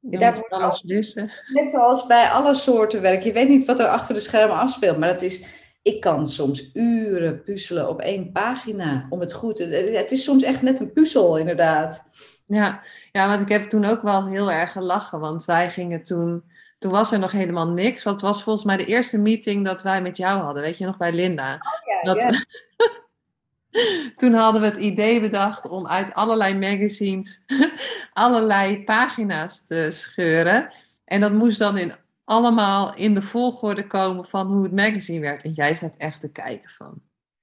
ja, 0.00 0.34
alles. 0.48 1.14
Net 1.52 1.70
zoals 1.70 2.06
bij 2.06 2.28
alle 2.28 2.54
soorten 2.54 3.00
werk. 3.00 3.22
Je 3.22 3.32
weet 3.32 3.48
niet 3.48 3.64
wat 3.64 3.80
er 3.80 3.86
achter 3.86 4.14
de 4.14 4.20
schermen 4.20 4.56
afspeelt, 4.56 4.98
maar 4.98 5.12
dat 5.12 5.22
is, 5.22 5.44
ik 5.82 6.00
kan 6.00 6.28
soms 6.28 6.70
uren 6.72 7.42
puzzelen 7.42 7.88
op 7.88 8.00
één 8.00 8.32
pagina 8.32 9.06
om 9.08 9.20
het 9.20 9.32
goed 9.32 9.56
te... 9.56 9.64
Het 9.94 10.10
is 10.10 10.24
soms 10.24 10.42
echt 10.42 10.62
net 10.62 10.80
een 10.80 10.92
puzzel, 10.92 11.38
inderdaad. 11.38 12.04
Ja, 12.46 12.82
ja, 13.12 13.28
want 13.28 13.40
ik 13.40 13.48
heb 13.48 13.62
toen 13.62 13.84
ook 13.84 14.02
wel 14.02 14.26
heel 14.26 14.50
erg 14.50 14.72
gelachen, 14.72 15.20
want 15.20 15.44
wij 15.44 15.70
gingen 15.70 16.02
toen, 16.02 16.42
toen 16.78 16.90
was 16.90 17.12
er 17.12 17.18
nog 17.18 17.32
helemaal 17.32 17.68
niks. 17.68 18.02
Wat 18.02 18.20
was 18.20 18.42
volgens 18.42 18.64
mij 18.64 18.76
de 18.76 18.84
eerste 18.84 19.18
meeting 19.18 19.64
dat 19.64 19.82
wij 19.82 20.02
met 20.02 20.16
jou 20.16 20.40
hadden, 20.40 20.62
weet 20.62 20.78
je 20.78 20.86
nog, 20.86 20.96
bij 20.96 21.12
Linda. 21.12 21.54
Oh, 21.54 22.14
ja, 22.14 22.14
dat, 22.14 22.46
toen 24.20 24.34
hadden 24.34 24.60
we 24.60 24.66
het 24.66 24.76
idee 24.76 25.20
bedacht 25.20 25.68
om 25.68 25.86
uit 25.86 26.14
allerlei 26.14 26.58
magazines 26.58 27.44
allerlei 28.12 28.84
pagina's 28.84 29.64
te 29.64 29.88
scheuren. 29.90 30.72
En 31.04 31.20
dat 31.20 31.32
moest 31.32 31.58
dan 31.58 31.78
in, 31.78 31.92
allemaal 32.24 32.94
in 32.94 33.14
de 33.14 33.22
volgorde 33.22 33.86
komen 33.86 34.26
van 34.26 34.46
hoe 34.46 34.62
het 34.62 34.72
magazine 34.72 35.20
werd. 35.20 35.42
En 35.42 35.52
jij 35.52 35.74
zat 35.74 35.94
echt 35.96 36.20
te 36.20 36.30
kijken 36.30 36.70
van 36.70 37.02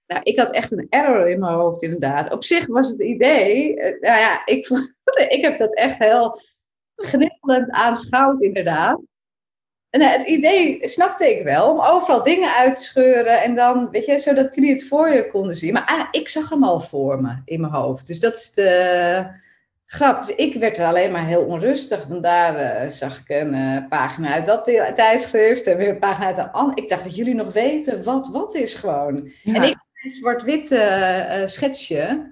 nou, 0.09 0.21
ik 0.23 0.39
had 0.39 0.51
echt 0.51 0.71
een 0.71 0.87
error 0.89 1.29
in 1.29 1.39
mijn 1.39 1.53
hoofd, 1.53 1.81
inderdaad. 1.81 2.31
Op 2.31 2.43
zich 2.43 2.67
was 2.67 2.89
het 2.89 3.01
idee, 3.01 3.75
uh, 3.75 3.83
nou 3.83 4.19
ja, 4.19 4.45
ik, 4.45 4.69
ik 5.35 5.41
heb 5.41 5.59
dat 5.59 5.75
echt 5.75 5.99
heel 5.99 6.41
gnippelend 6.95 7.69
aanschouwd, 7.71 8.41
inderdaad. 8.41 9.01
En 9.89 10.01
uh, 10.01 10.11
het 10.11 10.27
idee 10.27 10.87
snapte 10.87 11.37
ik 11.37 11.43
wel, 11.43 11.71
om 11.71 11.81
overal 11.81 12.23
dingen 12.23 12.53
uit 12.53 12.75
te 12.75 12.83
scheuren 12.83 13.41
en 13.41 13.55
dan, 13.55 13.89
weet 13.89 14.05
je, 14.05 14.19
zodat 14.19 14.55
jullie 14.55 14.71
het 14.71 14.87
voor 14.87 15.09
je 15.09 15.29
konden 15.29 15.55
zien. 15.55 15.73
Maar 15.73 15.85
ah, 15.85 16.07
ik 16.11 16.29
zag 16.29 16.49
hem 16.49 16.63
al 16.63 16.79
voor 16.79 17.21
me 17.21 17.41
in 17.45 17.61
mijn 17.61 17.73
hoofd. 17.73 18.07
Dus 18.07 18.19
dat 18.19 18.35
is 18.35 18.53
de 18.53 19.25
grap. 19.91 20.19
Dus 20.19 20.35
ik 20.35 20.55
werd 20.55 20.77
er 20.77 20.85
alleen 20.85 21.11
maar 21.11 21.25
heel 21.25 21.45
onrustig. 21.45 22.05
Want 22.05 22.23
daar 22.23 22.83
uh, 22.83 22.89
zag 22.89 23.19
ik 23.19 23.29
een 23.29 23.85
pagina 23.89 24.33
uit 24.33 24.45
dat 24.45 24.65
tijdschrift 24.95 25.67
en 25.67 25.77
weer 25.77 25.89
een 25.89 25.99
pagina 25.99 26.25
uit 26.25 26.37
een 26.37 26.51
ander. 26.51 26.77
Ik 26.77 26.89
dacht 26.89 27.03
dat 27.03 27.15
jullie 27.15 27.35
nog 27.35 27.53
weten 27.53 28.03
wat 28.03 28.27
wat 28.27 28.55
is 28.55 28.73
gewoon. 28.73 29.31
Ja. 29.43 29.53
En 29.53 29.63
ik 29.63 29.77
een 30.03 30.11
zwart-wit 30.11 30.71
uh, 30.71 31.47
schetsje. 31.47 32.31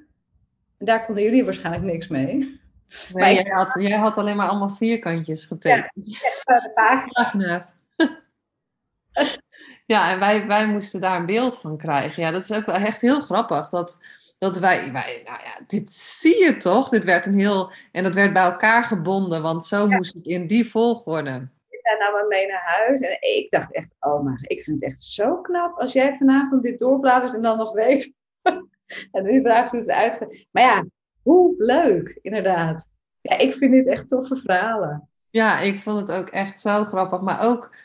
Daar 0.77 1.05
konden 1.05 1.23
jullie 1.23 1.45
waarschijnlijk 1.45 1.85
niks 1.85 2.07
mee. 2.07 2.35
Nee, 3.13 3.23
maar 3.23 3.33
jij, 3.33 3.53
had, 3.53 3.75
jij 3.79 3.97
had 3.97 4.17
alleen 4.17 4.35
maar 4.35 4.47
allemaal 4.47 4.69
vierkantjes 4.69 5.45
getekend. 5.45 5.91
Ja, 5.93 6.59
de 6.59 6.71
pagina's. 7.11 7.73
ja, 9.85 10.11
en 10.11 10.19
wij, 10.19 10.47
wij 10.47 10.67
moesten 10.67 10.99
daar 10.99 11.19
een 11.19 11.25
beeld 11.25 11.57
van 11.57 11.77
krijgen. 11.77 12.23
Ja, 12.23 12.31
dat 12.31 12.43
is 12.43 12.57
ook 12.57 12.65
wel 12.65 12.75
echt 12.75 13.01
heel 13.01 13.21
grappig. 13.21 13.69
Dat, 13.69 13.97
dat 14.37 14.59
wij, 14.59 14.91
wij, 14.91 15.21
nou 15.25 15.39
ja, 15.43 15.59
dit 15.67 15.91
zie 15.91 16.43
je 16.43 16.57
toch? 16.57 16.89
Dit 16.89 17.03
werd 17.03 17.25
een 17.25 17.39
heel, 17.39 17.71
en 17.91 18.03
dat 18.03 18.13
werd 18.13 18.33
bij 18.33 18.43
elkaar 18.43 18.83
gebonden, 18.83 19.41
want 19.41 19.65
zo 19.65 19.87
moest 19.87 20.13
het 20.13 20.27
in 20.27 20.47
die 20.47 20.69
volgorde. 20.69 21.49
daar 21.81 21.97
nou 21.99 22.13
maar 22.13 22.27
mee 22.27 22.47
naar 22.47 22.63
huis. 22.63 23.01
En 23.01 23.17
ik 23.21 23.47
dacht 23.49 23.73
echt, 23.73 23.95
oh 23.99 24.23
maar 24.23 24.39
ik 24.41 24.63
vind 24.63 24.81
het 24.81 24.91
echt 24.91 25.03
zo 25.03 25.41
knap 25.41 25.79
als 25.79 25.93
jij 25.93 26.15
vanavond 26.15 26.63
dit 26.63 26.79
doorbladert 26.79 27.33
en 27.33 27.41
dan 27.41 27.57
nog 27.57 27.73
weet. 27.73 28.13
en 29.11 29.23
nu 29.23 29.41
vraagt 29.41 29.71
het 29.71 29.87
eruit 29.87 30.47
Maar 30.51 30.63
ja, 30.63 30.85
hoe 31.21 31.53
leuk, 31.57 32.19
inderdaad. 32.21 32.85
Ja, 33.21 33.37
ik 33.37 33.53
vind 33.53 33.71
dit 33.71 33.87
echt 33.87 34.09
toffe 34.09 34.35
verhalen. 34.35 35.09
Ja, 35.29 35.59
ik 35.59 35.81
vond 35.81 35.99
het 35.99 36.17
ook 36.17 36.29
echt 36.29 36.59
zo 36.59 36.83
grappig. 36.85 37.21
Maar 37.21 37.41
ook, 37.41 37.75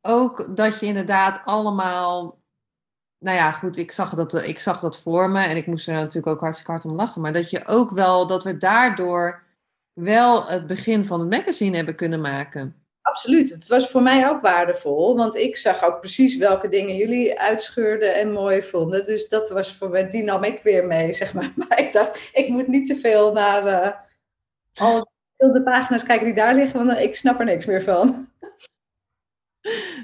ook 0.00 0.56
dat 0.56 0.80
je 0.80 0.86
inderdaad 0.86 1.42
allemaal 1.44 2.38
nou 3.18 3.36
ja, 3.36 3.52
goed, 3.52 3.76
ik 3.76 3.92
zag, 3.92 4.14
dat, 4.14 4.34
ik 4.34 4.58
zag 4.58 4.80
dat 4.80 5.00
voor 5.00 5.30
me 5.30 5.44
en 5.44 5.56
ik 5.56 5.66
moest 5.66 5.88
er 5.88 5.94
natuurlijk 5.94 6.26
ook 6.26 6.40
hartstikke 6.40 6.72
hard 6.72 6.84
om 6.84 6.94
lachen. 6.94 7.20
Maar 7.20 7.32
dat 7.32 7.50
je 7.50 7.66
ook 7.66 7.90
wel, 7.90 8.26
dat 8.26 8.44
we 8.44 8.56
daardoor 8.56 9.42
wel 9.92 10.46
het 10.46 10.66
begin 10.66 11.04
van 11.04 11.20
het 11.20 11.30
magazine 11.30 11.76
hebben 11.76 11.94
kunnen 11.94 12.20
maken. 12.20 12.80
Absoluut, 13.00 13.50
het 13.50 13.68
was 13.68 13.90
voor 13.90 14.02
mij 14.02 14.28
ook 14.28 14.42
waardevol, 14.42 15.16
want 15.16 15.36
ik 15.36 15.56
zag 15.56 15.84
ook 15.84 16.00
precies 16.00 16.36
welke 16.36 16.68
dingen 16.68 16.96
jullie 16.96 17.40
uitscheurden 17.40 18.14
en 18.14 18.32
mooi 18.32 18.62
vonden. 18.62 19.04
Dus 19.04 19.28
dat 19.28 19.50
was 19.50 19.74
voor 19.74 19.90
mij, 19.90 20.10
die 20.10 20.22
nam 20.22 20.44
ik 20.44 20.62
weer 20.62 20.86
mee, 20.86 21.14
zeg 21.14 21.34
maar. 21.34 21.52
Maar 21.68 21.80
ik 21.80 21.92
dacht, 21.92 22.30
ik 22.32 22.48
moet 22.48 22.66
niet 22.66 22.86
te 22.86 22.96
veel 22.96 23.32
naar 23.32 23.66
uh, 23.66 23.94
al 24.74 25.08
de 25.36 25.62
pagina's 25.64 26.02
kijken 26.02 26.26
die 26.26 26.34
daar 26.34 26.54
liggen, 26.54 26.86
want 26.86 26.98
ik 26.98 27.16
snap 27.16 27.38
er 27.38 27.44
niks 27.44 27.66
meer 27.66 27.82
van. 27.82 28.08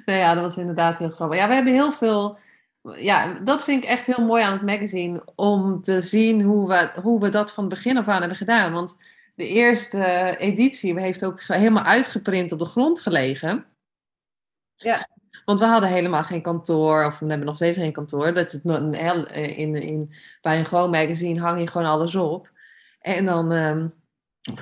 Nou 0.05 0.19
ja, 0.19 0.35
dat 0.35 0.43
was 0.43 0.57
inderdaad 0.57 0.99
heel 0.99 1.11
grappig. 1.11 1.39
Ja, 1.39 1.49
we 1.49 1.55
hebben 1.55 1.73
heel 1.73 1.93
veel 1.93 2.39
ja, 2.83 3.35
dat 3.35 3.65
vind 3.65 3.83
ik 3.83 3.89
echt 3.89 4.07
heel 4.07 4.25
mooi 4.25 4.43
aan 4.43 4.53
het 4.53 4.63
magazine. 4.63 5.23
Om 5.35 5.83
te 5.83 6.01
zien 6.01 6.43
hoe 6.43 6.69
we, 6.69 7.01
hoe 7.01 7.21
we 7.21 7.29
dat 7.29 7.53
van 7.53 7.69
begin 7.69 7.97
af 7.97 8.09
aan 8.09 8.19
hebben 8.19 8.37
gedaan. 8.37 8.73
Want 8.73 8.97
de 9.35 9.49
eerste 9.49 10.37
editie 10.39 11.01
heeft 11.01 11.25
ook 11.25 11.43
helemaal 11.43 11.85
uitgeprint 11.85 12.53
op 12.53 12.59
de 12.59 12.65
grond 12.65 13.01
gelegen. 13.01 13.67
Ja. 14.75 15.09
Want 15.45 15.59
we 15.59 15.67
hadden 15.67 15.91
helemaal 15.91 16.25
geen 16.25 16.43
kantoor, 16.43 17.05
of 17.05 17.19
we 17.19 17.27
hebben 17.27 17.47
nog 17.47 17.57
steeds 17.57 17.79
geen 17.79 17.93
kantoor. 17.93 18.35
Dat 18.35 18.53
het 18.53 18.65
in, 19.35 19.75
in, 19.75 20.15
bij 20.41 20.59
een 20.59 20.65
gewoon 20.65 20.91
magazine 20.91 21.41
hang 21.41 21.61
je 21.61 21.67
gewoon 21.67 21.87
alles 21.87 22.15
op. 22.15 22.51
En 23.01 23.25
dan 23.25 23.53
ehm, 23.53 23.89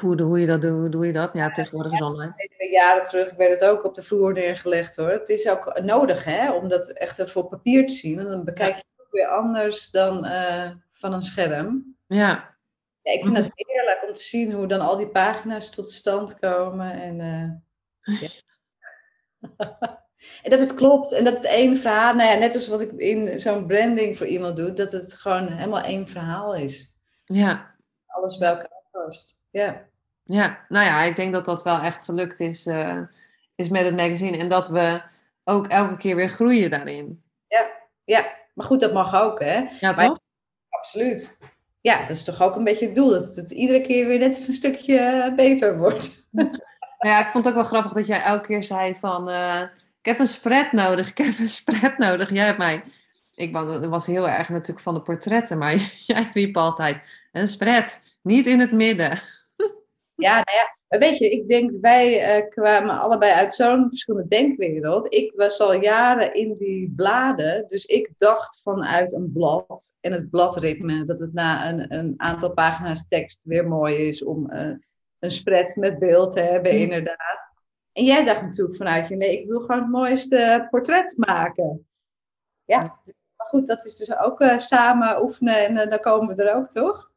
hoe, 0.00 0.40
je 0.40 0.46
dat 0.46 0.60
doet, 0.60 0.78
hoe 0.78 0.88
doe 0.88 1.06
je 1.06 1.12
dat? 1.12 1.30
Ja, 1.32 1.50
tegenwoordig 1.50 1.92
is 1.92 2.02
online. 2.02 2.34
Jaren 2.70 3.04
terug 3.04 3.34
werd 3.34 3.60
het 3.60 3.70
ook 3.70 3.84
op 3.84 3.94
de 3.94 4.02
vloer 4.02 4.32
neergelegd 4.32 4.96
hoor. 4.96 5.08
Het 5.10 5.28
is 5.28 5.48
ook 5.48 5.80
nodig 5.82 6.24
hè, 6.24 6.52
om 6.52 6.68
dat 6.68 6.88
echt 6.88 7.30
voor 7.30 7.48
papier 7.48 7.86
te 7.86 7.92
zien. 7.92 8.18
En 8.18 8.24
dan 8.24 8.44
bekijk 8.44 8.74
je 8.74 8.84
het 8.96 9.06
ook 9.06 9.12
weer 9.12 9.26
anders 9.26 9.90
dan 9.90 10.26
uh, 10.26 10.70
van 10.92 11.12
een 11.12 11.22
scherm. 11.22 11.96
Ja. 12.06 12.56
ja. 13.02 13.12
Ik 13.12 13.22
vind 13.22 13.36
het 13.36 13.52
heerlijk 13.54 14.04
om 14.08 14.14
te 14.14 14.22
zien 14.22 14.52
hoe 14.52 14.66
dan 14.66 14.80
al 14.80 14.96
die 14.96 15.08
pagina's 15.08 15.70
tot 15.70 15.90
stand 15.90 16.38
komen. 16.38 16.92
En, 16.92 17.18
uh, 17.18 18.20
ja. 18.20 18.28
en 20.42 20.50
dat 20.50 20.60
het 20.60 20.74
klopt 20.74 21.12
en 21.12 21.24
dat 21.24 21.34
het 21.34 21.44
één 21.44 21.76
verhaal, 21.76 22.14
nou 22.14 22.30
ja, 22.30 22.36
net 22.36 22.54
als 22.54 22.68
wat 22.68 22.80
ik 22.80 22.92
in 22.92 23.40
zo'n 23.40 23.66
branding 23.66 24.16
voor 24.16 24.26
iemand 24.26 24.56
doe, 24.56 24.72
dat 24.72 24.92
het 24.92 25.14
gewoon 25.14 25.48
helemaal 25.48 25.82
één 25.82 26.08
verhaal 26.08 26.54
is. 26.54 26.94
Ja. 27.24 27.74
Alles 28.06 28.38
bij 28.38 28.48
elkaar 28.48 28.82
past. 28.90 29.39
Ja. 29.50 29.88
Ja, 30.24 30.64
nou 30.68 30.86
ja, 30.86 31.02
ik 31.02 31.16
denk 31.16 31.32
dat 31.32 31.44
dat 31.44 31.62
wel 31.62 31.78
echt 31.78 32.04
gelukt 32.04 32.40
is, 32.40 32.66
uh, 32.66 33.00
is 33.54 33.68
met 33.68 33.84
het 33.84 33.96
magazine. 33.96 34.36
En 34.36 34.48
dat 34.48 34.68
we 34.68 35.02
ook 35.44 35.66
elke 35.66 35.96
keer 35.96 36.16
weer 36.16 36.28
groeien 36.28 36.70
daarin. 36.70 37.22
Ja, 37.46 37.66
ja. 38.04 38.32
maar 38.54 38.66
goed, 38.66 38.80
dat 38.80 38.92
mag 38.92 39.14
ook, 39.22 39.40
hè? 39.40 39.64
Ja, 39.80 39.94
toch? 39.94 40.18
absoluut. 40.68 41.38
Ja, 41.80 42.00
dat 42.00 42.16
is 42.16 42.24
toch 42.24 42.42
ook 42.42 42.56
een 42.56 42.64
beetje 42.64 42.86
het 42.86 42.94
doel, 42.94 43.10
dat 43.10 43.34
het 43.34 43.50
iedere 43.50 43.80
keer 43.80 44.06
weer 44.06 44.18
net 44.18 44.48
een 44.48 44.54
stukje 44.54 45.32
beter 45.36 45.78
wordt. 45.78 46.18
Nou 47.00 47.14
ja, 47.14 47.26
ik 47.26 47.30
vond 47.30 47.44
het 47.44 47.54
ook 47.54 47.60
wel 47.60 47.70
grappig 47.70 47.92
dat 47.92 48.06
jij 48.06 48.22
elke 48.22 48.46
keer 48.46 48.62
zei 48.62 48.94
van... 48.94 49.30
Uh, 49.30 49.60
ik 49.98 50.06
heb 50.06 50.18
een 50.18 50.26
spread 50.26 50.72
nodig, 50.72 51.10
ik 51.10 51.18
heb 51.18 51.38
een 51.38 51.48
spread 51.48 51.98
nodig. 51.98 52.30
Jij 52.30 52.46
hebt 52.46 52.58
mij... 52.58 52.82
Ik 53.34 53.52
was 53.88 54.06
heel 54.06 54.28
erg 54.28 54.48
natuurlijk 54.48 54.80
van 54.80 54.94
de 54.94 55.00
portretten, 55.00 55.58
maar 55.58 55.74
jij 56.06 56.30
riep 56.34 56.56
altijd... 56.56 57.02
Een 57.32 57.48
spread, 57.48 58.00
niet 58.22 58.46
in 58.46 58.60
het 58.60 58.72
midden. 58.72 59.20
Ja, 60.20 60.34
nou 60.34 60.56
ja, 60.56 60.98
weet 60.98 61.18
je, 61.18 61.30
ik 61.30 61.48
denk, 61.48 61.70
wij 61.80 62.38
uh, 62.38 62.48
kwamen 62.48 63.00
allebei 63.00 63.32
uit 63.32 63.54
zo'n 63.54 63.86
verschillende 63.88 64.28
denkwereld. 64.28 65.14
Ik 65.14 65.32
was 65.36 65.60
al 65.60 65.72
jaren 65.72 66.34
in 66.34 66.56
die 66.58 66.92
bladen, 66.96 67.68
dus 67.68 67.84
ik 67.84 68.12
dacht 68.16 68.60
vanuit 68.62 69.12
een 69.12 69.32
blad 69.32 69.96
en 70.00 70.12
het 70.12 70.30
bladritme, 70.30 71.04
dat 71.04 71.18
het 71.18 71.32
na 71.32 71.68
een, 71.68 71.94
een 71.94 72.14
aantal 72.16 72.54
pagina's 72.54 73.04
tekst 73.08 73.40
weer 73.42 73.68
mooi 73.68 73.96
is 73.96 74.24
om 74.24 74.52
uh, 74.52 74.70
een 75.18 75.30
spread 75.30 75.76
met 75.76 75.98
beeld 75.98 76.32
te 76.32 76.40
hebben, 76.40 76.74
mm. 76.74 76.80
inderdaad. 76.80 77.48
En 77.92 78.04
jij 78.04 78.24
dacht 78.24 78.42
natuurlijk 78.42 78.76
vanuit 78.76 79.08
je, 79.08 79.16
nee, 79.16 79.40
ik 79.40 79.48
wil 79.48 79.60
gewoon 79.60 79.80
het 79.80 79.90
mooiste 79.90 80.66
portret 80.70 81.14
maken. 81.16 81.88
Ja, 82.64 82.80
maar 83.36 83.46
goed, 83.46 83.66
dat 83.66 83.84
is 83.84 83.96
dus 83.96 84.18
ook 84.18 84.40
uh, 84.40 84.58
samen 84.58 85.22
oefenen 85.22 85.78
en 85.78 85.88
dan 85.88 86.00
komen 86.00 86.36
we 86.36 86.42
er 86.42 86.54
ook, 86.54 86.70
toch? 86.70 87.09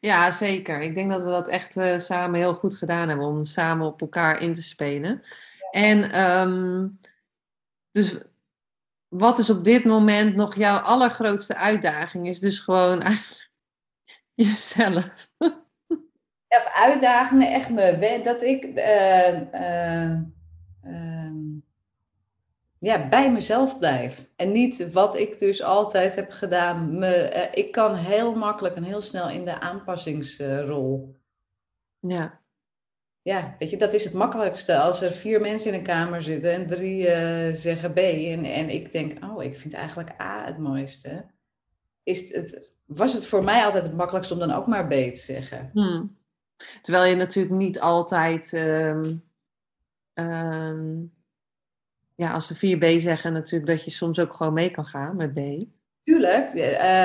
Ja, 0.00 0.30
zeker. 0.30 0.80
Ik 0.80 0.94
denk 0.94 1.10
dat 1.10 1.22
we 1.22 1.28
dat 1.28 1.48
echt 1.48 1.76
uh, 1.76 1.98
samen 1.98 2.40
heel 2.40 2.54
goed 2.54 2.74
gedaan 2.74 3.08
hebben 3.08 3.26
om 3.26 3.44
samen 3.44 3.86
op 3.86 4.00
elkaar 4.00 4.40
in 4.40 4.54
te 4.54 4.62
spelen. 4.62 5.22
En 5.70 6.20
um, 6.20 7.00
dus 7.92 8.18
wat 9.08 9.38
is 9.38 9.50
op 9.50 9.64
dit 9.64 9.84
moment 9.84 10.36
nog 10.36 10.56
jouw 10.56 10.78
allergrootste 10.78 11.56
uitdaging? 11.56 12.28
Is 12.28 12.40
dus 12.40 12.58
gewoon 12.58 13.02
eigenlijk 13.10 13.50
jezelf. 14.34 15.28
Of 16.48 16.70
uitdagingen, 16.74 17.50
echt 17.50 17.70
me. 17.70 18.20
Dat 18.24 18.42
ik. 18.42 18.64
Uh, 18.64 19.40
uh, 19.54 20.18
ja, 22.80 23.08
bij 23.08 23.32
mezelf 23.32 23.78
blijf. 23.78 24.26
En 24.36 24.52
niet 24.52 24.92
wat 24.92 25.16
ik 25.16 25.38
dus 25.38 25.62
altijd 25.62 26.14
heb 26.16 26.30
gedaan. 26.30 26.98
Me, 26.98 27.14
eh, 27.14 27.64
ik 27.64 27.72
kan 27.72 27.94
heel 27.94 28.34
makkelijk 28.34 28.74
en 28.76 28.82
heel 28.82 29.00
snel 29.00 29.30
in 29.30 29.44
de 29.44 29.60
aanpassingsrol. 29.60 31.16
ja. 32.00 32.38
Ja, 33.22 33.54
weet 33.58 33.70
je, 33.70 33.76
dat 33.76 33.92
is 33.92 34.04
het 34.04 34.12
makkelijkste. 34.12 34.78
Als 34.78 35.02
er 35.02 35.12
vier 35.12 35.40
mensen 35.40 35.72
in 35.72 35.78
een 35.78 35.84
kamer 35.84 36.22
zitten 36.22 36.52
en 36.52 36.66
drie 36.66 37.00
uh, 37.00 37.54
zeggen 37.54 37.92
B 37.92 37.98
en, 37.98 38.44
en 38.44 38.68
ik 38.68 38.92
denk, 38.92 39.24
oh, 39.24 39.42
ik 39.42 39.58
vind 39.58 39.74
eigenlijk 39.74 40.20
A 40.20 40.44
het 40.44 40.58
mooiste. 40.58 41.24
Is 42.02 42.34
het, 42.34 42.70
was 42.86 43.12
het 43.12 43.26
voor 43.26 43.44
mij 43.44 43.64
altijd 43.64 43.84
het 43.84 43.96
makkelijkste 43.96 44.34
om 44.34 44.40
dan 44.40 44.52
ook 44.52 44.66
maar 44.66 44.86
B 44.86 44.90
te 44.90 45.10
zeggen. 45.14 45.70
Hmm. 45.72 46.16
Terwijl 46.82 47.10
je 47.10 47.16
natuurlijk 47.16 47.54
niet 47.54 47.80
altijd... 47.80 48.52
Um, 50.14 51.12
ja, 52.20 52.32
als 52.32 52.46
ze 52.46 52.76
4B 52.76 53.00
zeggen 53.00 53.32
natuurlijk 53.32 53.70
dat 53.70 53.84
je 53.84 53.90
soms 53.90 54.18
ook 54.18 54.32
gewoon 54.32 54.52
mee 54.52 54.70
kan 54.70 54.86
gaan 54.86 55.16
met 55.16 55.34
B. 55.34 55.38
Tuurlijk. 56.02 56.54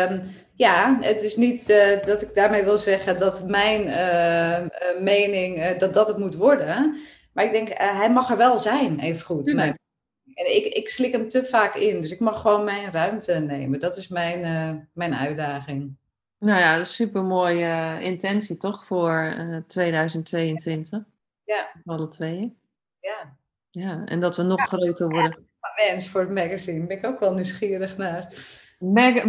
Um, 0.10 0.22
ja, 0.54 0.98
het 1.02 1.22
is 1.22 1.36
niet 1.36 1.70
uh, 1.70 2.02
dat 2.04 2.22
ik 2.22 2.36
daarmee 2.36 2.64
wil 2.64 2.78
zeggen 2.78 3.18
dat 3.20 3.48
mijn 3.48 3.88
uh, 3.88 5.02
mening, 5.02 5.78
dat 5.78 5.94
dat 5.94 6.08
het 6.08 6.18
moet 6.18 6.36
worden. 6.36 6.98
Maar 7.34 7.46
ik 7.46 7.52
denk, 7.52 7.68
hij 7.74 8.12
mag 8.12 8.30
er 8.30 8.38
wel 8.38 8.60
zijn, 8.60 9.00
even 9.00 9.26
goed. 9.26 9.48
En 9.50 10.56
ik, 10.56 10.66
ik 10.66 10.90
slik 10.90 11.12
hem 11.12 11.30
te 11.30 11.46
vaak 11.46 11.76
in, 11.76 12.02
dus 12.02 12.12
ik 12.12 12.20
mag 12.20 12.42
gewoon 12.42 12.64
mijn 12.64 12.92
ruimte 12.92 13.34
nemen. 13.34 13.80
Dat 13.80 13.98
is 13.98 14.08
mijn, 14.08 14.90
mijn 14.94 15.16
uitdaging. 15.16 15.98
Nou 16.40 16.60
ja, 16.60 16.84
super 16.84 17.24
mooie 17.24 17.98
intentie 18.02 18.58
toch 18.58 18.86
voor 18.86 19.36
2022? 19.68 21.04
Ja. 21.44 21.72
Alle 21.86 22.08
twee. 22.08 22.58
Ja. 23.00 23.38
Ja, 23.76 24.02
en 24.06 24.20
dat 24.20 24.36
we 24.36 24.44
nog 24.44 24.62
groter 24.62 25.10
worden. 25.10 25.48
wens 25.76 26.10
voor 26.10 26.22
het 26.22 26.30
magazine, 26.30 26.86
ben 26.86 26.98
ik 26.98 27.06
ook 27.06 27.20
wel 27.20 27.34
nieuwsgierig 27.34 27.98
naar. 27.98 28.34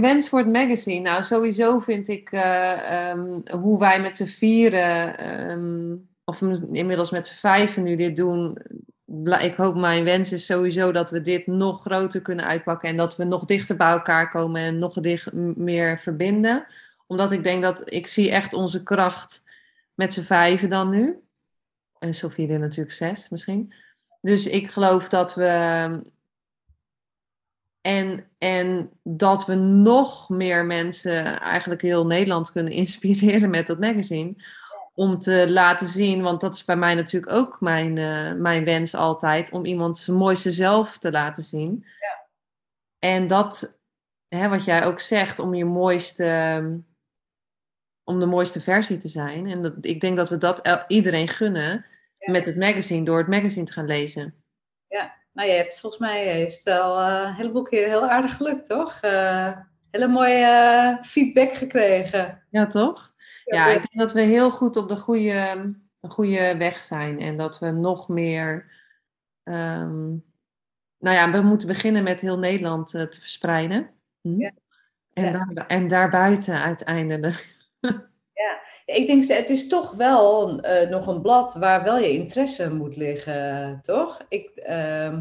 wens 0.01 0.29
voor 0.29 0.39
het 0.39 0.53
magazine. 0.53 1.01
Nou, 1.01 1.23
sowieso 1.23 1.79
vind 1.79 2.09
ik 2.09 2.33
uh, 2.33 3.11
um, 3.11 3.43
hoe 3.61 3.79
wij 3.79 4.01
met 4.01 4.16
z'n 4.16 4.25
vieren, 4.25 5.51
um, 5.51 6.09
of 6.25 6.43
inmiddels 6.73 7.11
met 7.11 7.27
z'n 7.27 7.35
vijven 7.35 7.83
nu 7.83 7.97
dit 7.97 8.16
doen. 8.16 8.59
Ik 9.41 9.55
hoop, 9.55 9.75
mijn 9.75 10.05
wens 10.05 10.33
is 10.33 10.47
sowieso 10.47 10.93
dat 10.93 11.11
we 11.11 11.21
dit 11.21 11.47
nog 11.47 11.81
groter 11.81 12.21
kunnen 12.21 12.47
uitpakken. 12.47 12.89
En 12.89 12.97
dat 12.97 13.16
we 13.16 13.25
nog 13.25 13.45
dichter 13.45 13.77
bij 13.77 13.91
elkaar 13.91 14.31
komen 14.31 14.61
en 14.61 14.79
nog 14.79 14.95
dicht, 14.95 15.33
meer 15.57 15.99
verbinden. 16.01 16.66
Omdat 17.07 17.33
ik 17.33 17.45
denk 17.45 17.62
dat 17.62 17.93
ik 17.93 18.07
zie 18.07 18.31
echt 18.31 18.53
onze 18.53 18.83
kracht 18.83 19.43
met 19.95 20.12
z'n 20.12 20.23
vijven 20.23 20.68
dan 20.68 20.91
nu. 20.91 21.21
En 21.99 22.14
Sofie 22.14 22.49
er 22.49 22.59
natuurlijk 22.59 22.93
zes 22.93 23.29
misschien. 23.29 23.73
Dus 24.21 24.47
ik 24.47 24.71
geloof 24.71 25.09
dat 25.09 25.35
we. 25.35 26.14
En, 27.81 28.29
en 28.39 28.91
dat 29.03 29.47
we 29.47 29.55
nog 29.55 30.29
meer 30.29 30.64
mensen, 30.64 31.41
eigenlijk 31.41 31.83
heel 31.83 32.07
Nederland, 32.07 32.53
kunnen 32.53 32.73
inspireren 32.73 33.51
met 33.51 33.67
dat 33.67 33.79
magazine. 33.79 34.35
Om 34.95 35.19
te 35.19 35.51
laten 35.51 35.87
zien, 35.87 36.23
want 36.23 36.41
dat 36.41 36.55
is 36.55 36.64
bij 36.64 36.77
mij 36.77 36.95
natuurlijk 36.95 37.33
ook 37.33 37.61
mijn, 37.61 37.97
uh, 37.97 38.33
mijn 38.33 38.64
wens 38.64 38.95
altijd, 38.95 39.51
om 39.51 39.64
iemand 39.64 39.99
zijn 39.99 40.17
mooiste 40.17 40.53
zelf 40.53 40.99
te 40.99 41.11
laten 41.11 41.43
zien. 41.43 41.85
Ja. 42.01 42.27
En 42.99 43.27
dat, 43.27 43.75
hè, 44.29 44.49
wat 44.49 44.64
jij 44.64 44.85
ook 44.85 45.01
zegt, 45.01 45.39
om 45.39 45.55
je 45.55 45.64
mooiste, 45.64 46.62
om 48.05 48.21
de 48.21 48.27
mooiste 48.27 48.61
versie 48.61 48.97
te 48.97 49.09
zijn. 49.09 49.47
En 49.47 49.62
dat, 49.62 49.73
ik 49.81 50.01
denk 50.01 50.17
dat 50.17 50.29
we 50.29 50.39
dat 50.39 50.85
iedereen 50.89 51.29
gunnen 51.29 51.85
met 52.19 52.45
het 52.45 52.57
magazine, 52.57 53.05
door 53.05 53.19
het 53.19 53.29
magazine 53.29 53.67
te 53.67 53.73
gaan 53.73 53.87
lezen. 53.87 54.35
ja. 54.89 55.14
Nou, 55.33 55.49
je 55.49 55.55
hebt 55.55 55.81
volgens 55.81 56.03
mij 56.03 56.43
is 56.43 56.64
het 56.64 56.75
al 56.79 57.01
een 57.01 57.35
heleboel 57.35 57.62
keer 57.62 57.87
heel 57.89 58.09
aardig 58.09 58.37
gelukt, 58.37 58.67
toch? 58.67 59.01
hele 59.91 60.12
mooie 60.12 60.99
feedback 61.03 61.55
gekregen. 61.55 62.43
Ja, 62.51 62.67
toch? 62.67 63.14
Ja, 63.45 63.67
ik 63.67 63.77
denk 63.77 63.99
dat 63.99 64.12
we 64.12 64.21
heel 64.21 64.51
goed 64.51 64.77
op 64.77 64.89
de 64.89 64.97
goede, 64.97 65.75
goede 66.01 66.57
weg 66.57 66.85
zijn 66.85 67.21
en 67.21 67.37
dat 67.37 67.59
we 67.59 67.71
nog 67.71 68.09
meer. 68.09 68.73
Ehm, 69.43 70.09
nou 70.99 71.17
ja, 71.17 71.31
we 71.31 71.41
moeten 71.41 71.69
beginnen 71.69 72.03
met 72.03 72.21
heel 72.21 72.39
Nederland 72.39 72.89
te 72.89 73.09
verspreiden. 73.11 73.91
Hm? 74.21 74.41
Ja. 74.41 74.53
En. 75.12 75.33
Daar, 75.33 75.67
en 75.67 75.89
daarbuiten 75.89 76.61
uiteindelijk. 76.61 77.57
Ja, 78.37 78.61
ik 78.95 79.07
denk 79.07 79.24
het 79.24 79.49
is 79.49 79.68
toch 79.68 79.93
wel 79.93 80.51
uh, 80.64 80.91
nog 80.91 81.07
een 81.07 81.20
blad 81.20 81.55
waar 81.55 81.84
wel 81.84 81.99
je 81.99 82.12
interesse 82.12 82.74
moet 82.74 82.97
liggen, 82.97 83.78
toch? 83.82 84.20
Ik 84.28 84.51
uh, 84.68 85.18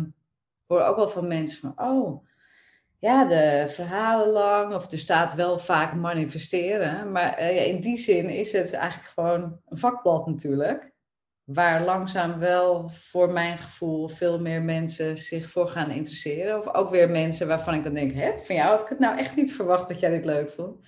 hoor 0.68 0.82
ook 0.82 0.96
wel 0.96 1.10
van 1.10 1.28
mensen 1.28 1.60
van, 1.60 1.88
oh, 1.88 2.26
ja, 3.00 3.26
de 3.26 3.66
verhalen 3.70 4.28
lang, 4.28 4.74
of 4.74 4.92
er 4.92 5.00
staat 5.00 5.34
wel 5.34 5.60
vaak 5.60 5.94
manifesteren, 5.94 7.12
maar 7.12 7.40
uh, 7.40 7.68
in 7.68 7.82
die 7.82 7.98
zin 7.98 8.30
is 8.30 8.52
het 8.52 8.74
eigenlijk 8.74 9.10
gewoon 9.10 9.60
een 9.66 9.78
vakblad 9.78 10.28
natuurlijk 10.28 10.94
waar 11.44 11.84
langzaam 11.84 12.40
wel 12.40 12.90
voor 12.90 13.32
mijn 13.32 13.58
gevoel 13.58 14.08
veel 14.08 14.40
meer 14.40 14.62
mensen 14.62 15.18
zich 15.18 15.52
voor 15.52 15.68
gaan 15.68 15.92
interesseren. 15.92 16.58
Of 16.58 16.74
ook 16.74 16.90
weer 16.90 17.10
mensen 17.10 17.48
waarvan 17.48 17.74
ik 17.74 17.84
dan 17.84 17.94
denk, 17.94 18.12
hè, 18.12 18.40
van 18.40 18.56
jou 18.56 18.70
had 18.70 18.82
ik 18.82 18.88
het 18.88 19.00
nou 19.00 19.18
echt 19.18 19.36
niet 19.36 19.54
verwacht 19.54 19.88
dat 19.88 20.00
jij 20.00 20.10
dit 20.10 20.26
leuk 20.26 20.52
vond. 20.52 20.88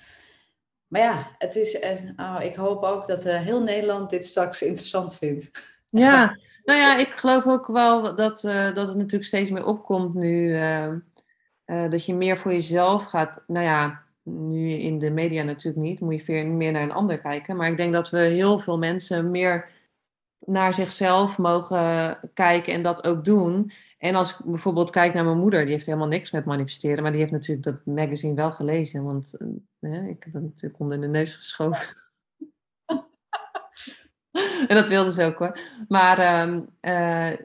Maar 0.87 1.01
ja, 1.01 1.35
het 1.37 1.55
is, 1.55 1.79
oh, 2.15 2.37
ik 2.39 2.55
hoop 2.55 2.83
ook 2.83 3.07
dat 3.07 3.25
uh, 3.25 3.35
heel 3.35 3.63
Nederland 3.63 4.09
dit 4.09 4.25
straks 4.25 4.61
interessant 4.61 5.15
vindt. 5.15 5.51
Ja, 5.89 6.37
nou 6.63 6.79
ja, 6.79 6.97
ik 6.97 7.09
geloof 7.09 7.45
ook 7.45 7.67
wel 7.67 8.15
dat, 8.15 8.43
uh, 8.43 8.75
dat 8.75 8.87
het 8.87 8.97
natuurlijk 8.97 9.25
steeds 9.25 9.49
meer 9.49 9.65
opkomt 9.65 10.13
nu. 10.13 10.55
Uh, 10.55 10.93
dat 11.65 12.05
je 12.05 12.13
meer 12.13 12.37
voor 12.37 12.51
jezelf 12.51 13.03
gaat. 13.03 13.43
Nou 13.47 13.65
ja, 13.65 14.03
nu 14.23 14.71
in 14.71 14.99
de 14.99 15.09
media 15.09 15.43
natuurlijk 15.43 15.83
niet. 15.83 15.99
Moet 15.99 16.15
je 16.15 16.23
veel 16.23 16.45
meer 16.45 16.71
naar 16.71 16.83
een 16.83 16.91
ander 16.91 17.19
kijken. 17.19 17.55
Maar 17.55 17.69
ik 17.69 17.77
denk 17.77 17.93
dat 17.93 18.09
we 18.09 18.19
heel 18.19 18.59
veel 18.59 18.77
mensen 18.77 19.31
meer 19.31 19.69
naar 20.39 20.73
zichzelf 20.73 21.37
mogen 21.37 22.19
kijken 22.33 22.73
en 22.73 22.81
dat 22.81 23.07
ook 23.07 23.25
doen. 23.25 23.71
En 23.97 24.15
als 24.15 24.31
ik 24.31 24.45
bijvoorbeeld 24.45 24.89
kijk 24.89 25.13
naar 25.13 25.25
mijn 25.25 25.37
moeder, 25.37 25.61
die 25.61 25.73
heeft 25.73 25.85
helemaal 25.85 26.07
niks 26.07 26.31
met 26.31 26.45
manifesteren, 26.45 27.03
maar 27.03 27.11
die 27.11 27.19
heeft 27.19 27.31
natuurlijk 27.31 27.63
dat 27.63 27.85
magazine 27.95 28.33
wel 28.33 28.51
gelezen, 28.51 29.03
want 29.03 29.33
uh, 29.79 30.07
ik 30.07 30.23
heb 30.23 30.33
het 30.33 30.43
natuurlijk 30.43 30.79
onder 30.79 31.01
de 31.01 31.07
neus 31.07 31.35
geschoven. 31.35 31.97
en 34.67 34.75
dat 34.75 34.87
wilde 34.87 35.11
ze 35.11 35.23
ook 35.23 35.37
hoor. 35.37 35.59
Maar 35.87 36.47
uh, 36.47 36.63
uh, 36.81 37.37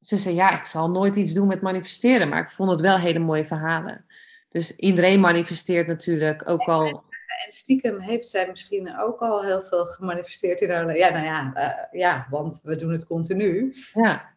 ze 0.00 0.16
zei, 0.16 0.34
ja, 0.34 0.58
ik 0.58 0.64
zal 0.64 0.90
nooit 0.90 1.16
iets 1.16 1.32
doen 1.32 1.46
met 1.46 1.60
manifesteren, 1.60 2.28
maar 2.28 2.42
ik 2.42 2.50
vond 2.50 2.70
het 2.70 2.80
wel 2.80 2.98
hele 2.98 3.18
mooie 3.18 3.46
verhalen. 3.46 4.06
Dus 4.48 4.76
iedereen 4.76 5.20
manifesteert 5.20 5.86
natuurlijk 5.86 6.48
ook 6.48 6.62
al 6.62 7.04
en 7.46 7.52
stiekem 7.52 8.00
heeft 8.00 8.28
zij 8.28 8.48
misschien 8.50 8.98
ook 8.98 9.20
al 9.20 9.42
heel 9.42 9.62
veel 9.62 9.86
gemanifesteerd 9.86 10.60
in 10.60 10.70
haar 10.70 10.96
Ja, 10.96 11.10
nou 11.10 11.24
ja, 11.24 11.52
uh, 11.54 12.00
ja 12.00 12.26
want 12.30 12.60
we 12.62 12.76
doen 12.76 12.92
het 12.92 13.06
continu. 13.06 13.74
Ja. 13.92 14.35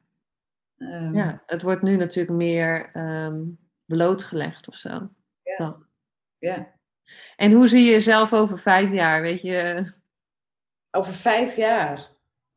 Um, 0.79 1.15
ja, 1.15 1.43
het 1.45 1.61
wordt 1.61 1.81
nu 1.81 1.95
natuurlijk 1.95 2.37
meer 2.37 2.95
um, 2.95 3.59
blootgelegd 3.85 4.67
of 4.67 4.75
zo. 4.75 5.09
Ja. 5.43 5.77
ja. 6.37 6.73
En 7.35 7.51
hoe 7.51 7.67
zie 7.67 7.83
je 7.83 7.91
jezelf 7.91 8.33
over 8.33 8.59
vijf 8.59 8.91
jaar, 8.91 9.21
weet 9.21 9.41
je? 9.41 9.83
Over 10.91 11.13
vijf 11.13 11.55
jaar? 11.55 12.07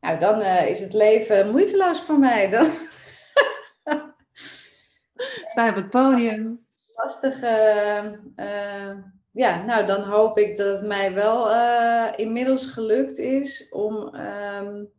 Nou, 0.01 0.19
dan 0.19 0.41
uh, 0.41 0.69
is 0.69 0.81
het 0.81 0.93
leven 0.93 1.51
moeiteloos 1.51 2.01
voor 2.01 2.19
mij. 2.19 2.51
Dan... 2.51 2.67
Sta 5.51 5.65
je 5.65 5.71
op 5.71 5.77
het 5.77 5.91
podium? 5.91 6.67
Lastig. 6.95 7.43
Uh, 7.43 8.93
ja, 9.31 9.65
nou 9.65 9.87
dan 9.87 10.03
hoop 10.03 10.39
ik 10.39 10.57
dat 10.57 10.79
het 10.79 10.87
mij 10.87 11.15
wel 11.15 11.51
uh, 11.51 12.13
inmiddels 12.17 12.67
gelukt 12.67 13.19
is 13.19 13.69
om 13.71 14.15
um, 14.15 14.93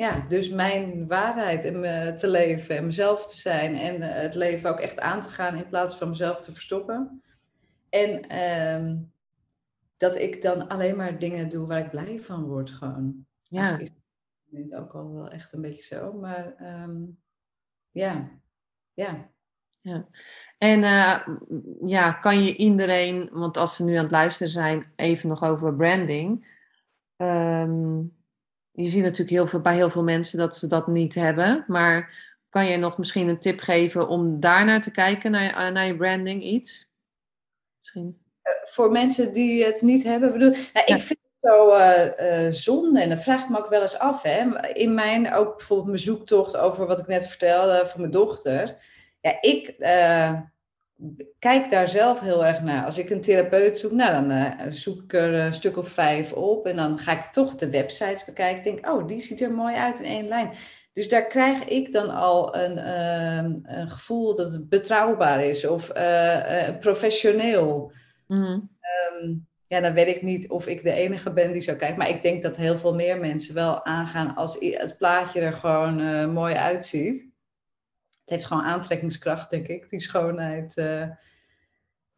ja, 0.00 0.24
dus 0.28 0.50
mijn 0.50 1.06
waarheid 1.06 1.64
in 1.64 1.80
me 1.80 2.14
te 2.14 2.28
leven 2.28 2.76
en 2.76 2.86
mezelf 2.86 3.26
te 3.26 3.36
zijn 3.36 3.76
en 3.76 3.96
uh, 3.96 4.08
het 4.08 4.34
leven 4.34 4.70
ook 4.70 4.78
echt 4.78 4.98
aan 4.98 5.20
te 5.20 5.28
gaan 5.28 5.56
in 5.56 5.68
plaats 5.68 5.96
van 5.96 6.08
mezelf 6.08 6.40
te 6.40 6.52
verstoppen. 6.52 7.22
En 7.88 8.38
um, 8.74 9.12
dat 9.96 10.16
ik 10.16 10.42
dan 10.42 10.68
alleen 10.68 10.96
maar 10.96 11.18
dingen 11.18 11.48
doe 11.48 11.66
waar 11.66 11.78
ik 11.78 11.90
blij 11.90 12.20
van 12.20 12.44
word 12.44 12.70
gewoon. 12.70 13.26
Ja. 13.42 13.78
Is 13.78 13.88
het 14.50 14.74
ook 14.74 14.92
al 14.94 15.14
wel 15.14 15.28
echt 15.28 15.52
een 15.52 15.60
beetje 15.60 15.96
zo, 15.96 16.12
maar 16.12 16.54
um, 16.82 17.18
ja, 17.90 18.30
ja. 18.94 19.30
Ja. 19.80 20.06
En 20.58 20.82
uh, 20.82 21.26
ja, 21.86 22.12
kan 22.12 22.44
je 22.44 22.56
iedereen, 22.56 23.28
want 23.32 23.56
als 23.56 23.76
ze 23.76 23.84
nu 23.84 23.94
aan 23.94 24.02
het 24.02 24.12
luisteren 24.12 24.52
zijn, 24.52 24.92
even 24.96 25.28
nog 25.28 25.42
over 25.42 25.74
branding. 25.74 26.58
Um, 27.16 28.18
je 28.72 28.88
ziet 28.88 29.02
natuurlijk 29.02 29.30
heel 29.30 29.46
veel, 29.46 29.60
bij 29.60 29.74
heel 29.74 29.90
veel 29.90 30.04
mensen 30.04 30.38
dat 30.38 30.56
ze 30.56 30.66
dat 30.66 30.86
niet 30.86 31.14
hebben. 31.14 31.64
Maar 31.66 32.28
kan 32.48 32.66
je 32.66 32.76
nog 32.76 32.98
misschien 32.98 33.28
een 33.28 33.38
tip 33.38 33.60
geven 33.60 34.08
om 34.08 34.40
daarnaar 34.40 34.82
te 34.82 34.90
kijken, 34.90 35.30
naar, 35.30 35.66
eh, 35.66 35.72
naar 35.72 35.86
je 35.86 35.96
branding, 35.96 36.42
iets? 36.42 36.90
Misschien. 37.78 38.22
Uh, 38.42 38.52
voor 38.64 38.90
mensen 38.90 39.32
die 39.32 39.64
het 39.64 39.82
niet 39.82 40.02
hebben, 40.02 40.32
bedoel, 40.32 40.50
nou, 40.50 40.86
ik 40.86 41.02
vind 41.02 41.18
het 41.22 41.50
zo 41.50 41.76
uh, 41.76 42.52
zonde 42.52 43.00
en 43.00 43.08
dat 43.08 43.22
vraag 43.22 43.42
ik 43.42 43.48
me 43.48 43.58
ook 43.58 43.68
wel 43.68 43.82
eens 43.82 43.98
af. 43.98 44.22
Hè? 44.22 44.68
In 44.72 44.94
mijn, 44.94 45.32
ook 45.32 45.56
bijvoorbeeld 45.56 45.88
mijn 45.88 46.00
zoektocht 46.00 46.56
over 46.56 46.86
wat 46.86 46.98
ik 46.98 47.06
net 47.06 47.26
vertelde 47.26 47.86
voor 47.86 48.00
mijn 48.00 48.12
dochter 48.12 48.78
ja, 49.20 49.38
ik 49.40 49.74
kijk 51.38 51.70
daar 51.70 51.88
zelf 51.88 52.20
heel 52.20 52.46
erg 52.46 52.62
naar. 52.62 52.84
Als 52.84 52.98
ik 52.98 53.10
een 53.10 53.20
therapeut 53.20 53.78
zoek, 53.78 53.92
nou, 53.92 54.12
dan 54.12 54.38
uh, 54.38 54.50
zoek 54.70 55.02
ik 55.02 55.12
er 55.12 55.34
een 55.34 55.54
stuk 55.54 55.76
of 55.76 55.88
vijf 55.88 56.32
op. 56.32 56.66
En 56.66 56.76
dan 56.76 56.98
ga 56.98 57.12
ik 57.12 57.32
toch 57.32 57.54
de 57.54 57.70
websites 57.70 58.24
bekijken. 58.24 58.62
Denk, 58.62 58.86
oh, 58.86 59.06
die 59.06 59.20
ziet 59.20 59.40
er 59.40 59.52
mooi 59.52 59.74
uit 59.76 59.98
in 59.98 60.04
één 60.04 60.28
lijn. 60.28 60.50
Dus 60.92 61.08
daar 61.08 61.26
krijg 61.26 61.64
ik 61.64 61.92
dan 61.92 62.10
al 62.10 62.56
een, 62.56 62.78
uh, 62.78 63.76
een 63.80 63.90
gevoel 63.90 64.34
dat 64.34 64.52
het 64.52 64.68
betrouwbaar 64.68 65.44
is 65.44 65.66
of 65.66 65.92
professioneel. 66.80 67.92
Mm. 68.26 68.70
Um, 69.20 69.48
ja, 69.66 69.80
dan 69.80 69.94
weet 69.94 70.16
ik 70.16 70.22
niet 70.22 70.48
of 70.48 70.66
ik 70.66 70.82
de 70.82 70.92
enige 70.92 71.32
ben 71.32 71.52
die 71.52 71.62
zo 71.62 71.74
kijkt. 71.74 71.96
Maar 71.96 72.08
ik 72.08 72.22
denk 72.22 72.42
dat 72.42 72.56
heel 72.56 72.76
veel 72.76 72.94
meer 72.94 73.18
mensen 73.18 73.54
wel 73.54 73.84
aangaan 73.84 74.34
als 74.34 74.56
het 74.60 74.96
plaatje 74.98 75.40
er 75.40 75.52
gewoon 75.52 76.32
mooi 76.32 76.54
uitziet 76.54 77.29
heeft 78.30 78.44
gewoon 78.44 78.62
aantrekkingskracht, 78.62 79.50
denk 79.50 79.66
ik, 79.66 79.90
die 79.90 80.00
schoonheid. 80.00 80.76
Uh, 80.76 81.06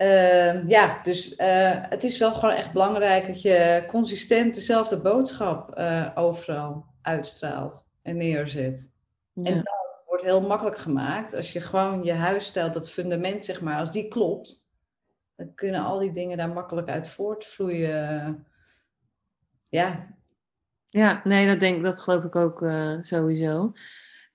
uh, 0.03 0.69
ja, 0.69 1.03
dus 1.03 1.33
uh, 1.33 1.71
het 1.89 2.05
is 2.05 2.19
wel 2.19 2.35
gewoon 2.35 2.55
echt 2.55 2.73
belangrijk 2.73 3.27
dat 3.27 3.43
je 3.43 3.85
consistent 3.89 4.55
dezelfde 4.55 5.01
boodschap 5.01 5.71
eh, 5.75 6.11
overal 6.15 6.87
uitstraalt 7.03 7.89
en 8.03 8.17
neerzet. 8.17 8.93
Ja. 9.33 9.45
En 9.45 9.55
dat 9.55 10.03
wordt 10.07 10.23
heel 10.23 10.41
makkelijk 10.41 10.79
gemaakt 10.79 11.35
als 11.35 11.53
je 11.53 11.61
gewoon 11.61 12.05
je 12.05 12.13
huisstijl, 12.13 12.73
dat 12.73 12.91
fundament 12.91 13.45
zeg 13.45 13.61
maar, 13.61 13.79
als 13.79 13.93
die 13.93 14.09
klopt, 14.09 14.67
dan 15.37 15.55
kunnen 15.55 15.81
al 15.81 15.99
die 15.99 16.13
dingen 16.13 16.37
daar 16.37 16.53
makkelijk 16.53 16.89
uit 16.89 17.09
voortvloeien. 17.09 18.47
Ja. 19.69 20.07
Ja, 20.89 21.21
nee, 21.25 21.47
dat 21.47 21.61
denk 21.61 21.85
dat 21.85 21.99
geloof 21.99 22.25
ik 22.25 22.37
ook 22.37 22.67
sowieso. 23.03 23.73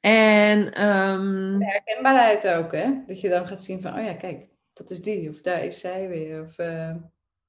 En 0.07 0.87
um... 0.87 1.61
herkenbaarheid 1.61 2.47
ook, 2.47 2.71
hè? 2.71 2.93
Dat 3.07 3.21
je 3.21 3.29
dan 3.29 3.47
gaat 3.47 3.63
zien 3.63 3.81
van, 3.81 3.97
oh 3.97 4.03
ja, 4.03 4.13
kijk, 4.13 4.47
dat 4.73 4.89
is 4.89 5.01
die, 5.01 5.29
of 5.29 5.41
daar 5.41 5.63
is 5.63 5.79
zij 5.79 6.07
weer. 6.09 6.41
Of, 6.41 6.59
uh... 6.59 6.95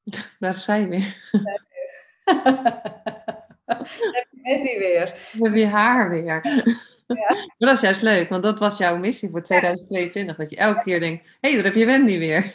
Daar 0.38 0.54
is 0.54 0.64
zij 0.64 0.88
weer. 0.88 1.30
heb 3.96 4.26
je 4.30 4.40
Wendy 4.42 4.78
weer. 4.78 5.14
heb 5.38 5.54
je 5.54 5.66
haar 5.66 6.10
weer. 6.10 6.42
Ja. 7.08 7.34
Maar 7.34 7.68
dat 7.68 7.76
is 7.76 7.80
juist 7.80 8.02
leuk, 8.02 8.28
want 8.28 8.42
dat 8.42 8.58
was 8.58 8.78
jouw 8.78 8.98
missie 8.98 9.30
voor 9.30 9.42
2022. 9.42 10.36
Dat 10.36 10.50
je 10.50 10.56
elke 10.56 10.82
keer 10.82 11.00
denkt, 11.00 11.24
hé, 11.40 11.48
hey, 11.48 11.54
daar 11.54 11.64
heb 11.64 11.74
je 11.74 11.86
Wendy 11.86 12.18
weer. 12.18 12.50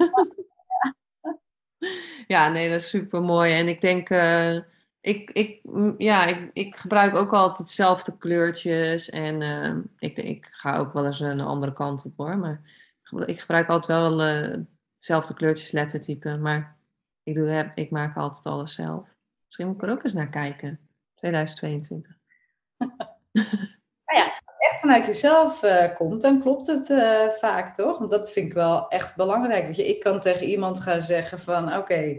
ja, 2.27 2.49
nee, 2.53 2.69
dat 2.69 2.79
is 2.79 2.89
super 2.89 3.21
mooi. 3.21 3.53
En 3.53 3.67
ik 3.67 3.81
denk, 3.81 4.09
uh, 4.09 4.57
ik, 5.03 5.31
ik, 5.31 5.61
ja, 5.97 6.25
ik, 6.25 6.49
ik 6.53 6.75
gebruik 6.75 7.15
ook 7.15 7.33
altijd 7.33 7.67
dezelfde 7.67 8.17
kleurtjes. 8.17 9.09
En 9.09 9.41
uh, 9.41 9.75
ik, 9.99 10.17
ik 10.17 10.47
ga 10.51 10.77
ook 10.77 10.93
wel 10.93 11.05
eens 11.05 11.19
een 11.19 11.41
andere 11.41 11.73
kant 11.73 12.05
op 12.05 12.13
hoor. 12.17 12.37
Maar 12.37 12.61
ik 13.25 13.39
gebruik 13.39 13.67
altijd 13.67 13.99
wel 13.99 14.27
uh, 14.27 14.55
dezelfde 14.99 15.33
kleurtjes, 15.33 15.71
lettertype. 15.71 16.37
Maar 16.37 16.77
ik, 17.23 17.35
doe, 17.35 17.71
ik 17.73 17.91
maak 17.91 18.17
altijd 18.17 18.45
alles 18.45 18.73
zelf. 18.73 19.07
Misschien 19.45 19.67
moet 19.67 19.75
ik 19.75 19.83
er 19.83 19.89
ook 19.89 20.03
eens 20.03 20.13
naar 20.13 20.29
kijken. 20.29 20.79
2022. 21.15 22.17
nou 22.77 22.91
ja, 24.05 24.23
als 24.23 24.43
het 24.45 24.71
echt 24.71 24.79
vanuit 24.79 25.05
jezelf 25.05 25.63
uh, 25.63 25.95
komt, 25.95 26.21
dan 26.21 26.41
klopt 26.41 26.67
het 26.67 26.85
vaak 27.39 27.75
toch? 27.75 27.97
Want 27.97 28.11
dat 28.11 28.31
vind 28.31 28.47
ik 28.47 28.53
wel 28.53 28.87
echt 28.87 29.15
belangrijk. 29.15 29.67
Dat 29.67 29.75
je, 29.75 29.87
ik 29.87 29.99
kan 29.99 30.19
tegen 30.19 30.47
iemand 30.47 30.79
gaan 30.79 31.01
zeggen 31.01 31.39
van 31.39 31.77
oké 31.77 32.15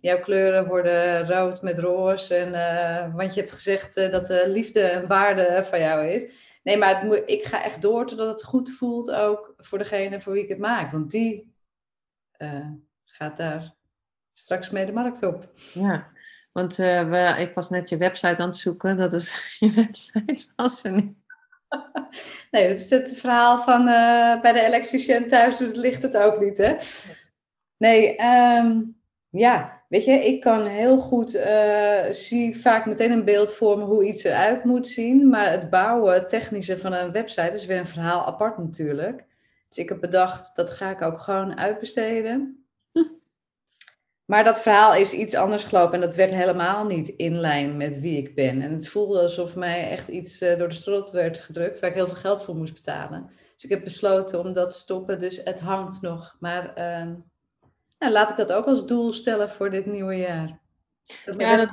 jouw 0.00 0.20
kleuren 0.20 0.66
worden 0.66 1.28
rood 1.28 1.62
met 1.62 1.78
roze. 1.78 2.34
En, 2.34 2.52
uh, 2.52 3.14
want 3.14 3.34
je 3.34 3.40
hebt 3.40 3.52
gezegd 3.52 3.96
uh, 3.96 4.10
dat 4.10 4.26
de 4.26 4.44
liefde 4.48 4.92
een 4.92 5.06
waarde 5.06 5.64
van 5.64 5.80
jou 5.80 6.06
is. 6.06 6.32
Nee, 6.62 6.76
maar 6.76 6.94
het 6.94 7.02
moet, 7.02 7.22
ik 7.26 7.44
ga 7.44 7.64
echt 7.64 7.82
door 7.82 8.06
totdat 8.06 8.28
het 8.28 8.44
goed 8.44 8.70
voelt 8.70 9.10
ook 9.10 9.54
voor 9.56 9.78
degene 9.78 10.20
voor 10.20 10.32
wie 10.32 10.42
ik 10.42 10.48
het 10.48 10.58
maak. 10.58 10.92
Want 10.92 11.10
die 11.10 11.54
uh, 12.38 12.66
gaat 13.04 13.36
daar 13.36 13.74
straks 14.32 14.70
mee 14.70 14.86
de 14.86 14.92
markt 14.92 15.22
op. 15.22 15.52
Ja, 15.72 16.08
want 16.52 16.76
we, 16.76 17.34
ik 17.38 17.54
was 17.54 17.70
net 17.70 17.88
je 17.88 17.96
website 17.96 18.42
aan 18.42 18.48
het 18.48 18.56
zoeken. 18.56 18.96
Dat 18.96 19.12
is 19.12 19.46
je 19.58 19.70
website 19.70 20.46
was 20.56 20.84
er 20.84 20.92
niet. 20.92 21.18
Nee, 22.50 22.68
dat 22.68 22.76
is 22.76 22.90
het 22.90 23.18
verhaal 23.18 23.62
van 23.62 23.84
bij 24.40 24.52
de 24.52 24.64
elektricien 24.64 25.28
thuis 25.28 25.56
dus 25.56 25.72
ligt 25.72 26.02
het 26.02 26.16
ook 26.16 26.40
niet, 26.40 26.58
hè? 26.58 26.76
Nee, 27.76 28.22
um, 28.22 29.00
ja, 29.28 29.79
weet 29.90 30.04
je, 30.04 30.12
ik 30.12 30.40
kan 30.40 30.66
heel 30.66 30.98
goed, 30.98 31.34
uh, 31.34 32.04
zie 32.10 32.60
vaak 32.60 32.86
meteen 32.86 33.10
een 33.10 33.24
beeld 33.24 33.52
vormen 33.52 33.86
hoe 33.86 34.04
iets 34.04 34.24
eruit 34.24 34.64
moet 34.64 34.88
zien. 34.88 35.28
Maar 35.28 35.50
het 35.50 35.70
bouwen, 35.70 36.14
het 36.14 36.28
technische 36.28 36.78
van 36.78 36.92
een 36.92 37.12
website 37.12 37.54
is 37.54 37.66
weer 37.66 37.78
een 37.78 37.88
verhaal 37.88 38.26
apart 38.26 38.58
natuurlijk. 38.58 39.24
Dus 39.68 39.78
ik 39.78 39.88
heb 39.88 40.00
bedacht, 40.00 40.56
dat 40.56 40.70
ga 40.70 40.90
ik 40.90 41.02
ook 41.02 41.20
gewoon 41.20 41.58
uitbesteden. 41.58 42.64
Maar 44.24 44.44
dat 44.44 44.60
verhaal 44.60 44.94
is 44.94 45.12
iets 45.12 45.34
anders 45.34 45.64
gelopen 45.64 45.94
en 45.94 46.00
dat 46.00 46.14
werd 46.14 46.30
helemaal 46.30 46.84
niet 46.84 47.08
in 47.08 47.40
lijn 47.40 47.76
met 47.76 48.00
wie 48.00 48.16
ik 48.16 48.34
ben. 48.34 48.62
En 48.62 48.72
het 48.72 48.88
voelde 48.88 49.20
alsof 49.20 49.56
mij 49.56 49.90
echt 49.90 50.08
iets 50.08 50.42
uh, 50.42 50.58
door 50.58 50.68
de 50.68 50.74
strot 50.74 51.10
werd 51.10 51.38
gedrukt, 51.38 51.80
waar 51.80 51.90
ik 51.90 51.96
heel 51.96 52.06
veel 52.06 52.16
geld 52.16 52.42
voor 52.42 52.56
moest 52.56 52.74
betalen. 52.74 53.30
Dus 53.54 53.64
ik 53.64 53.70
heb 53.70 53.84
besloten 53.84 54.40
om 54.40 54.52
dat 54.52 54.70
te 54.70 54.76
stoppen, 54.76 55.18
dus 55.18 55.40
het 55.44 55.60
hangt 55.60 56.00
nog. 56.00 56.36
Maar 56.40 56.78
uh, 56.78 57.12
nou, 58.00 58.12
laat 58.12 58.30
ik 58.30 58.36
dat 58.36 58.52
ook 58.52 58.66
als 58.66 58.86
doel 58.86 59.12
stellen 59.12 59.50
voor 59.50 59.70
dit 59.70 59.86
nieuwe 59.86 60.16
jaar. 60.16 60.58
Dat 61.24 61.40
ja, 61.40 61.56
dat, 61.56 61.70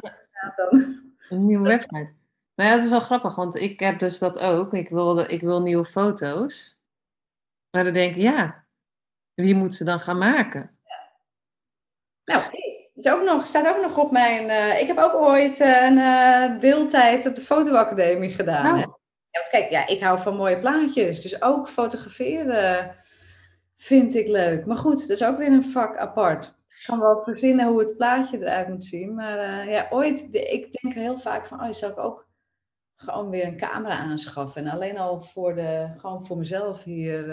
dan. 0.55 0.99
een 1.29 1.45
nieuwe 1.45 1.67
website. 1.67 2.13
Nou 2.55 2.69
ja, 2.69 2.75
dat 2.75 2.83
is 2.83 2.89
wel 2.89 2.99
grappig, 2.99 3.35
want 3.35 3.55
ik 3.55 3.79
heb 3.79 3.99
dus 3.99 4.19
dat 4.19 4.39
ook. 4.39 4.73
Ik 4.73 4.89
wil, 4.89 5.19
ik 5.19 5.41
wil 5.41 5.61
nieuwe 5.61 5.85
foto's. 5.85 6.77
Maar 7.69 7.83
dan 7.83 7.93
denk 7.93 8.15
ik, 8.15 8.21
ja, 8.21 8.65
wie 9.33 9.55
moet 9.55 9.75
ze 9.75 9.83
dan 9.83 9.99
gaan 9.99 10.17
maken? 10.17 10.71
Nou, 12.25 12.43
is 12.95 13.07
ook 13.07 13.23
nog, 13.23 13.45
staat 13.45 13.75
ook 13.75 13.81
nog 13.81 13.97
op 13.97 14.11
mijn. 14.11 14.49
Uh, 14.49 14.81
ik 14.81 14.87
heb 14.87 14.97
ook 14.97 15.13
ooit 15.13 15.59
uh, 15.59 15.83
een 15.83 15.97
uh, 15.97 16.59
deeltijd 16.59 17.27
op 17.27 17.35
de 17.35 17.41
fotoacademie 17.41 18.29
gedaan. 18.29 18.73
Oh. 18.73 18.79
Ja, 19.29 19.39
want 19.39 19.49
kijk, 19.49 19.69
ja, 19.69 19.87
ik 19.87 20.01
hou 20.01 20.19
van 20.19 20.35
mooie 20.35 20.59
plaatjes. 20.59 21.21
Dus 21.21 21.41
ook 21.41 21.69
fotograferen 21.69 22.95
vind 23.77 24.15
ik 24.15 24.27
leuk. 24.27 24.65
Maar 24.65 24.77
goed, 24.77 24.99
dat 24.99 25.09
is 25.09 25.23
ook 25.23 25.37
weer 25.37 25.51
een 25.51 25.71
vak 25.71 25.97
apart. 25.97 26.55
Ik 26.67 26.83
kan 26.85 26.99
wel 26.99 27.23
verzinnen 27.23 27.67
hoe 27.67 27.79
het 27.79 27.97
plaatje 27.97 28.37
eruit 28.37 28.67
moet 28.67 28.85
zien. 28.85 29.15
Maar 29.15 29.69
ja, 29.69 29.87
ooit, 29.89 30.27
ik 30.31 30.71
denk 30.71 30.93
heel 30.93 31.19
vaak 31.19 31.45
van, 31.45 31.61
oh, 31.61 31.73
zou 31.73 31.91
ik 31.91 31.97
ook 31.97 32.27
gewoon 32.95 33.29
weer 33.29 33.45
een 33.45 33.57
camera 33.57 33.97
aanschaffen. 33.97 34.65
En 34.65 34.71
alleen 34.71 34.97
al 34.97 35.21
voor, 35.21 35.55
de, 35.55 35.93
gewoon 35.97 36.25
voor 36.25 36.37
mezelf 36.37 36.83
hier 36.83 37.25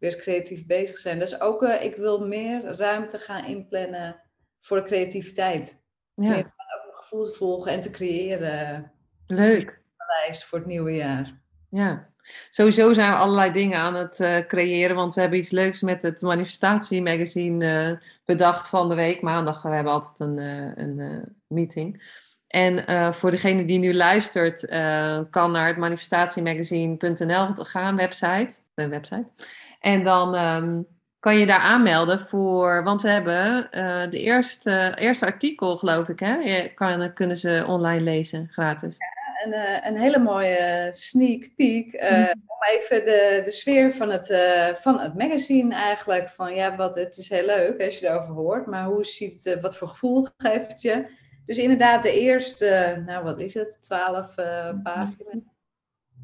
weer 0.00 0.16
creatief 0.16 0.66
bezig 0.66 0.98
zijn. 0.98 1.18
Dus 1.18 1.40
ook, 1.40 1.62
uh, 1.62 1.84
ik 1.84 1.96
wil 1.96 2.26
meer 2.26 2.62
ruimte 2.62 3.18
gaan 3.18 3.44
inplannen 3.44 4.22
voor 4.60 4.76
de 4.76 4.86
creativiteit. 4.86 5.84
Ja. 6.14 6.28
Meer 6.28 6.44
ook 6.86 6.96
gevoel 6.96 7.24
te 7.24 7.32
volgen 7.32 7.72
en 7.72 7.80
te 7.80 7.90
creëren. 7.90 8.92
Leuk. 9.26 9.68
Een 9.96 10.06
lijst 10.20 10.44
voor 10.44 10.58
het 10.58 10.66
nieuwe 10.66 10.94
jaar. 10.94 11.42
Ja, 11.70 12.08
sowieso 12.50 12.92
zijn 12.92 13.10
we 13.10 13.16
allerlei 13.16 13.52
dingen 13.52 13.78
aan 13.78 13.94
het 13.94 14.20
uh, 14.20 14.38
creëren, 14.38 14.96
want 14.96 15.14
we 15.14 15.20
hebben 15.20 15.38
iets 15.38 15.50
leuks 15.50 15.80
met 15.80 16.02
het 16.02 16.20
Manifestatie 16.20 17.02
Magazine 17.02 17.90
uh, 17.90 17.96
bedacht 18.24 18.68
van 18.68 18.88
de 18.88 18.94
week. 18.94 19.22
Maandag, 19.22 19.62
we 19.62 19.68
hebben 19.68 19.92
altijd 19.92 20.14
een, 20.18 20.38
een 20.80 21.24
meeting. 21.46 22.18
En 22.46 22.84
voor 23.14 23.30
degene 23.30 23.64
die 23.64 23.78
nu 23.78 23.94
luistert, 23.94 24.66
kan 25.30 25.50
naar 25.50 25.66
het 25.66 25.76
manifestatiemagazine.nl 25.76 27.54
gaan, 27.56 27.96
website, 27.96 28.56
de 28.74 28.88
website. 28.88 29.26
En 29.80 30.02
dan 30.02 30.34
um, 30.34 30.86
kan 31.20 31.38
je 31.38 31.46
daar 31.46 31.58
aanmelden 31.58 32.20
voor, 32.20 32.84
want 32.84 33.02
we 33.02 33.10
hebben 33.10 33.68
de 34.10 34.18
eerste, 34.18 34.92
eerste 34.96 35.26
artikel, 35.26 35.76
geloof 35.76 36.08
ik, 36.08 36.20
hè? 36.20 36.34
Je 36.34 36.74
kan, 36.74 37.12
kunnen 37.12 37.36
ze 37.36 37.64
online 37.66 38.02
lezen, 38.02 38.48
gratis. 38.52 38.96
Ja, 38.98 39.19
een, 39.44 39.52
uh, 39.52 39.86
een 39.86 39.96
hele 39.96 40.18
mooie 40.18 40.88
sneak 40.90 41.50
peek. 41.56 41.92
Uh, 41.92 42.30
om 42.46 42.58
even 42.70 43.04
de, 43.04 43.40
de 43.44 43.50
sfeer 43.50 43.92
van 43.92 44.10
het, 44.10 44.26
van 44.82 45.00
het 45.00 45.14
magazine 45.14 45.74
eigenlijk. 45.74 46.28
Van 46.28 46.54
ja, 46.54 46.76
wat, 46.76 46.94
het 46.94 47.16
is 47.16 47.28
heel 47.28 47.46
leuk 47.46 47.82
als 47.82 47.98
je 47.98 48.08
erover 48.08 48.34
hoort, 48.34 48.66
maar 48.66 48.84
hoe 48.84 49.04
ziet 49.04 49.44
het, 49.44 49.60
wat 49.60 49.76
voor 49.76 49.88
gevoel 49.88 50.26
geeft 50.36 50.68
het 50.68 50.82
je? 50.82 51.06
Dus 51.44 51.58
inderdaad, 51.58 52.02
de 52.02 52.20
eerste, 52.20 53.02
nou 53.06 53.24
wat 53.24 53.38
is 53.38 53.54
het, 53.54 53.82
twaalf 53.82 54.34
pagina's 54.82 55.60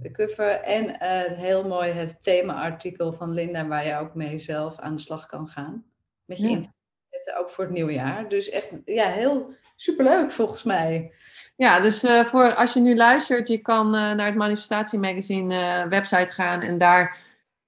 de 0.01 0.11
cover 0.11 0.61
en 0.61 1.01
heel 1.35 1.69
mooi 1.69 1.91
het 1.91 2.23
thema-artikel 2.23 3.13
van 3.13 3.33
Linda, 3.33 3.67
waar 3.67 3.87
je 3.87 3.97
ook 3.97 4.15
mee 4.15 4.39
zelf 4.39 4.79
aan 4.79 4.97
de 4.97 5.03
slag 5.03 5.27
kan 5.27 5.49
gaan. 5.49 5.85
Met 6.25 6.39
je 6.39 6.49
ja. 6.49 7.37
ook 7.37 7.51
voor 7.51 7.65
het 7.65 7.73
nieuwe 7.73 7.93
jaar. 7.93 8.29
Dus 8.29 8.49
echt, 8.49 8.69
ja, 8.85 9.09
heel 9.09 9.53
superleuk 9.77 10.31
volgens 10.31 10.63
mij. 10.63 11.13
Ja, 11.57 11.81
dus 11.81 12.05
uh, 12.05 12.25
voor 12.25 12.55
als 12.55 12.73
je 12.73 12.81
nu 12.81 12.97
luistert, 12.97 13.49
je 13.49 13.59
kan 13.59 13.87
uh, 13.87 13.93
naar 13.93 14.27
het 14.27 14.35
Manifestatie 14.35 14.99
Magazine 14.99 15.87
website 15.89 16.33
gaan 16.33 16.61
en 16.61 16.79
daar 16.79 17.17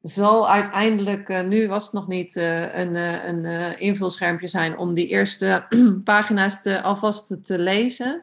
zal 0.01 0.51
uiteindelijk, 0.51 1.43
nu 1.45 1.69
was 1.69 1.85
het 1.85 1.93
nog 1.93 2.09
niet, 2.09 2.37
een, 2.37 2.95
een 2.95 3.79
invulschermpje 3.79 4.49
zijn 4.49 4.79
om 4.79 4.95
die 4.95 5.07
eerste 5.07 5.67
pagina's 6.05 6.63
te, 6.63 6.83
alvast 6.83 7.27
te, 7.27 7.41
te 7.43 7.59
lezen. 7.59 8.23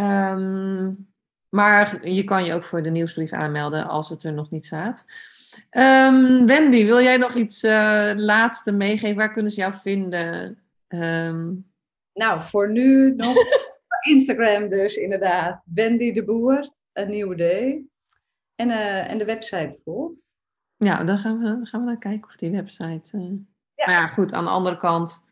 Um, 0.00 1.10
maar 1.48 2.08
je 2.08 2.24
kan 2.24 2.44
je 2.44 2.54
ook 2.54 2.64
voor 2.64 2.82
de 2.82 2.90
nieuwsbrief 2.90 3.32
aanmelden 3.32 3.86
als 3.88 4.08
het 4.08 4.22
er 4.22 4.32
nog 4.32 4.50
niet 4.50 4.66
staat. 4.66 5.04
Um, 5.70 6.46
Wendy, 6.46 6.84
wil 6.84 7.00
jij 7.00 7.16
nog 7.16 7.34
iets 7.34 7.62
laatste 8.14 8.72
meegeven? 8.72 9.16
Waar 9.16 9.32
kunnen 9.32 9.52
ze 9.52 9.60
jou 9.60 9.74
vinden? 9.82 10.58
Um... 10.88 11.70
Nou, 12.14 12.42
voor 12.42 12.70
nu 12.70 13.14
nog 13.16 13.36
Instagram 14.08 14.68
dus 14.68 14.96
inderdaad. 14.96 15.64
Wendy 15.74 16.12
de 16.12 16.24
Boer, 16.24 16.70
een 16.92 17.10
nieuwe 17.10 17.36
day. 17.36 17.84
En, 18.54 18.68
uh, 18.68 19.10
en 19.10 19.18
de 19.18 19.24
website 19.24 19.80
volgt. 19.84 20.34
Ja, 20.76 21.04
dan 21.04 21.18
gaan 21.18 21.38
we, 21.38 21.66
gaan 21.66 21.80
we 21.80 21.86
naar 21.86 21.98
kijken 21.98 22.28
of 22.28 22.36
die 22.36 22.50
website... 22.50 23.16
Uh... 23.16 23.30
Ja. 23.74 23.86
Maar 23.86 23.94
ja, 23.94 24.06
goed, 24.06 24.32
aan 24.32 24.44
de 24.44 24.50
andere 24.50 24.76
kant 24.76 25.24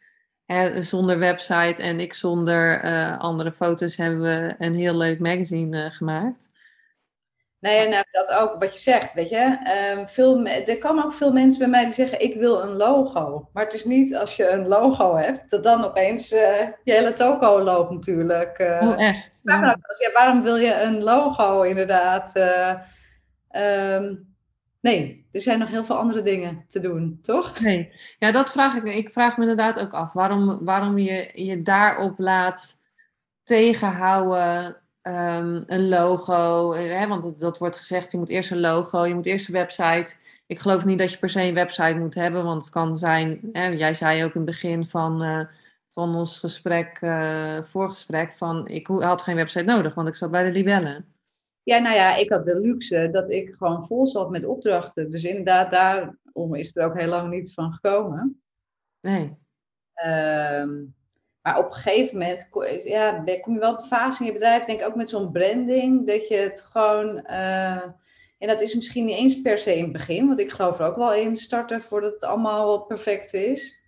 zonder 0.80 1.18
website 1.18 1.82
en 1.82 2.00
ik 2.00 2.14
zonder 2.14 2.84
uh, 2.84 3.18
andere 3.18 3.52
foto's 3.52 3.96
hebben 3.96 4.20
we 4.20 4.54
een 4.58 4.74
heel 4.74 4.96
leuk 4.96 5.18
magazine 5.18 5.90
gemaakt. 5.90 6.50
Nee, 7.60 7.88
nou, 7.88 8.04
dat 8.10 8.30
ook 8.30 8.56
wat 8.58 8.72
je 8.72 8.80
zegt, 8.80 9.12
weet 9.12 9.28
je. 9.28 9.58
Um, 9.96 10.08
veel, 10.08 10.44
er 10.46 10.78
komen 10.78 11.04
ook 11.04 11.14
veel 11.14 11.32
mensen 11.32 11.58
bij 11.58 11.68
mij 11.68 11.84
die 11.84 11.94
zeggen, 11.94 12.20
ik 12.20 12.34
wil 12.34 12.62
een 12.62 12.76
logo. 12.76 13.48
Maar 13.52 13.64
het 13.64 13.74
is 13.74 13.84
niet 13.84 14.16
als 14.16 14.36
je 14.36 14.48
een 14.48 14.68
logo 14.68 15.16
hebt, 15.16 15.50
dat 15.50 15.64
dan 15.64 15.84
opeens 15.84 16.32
uh, 16.32 16.40
je 16.84 16.92
hele 16.92 17.12
toko 17.12 17.62
loopt 17.62 17.90
natuurlijk. 17.90 18.58
oh, 18.58 19.02
echt? 19.02 19.40
Ja. 19.42 19.60
ja. 19.98 20.12
waarom 20.12 20.42
wil 20.42 20.56
je 20.56 20.82
een 20.82 21.02
logo 21.02 21.62
inderdaad? 21.62 22.32
Um, 23.56 24.30
Nee, 24.80 25.28
er 25.32 25.40
zijn 25.40 25.58
nog 25.58 25.68
heel 25.68 25.84
veel 25.84 25.96
andere 25.96 26.22
dingen 26.22 26.64
te 26.68 26.80
doen, 26.80 27.18
toch? 27.22 27.60
Nee, 27.60 27.92
ja, 28.18 28.32
dat 28.32 28.50
vraag 28.50 28.76
ik. 28.76 28.84
Ik 28.84 29.12
vraag 29.12 29.36
me 29.36 29.42
inderdaad 29.42 29.78
ook 29.78 29.92
af 29.92 30.12
waarom, 30.12 30.64
waarom 30.64 30.98
je 30.98 31.30
je 31.34 31.62
daarop 31.62 32.18
laat 32.18 32.80
tegenhouden. 33.44 34.79
Um, 35.02 35.64
een 35.66 35.88
logo, 35.88 36.72
eh, 36.72 36.98
hè, 36.98 37.06
want 37.06 37.40
dat 37.40 37.58
wordt 37.58 37.76
gezegd, 37.76 38.12
je 38.12 38.18
moet 38.18 38.28
eerst 38.28 38.50
een 38.50 38.60
logo, 38.60 39.04
je 39.04 39.14
moet 39.14 39.26
eerst 39.26 39.48
een 39.48 39.54
website. 39.54 40.14
Ik 40.46 40.58
geloof 40.58 40.84
niet 40.84 40.98
dat 40.98 41.12
je 41.12 41.18
per 41.18 41.30
se 41.30 41.42
een 41.42 41.54
website 41.54 41.98
moet 41.98 42.14
hebben, 42.14 42.44
want 42.44 42.62
het 42.62 42.72
kan 42.72 42.98
zijn, 42.98 43.40
hè, 43.52 43.66
jij 43.66 43.94
zei 43.94 44.24
ook 44.24 44.34
in 44.34 44.40
het 44.40 44.50
begin 44.50 44.88
van, 44.88 45.22
uh, 45.22 45.44
van 45.90 46.14
ons 46.14 46.38
gesprek, 46.38 47.00
uh, 47.00 47.62
voorgesprek, 47.62 48.32
van 48.32 48.68
ik 48.68 48.86
had 48.86 49.22
geen 49.22 49.36
website 49.36 49.64
nodig, 49.64 49.94
want 49.94 50.08
ik 50.08 50.16
zat 50.16 50.30
bij 50.30 50.44
de 50.44 50.52
libellen. 50.52 51.14
Ja, 51.62 51.78
nou 51.78 51.94
ja, 51.94 52.16
ik 52.16 52.30
had 52.30 52.44
de 52.44 52.60
luxe 52.60 53.08
dat 53.12 53.30
ik 53.30 53.54
gewoon 53.58 53.86
vol 53.86 54.06
zat 54.06 54.30
met 54.30 54.44
opdrachten. 54.44 55.10
Dus 55.10 55.24
inderdaad, 55.24 55.70
daarom 55.70 56.54
is 56.54 56.76
er 56.76 56.84
ook 56.84 56.98
heel 56.98 57.08
lang 57.08 57.30
niets 57.30 57.54
van 57.54 57.72
gekomen. 57.72 58.42
Nee. 59.00 59.38
Um, 60.04 60.94
maar 61.42 61.58
op 61.58 61.66
een 61.66 61.72
gegeven 61.72 62.18
moment 62.18 62.48
ja, 62.84 63.24
kom 63.40 63.54
je 63.54 63.60
wel 63.60 63.72
op 63.72 63.78
een 63.78 63.84
fase 63.84 64.20
in 64.20 64.26
je 64.26 64.32
bedrijf, 64.32 64.64
denk 64.64 64.80
ik 64.80 64.86
ook 64.86 64.94
met 64.94 65.08
zo'n 65.08 65.32
branding, 65.32 66.06
dat 66.06 66.28
je 66.28 66.36
het 66.36 66.60
gewoon. 66.60 67.24
Uh, 67.26 67.82
en 68.38 68.48
dat 68.48 68.60
is 68.60 68.74
misschien 68.74 69.04
niet 69.04 69.16
eens 69.16 69.40
per 69.40 69.58
se 69.58 69.76
in 69.76 69.82
het 69.82 69.92
begin, 69.92 70.26
want 70.26 70.38
ik 70.38 70.50
geloof 70.50 70.78
er 70.78 70.86
ook 70.86 70.96
wel 70.96 71.14
in 71.14 71.36
starten 71.36 71.82
voordat 71.82 72.12
het 72.12 72.24
allemaal 72.24 72.80
perfect 72.80 73.32
is. 73.32 73.78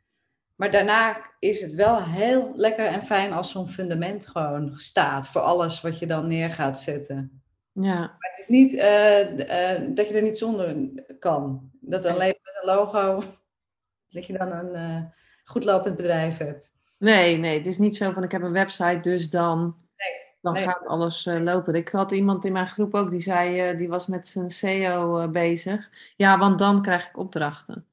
Maar 0.56 0.70
daarna 0.70 1.30
is 1.38 1.60
het 1.60 1.74
wel 1.74 2.02
heel 2.02 2.52
lekker 2.54 2.86
en 2.86 3.02
fijn 3.02 3.32
als 3.32 3.50
zo'n 3.50 3.68
fundament 3.68 4.26
gewoon 4.26 4.72
staat 4.76 5.28
voor 5.28 5.40
alles 5.40 5.80
wat 5.80 5.98
je 5.98 6.06
dan 6.06 6.26
neer 6.26 6.50
gaat 6.50 6.80
zetten. 6.80 7.42
Ja. 7.72 7.98
Maar 7.98 8.30
het 8.30 8.38
is 8.38 8.48
niet 8.48 8.72
uh, 8.72 9.38
uh, 9.38 9.96
dat 9.96 10.08
je 10.08 10.14
er 10.14 10.22
niet 10.22 10.38
zonder 10.38 10.76
kan. 11.18 11.70
Dat 11.80 12.04
alleen 12.04 12.34
met 12.42 12.58
een 12.60 12.74
logo, 12.74 13.22
dat 14.14 14.26
je 14.26 14.38
dan 14.38 14.52
een 14.52 15.12
goed 15.44 15.64
lopend 15.64 15.96
bedrijf 15.96 16.38
hebt. 16.38 16.72
Nee, 17.02 17.36
nee, 17.36 17.58
het 17.58 17.66
is 17.66 17.78
niet 17.78 17.96
zo 17.96 18.12
van 18.12 18.22
ik 18.22 18.32
heb 18.32 18.42
een 18.42 18.52
website, 18.52 19.00
dus 19.00 19.30
dan. 19.30 19.76
Nee, 19.96 20.34
dan 20.40 20.56
gaat 20.56 20.86
alles 20.86 21.24
lopen. 21.24 21.74
Ik 21.74 21.88
had 21.88 22.12
iemand 22.12 22.44
in 22.44 22.52
mijn 22.52 22.68
groep 22.68 22.94
ook 22.94 23.10
die 23.10 23.20
zei, 23.20 23.76
die 23.76 23.88
was 23.88 24.06
met 24.06 24.28
zijn 24.28 24.50
SEO 24.50 25.28
bezig. 25.28 25.90
Ja, 26.16 26.38
want 26.38 26.58
dan 26.58 26.82
krijg 26.82 27.08
ik 27.08 27.18
opdrachten. 27.18 27.86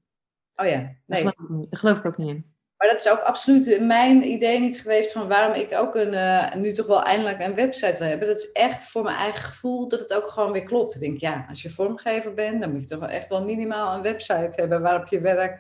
Oh 0.56 0.66
ja, 0.66 0.78
nee. 1.06 1.24
Daar 1.24 1.34
geloof, 1.38 1.64
ik, 1.70 1.78
geloof 1.78 1.98
ik 1.98 2.06
ook 2.06 2.18
niet 2.18 2.30
in. 2.30 2.54
Maar 2.78 2.88
dat 2.88 3.00
is 3.00 3.10
ook 3.10 3.20
absoluut 3.20 3.82
mijn 3.82 4.24
idee 4.24 4.60
niet 4.60 4.82
geweest 4.82 5.12
van 5.12 5.28
waarom 5.28 5.54
ik 5.54 5.74
ook 5.74 5.96
een, 5.96 6.62
nu 6.62 6.72
toch 6.72 6.88
wel 6.88 7.04
eindelijk 7.04 7.40
een 7.40 7.56
website 7.56 7.98
wil 7.98 8.08
hebben. 8.08 8.28
Dat 8.28 8.38
is 8.38 8.52
echt 8.52 8.84
voor 8.84 9.04
mijn 9.04 9.18
eigen 9.18 9.44
gevoel 9.44 9.88
dat 9.88 10.00
het 10.00 10.14
ook 10.14 10.30
gewoon 10.30 10.52
weer 10.52 10.64
klopt. 10.64 10.96
Ik 10.96 11.02
denk, 11.02 11.20
ja, 11.20 11.46
als 11.50 11.62
je 11.62 11.70
vormgever 11.70 12.34
bent, 12.34 12.62
dan 12.62 12.72
moet 12.72 12.82
je 12.82 12.88
toch 12.88 13.00
wel 13.00 13.10
echt 13.10 13.28
wel 13.28 13.44
minimaal 13.44 13.96
een 13.96 14.02
website 14.02 14.52
hebben 14.56 14.82
waarop 14.82 15.08
je 15.08 15.20
werk 15.20 15.60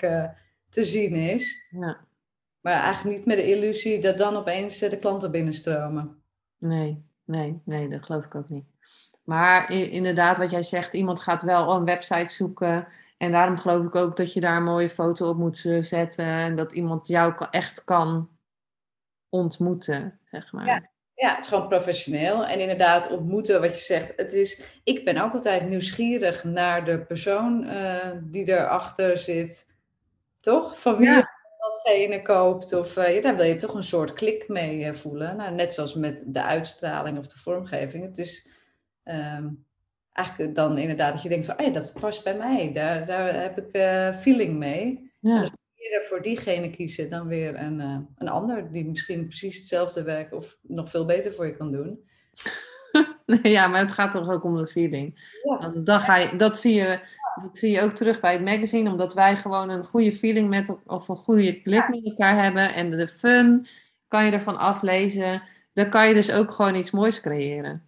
te 0.70 0.86
zien 0.86 1.16
is. 1.16 1.68
Ja. 1.72 2.08
Maar 2.62 2.74
eigenlijk 2.74 3.18
niet 3.18 3.26
met 3.26 3.38
de 3.38 3.56
illusie 3.56 4.02
dat 4.02 4.18
dan 4.18 4.36
opeens 4.36 4.80
de 4.80 5.00
klanten 5.00 5.32
binnenstromen. 5.32 6.22
Nee, 6.58 7.04
nee, 7.24 7.62
nee, 7.66 7.90
dat 7.90 8.06
geloof 8.06 8.26
ik 8.26 8.36
ook 8.36 8.50
niet. 8.50 8.66
Maar 9.24 9.72
inderdaad, 9.72 10.38
wat 10.38 10.50
jij 10.50 10.64
zegt, 10.64 10.94
iemand 10.94 11.20
gaat 11.20 11.42
wel 11.42 11.76
een 11.76 11.86
website 11.86 12.34
zoeken. 12.34 12.88
En 13.18 13.32
daarom 13.32 13.58
geloof 13.58 13.86
ik 13.86 13.96
ook 13.96 14.18
dat 14.18 14.34
je 14.34 14.40
daar 14.40 14.58
een 14.58 14.64
mooie 14.64 14.90
foto 14.90 15.30
op 15.30 15.38
moet 15.38 15.66
eh, 15.66 15.82
zetten. 15.82 16.26
En 16.26 16.56
dat 16.56 16.72
iemand 16.72 17.08
jou 17.08 17.34
echt 17.52 17.84
kan 17.84 18.30
ontmoeten, 19.30 20.20
zeg 20.32 20.52
maar. 20.52 20.66
Ja. 20.66 20.90
Ja, 21.20 21.36
het 21.36 21.44
is 21.44 21.48
gewoon 21.48 21.68
professioneel. 21.68 22.46
En 22.46 22.60
inderdaad, 22.60 23.10
ontmoeten, 23.10 23.62
wat 23.62 23.74
je 23.74 23.80
zegt. 23.80 24.14
Het 24.16 24.34
is, 24.34 24.80
ik 24.84 25.06
ben 25.06 25.18
ook 25.18 25.34
altijd 25.34 25.70
nieuwsgierig 25.70 26.44
naar 26.44 26.86
de 26.86 27.00
persoon 27.00 27.64
uh, 27.64 28.12
die 28.22 28.48
erachter 28.48 29.18
zit. 29.18 29.68
Toch? 30.40 30.80
Van 30.80 30.98
wie 30.98 31.10
ja. 31.10 31.30
Datgene 31.84 32.22
koopt. 32.22 32.74
Of 32.74 32.98
uh, 32.98 33.16
ja, 33.16 33.22
daar 33.22 33.36
wil 33.36 33.46
je 33.46 33.56
toch 33.56 33.74
een 33.74 33.84
soort 33.84 34.14
klik 34.14 34.48
mee 34.48 34.94
voelen. 34.94 35.36
Nou, 35.36 35.56
net 35.56 35.74
zoals 35.74 35.94
met 35.94 36.24
de 36.26 36.42
uitstraling 36.42 37.18
of 37.18 37.28
de 37.28 37.40
vormgeving. 37.40 38.04
Het 38.04 38.18
is 38.18 38.50
um, 39.04 39.66
eigenlijk 40.12 40.56
dan 40.56 40.78
inderdaad 40.78 41.14
dat 41.14 41.24
je 41.24 41.30
denkt 41.30 41.46
van, 41.46 41.60
oh 41.60 41.66
ja, 41.66 41.72
dat 41.72 41.94
past 42.00 42.24
bij 42.24 42.38
mij. 42.38 42.74
Daar, 42.74 43.06
daar 43.06 43.42
heb 43.42 43.58
ik 43.58 43.78
uh, 43.78 44.16
feeling 44.16 44.58
mee. 44.58 45.12
Ja. 45.20 45.40
Dus 45.40 45.50
eerder 45.76 46.08
voor 46.08 46.22
diegene 46.22 46.70
kiezen 46.70 47.10
dan 47.10 47.28
weer 47.28 47.56
een, 47.56 47.80
een 48.18 48.30
ander 48.30 48.72
die 48.72 48.86
misschien 48.86 49.28
precies 49.28 49.58
hetzelfde 49.58 50.04
werk 50.04 50.34
of 50.34 50.58
nog 50.62 50.90
veel 50.90 51.06
beter 51.06 51.34
voor 51.34 51.46
je 51.46 51.58
kan 51.58 51.72
doen. 51.72 52.08
ja, 53.56 53.68
maar 53.68 53.80
het 53.80 53.92
gaat 53.92 54.12
toch 54.12 54.30
ook 54.30 54.44
om 54.44 54.58
de 54.58 54.68
feeling. 54.68 55.38
Ja. 55.44 55.72
Dan, 55.84 56.00
ga 56.00 56.18
je, 56.18 56.36
dat, 56.36 56.60
zie 56.60 56.74
je, 56.74 57.00
dat 57.36 57.58
zie 57.58 57.72
je 57.72 57.82
ook 57.82 57.96
terug 57.96 58.20
bij 58.20 58.34
het 58.34 58.44
magazine, 58.44 58.90
omdat 58.90 59.14
wij 59.14 59.38
gewoon 59.38 59.70
een 59.70 59.86
goede 59.86 60.14
feeling 60.14 60.50
met 60.50 60.76
of 60.86 61.08
een 61.08 61.18
goede 61.18 61.62
klik 61.62 61.90
met 61.90 62.06
elkaar 62.06 62.44
hebben. 62.44 62.74
En 62.74 62.92
de 62.92 63.08
fun 63.08 63.68
kan 64.08 64.26
je 64.26 64.32
ervan 64.32 64.58
aflezen. 64.58 65.42
Dan 65.74 65.90
kan 65.90 66.08
je 66.08 66.14
dus 66.14 66.32
ook 66.32 66.52
gewoon 66.52 66.76
iets 66.76 66.92
moois 66.92 67.22
creëren. 67.22 67.84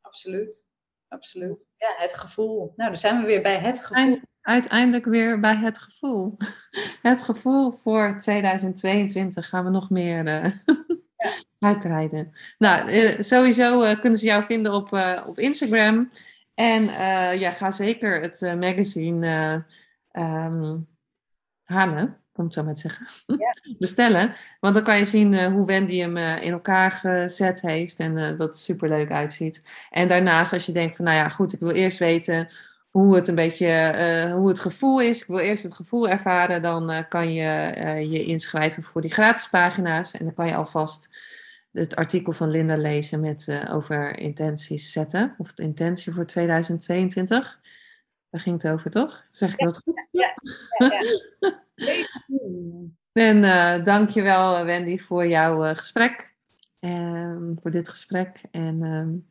absoluut 0.00 0.70
absoluut. 1.12 1.68
Ja, 1.76 1.94
het 1.96 2.14
gevoel. 2.14 2.72
Nou, 2.76 2.90
dan 2.90 2.98
zijn 2.98 3.20
we 3.20 3.26
weer 3.26 3.42
bij 3.42 3.58
het 3.58 3.84
gevoel. 3.84 4.20
Uiteindelijk 4.42 5.04
weer 5.04 5.40
bij 5.40 5.56
het 5.56 5.78
gevoel. 5.78 6.36
Het 7.02 7.22
gevoel 7.22 7.72
voor 7.72 8.18
2022 8.20 9.48
gaan 9.48 9.64
we 9.64 9.70
nog 9.70 9.90
meer 9.90 10.26
uh, 10.26 10.44
ja. 10.44 11.32
uitbreiden. 11.68 12.32
Nou, 12.58 12.90
uh, 12.90 13.20
sowieso 13.20 13.82
uh, 13.82 14.00
kunnen 14.00 14.18
ze 14.18 14.26
jou 14.26 14.44
vinden 14.44 14.72
op, 14.72 14.92
op 15.26 15.38
Instagram. 15.38 16.10
En 16.54 16.84
ja, 17.38 17.50
ga 17.50 17.70
zeker 17.70 18.20
het 18.20 18.40
magazine 18.40 19.64
um, 20.12 20.88
halen 21.62 22.22
om 22.34 22.44
het 22.44 22.52
zo 22.52 22.64
maar 22.64 22.74
te 22.74 22.80
zeggen, 22.80 23.06
ja. 23.26 23.56
bestellen. 23.78 24.34
Want 24.60 24.74
dan 24.74 24.82
kan 24.82 24.98
je 24.98 25.04
zien 25.04 25.52
hoe 25.52 25.66
Wendy 25.66 25.98
hem 25.98 26.16
in 26.16 26.52
elkaar 26.52 26.90
gezet 26.90 27.60
heeft 27.60 27.98
en 27.98 28.14
dat 28.14 28.38
het 28.38 28.58
super 28.58 28.88
leuk 28.88 29.10
uitziet. 29.10 29.62
En 29.90 30.08
daarnaast, 30.08 30.52
als 30.52 30.66
je 30.66 30.72
denkt 30.72 30.96
van, 30.96 31.04
nou 31.04 31.16
ja, 31.16 31.28
goed, 31.28 31.52
ik 31.52 31.60
wil 31.60 31.70
eerst 31.70 31.98
weten 31.98 32.48
hoe 32.90 33.14
het 33.14 33.28
een 33.28 33.34
beetje, 33.34 34.30
hoe 34.34 34.48
het 34.48 34.60
gevoel 34.60 35.00
is. 35.00 35.20
Ik 35.20 35.26
wil 35.26 35.38
eerst 35.38 35.62
het 35.62 35.74
gevoel 35.74 36.08
ervaren, 36.08 36.62
dan 36.62 37.04
kan 37.08 37.32
je 37.32 37.74
je 38.10 38.24
inschrijven 38.24 38.82
voor 38.82 39.00
die 39.00 39.12
gratis 39.12 39.48
pagina's. 39.48 40.12
En 40.12 40.24
dan 40.24 40.34
kan 40.34 40.46
je 40.46 40.54
alvast 40.54 41.08
het 41.72 41.96
artikel 41.96 42.32
van 42.32 42.50
Linda 42.50 42.76
lezen 42.76 43.20
met 43.20 43.48
over 43.70 44.18
intenties 44.18 44.92
zetten, 44.92 45.34
of 45.38 45.52
de 45.52 45.62
intentie 45.62 46.12
voor 46.12 46.26
2022. 46.26 47.60
Daar 48.32 48.40
ging 48.40 48.62
het 48.62 48.72
over, 48.72 48.90
toch? 48.90 49.24
Zeg 49.30 49.52
ik 49.52 49.58
dat 49.58 49.78
goed? 49.78 50.08
Ja, 50.10 50.34
ja, 50.78 51.02
ja. 51.74 52.00
en 53.12 53.36
uh, 53.36 53.84
dankjewel 53.84 54.64
Wendy 54.64 54.98
voor 54.98 55.26
jouw 55.26 55.64
uh, 55.64 55.74
gesprek. 55.74 56.34
Um, 56.80 57.58
voor 57.62 57.70
dit 57.70 57.88
gesprek. 57.88 58.40
En 58.50 58.82
um, 58.82 59.26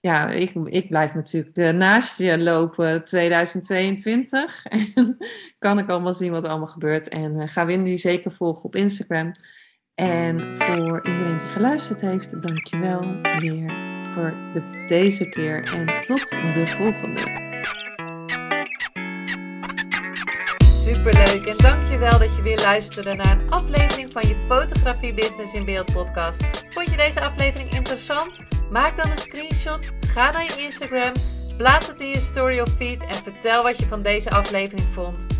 ja, 0.00 0.30
ik, 0.30 0.54
ik 0.54 0.88
blijf 0.88 1.14
natuurlijk 1.14 1.74
naast 1.74 2.18
je 2.18 2.38
lopen 2.38 3.04
2022. 3.04 4.66
En 4.66 5.16
kan 5.58 5.78
ik 5.78 5.88
allemaal 5.88 6.14
zien 6.14 6.32
wat 6.32 6.44
er 6.44 6.50
allemaal 6.50 6.68
gebeurt. 6.68 7.08
En 7.08 7.48
ga 7.48 7.66
Wendy 7.66 7.96
zeker 7.96 8.32
volgen 8.32 8.64
op 8.64 8.76
Instagram. 8.76 9.32
En 10.00 10.56
voor 10.58 11.06
iedereen 11.06 11.38
die 11.38 11.48
geluisterd 11.48 12.00
heeft, 12.00 12.42
dankjewel 12.42 13.00
weer 13.38 13.72
voor 14.14 14.34
de, 14.52 14.86
deze 14.88 15.28
keer. 15.28 15.62
En 15.74 16.04
tot 16.04 16.30
de 16.30 16.66
volgende. 16.66 17.20
Superleuk 20.64 21.46
en 21.46 21.56
dankjewel 21.56 22.18
dat 22.18 22.36
je 22.36 22.42
weer 22.42 22.58
luisterde 22.58 23.14
naar 23.14 23.40
een 23.40 23.50
aflevering 23.50 24.12
van 24.12 24.28
je 24.28 24.34
Fotografie 24.46 25.14
Business 25.14 25.54
in 25.54 25.64
Beeld 25.64 25.92
podcast. 25.92 26.42
Vond 26.68 26.90
je 26.90 26.96
deze 26.96 27.20
aflevering 27.20 27.70
interessant? 27.70 28.40
Maak 28.70 28.96
dan 28.96 29.10
een 29.10 29.16
screenshot, 29.16 29.90
ga 30.06 30.30
naar 30.32 30.44
je 30.44 30.62
Instagram, 30.62 31.12
plaats 31.56 31.86
het 31.86 32.00
in 32.00 32.08
je 32.08 32.20
story 32.20 32.60
of 32.60 32.70
feed 32.76 33.02
en 33.02 33.14
vertel 33.14 33.62
wat 33.62 33.78
je 33.78 33.86
van 33.86 34.02
deze 34.02 34.30
aflevering 34.30 34.88
vond. 34.92 35.39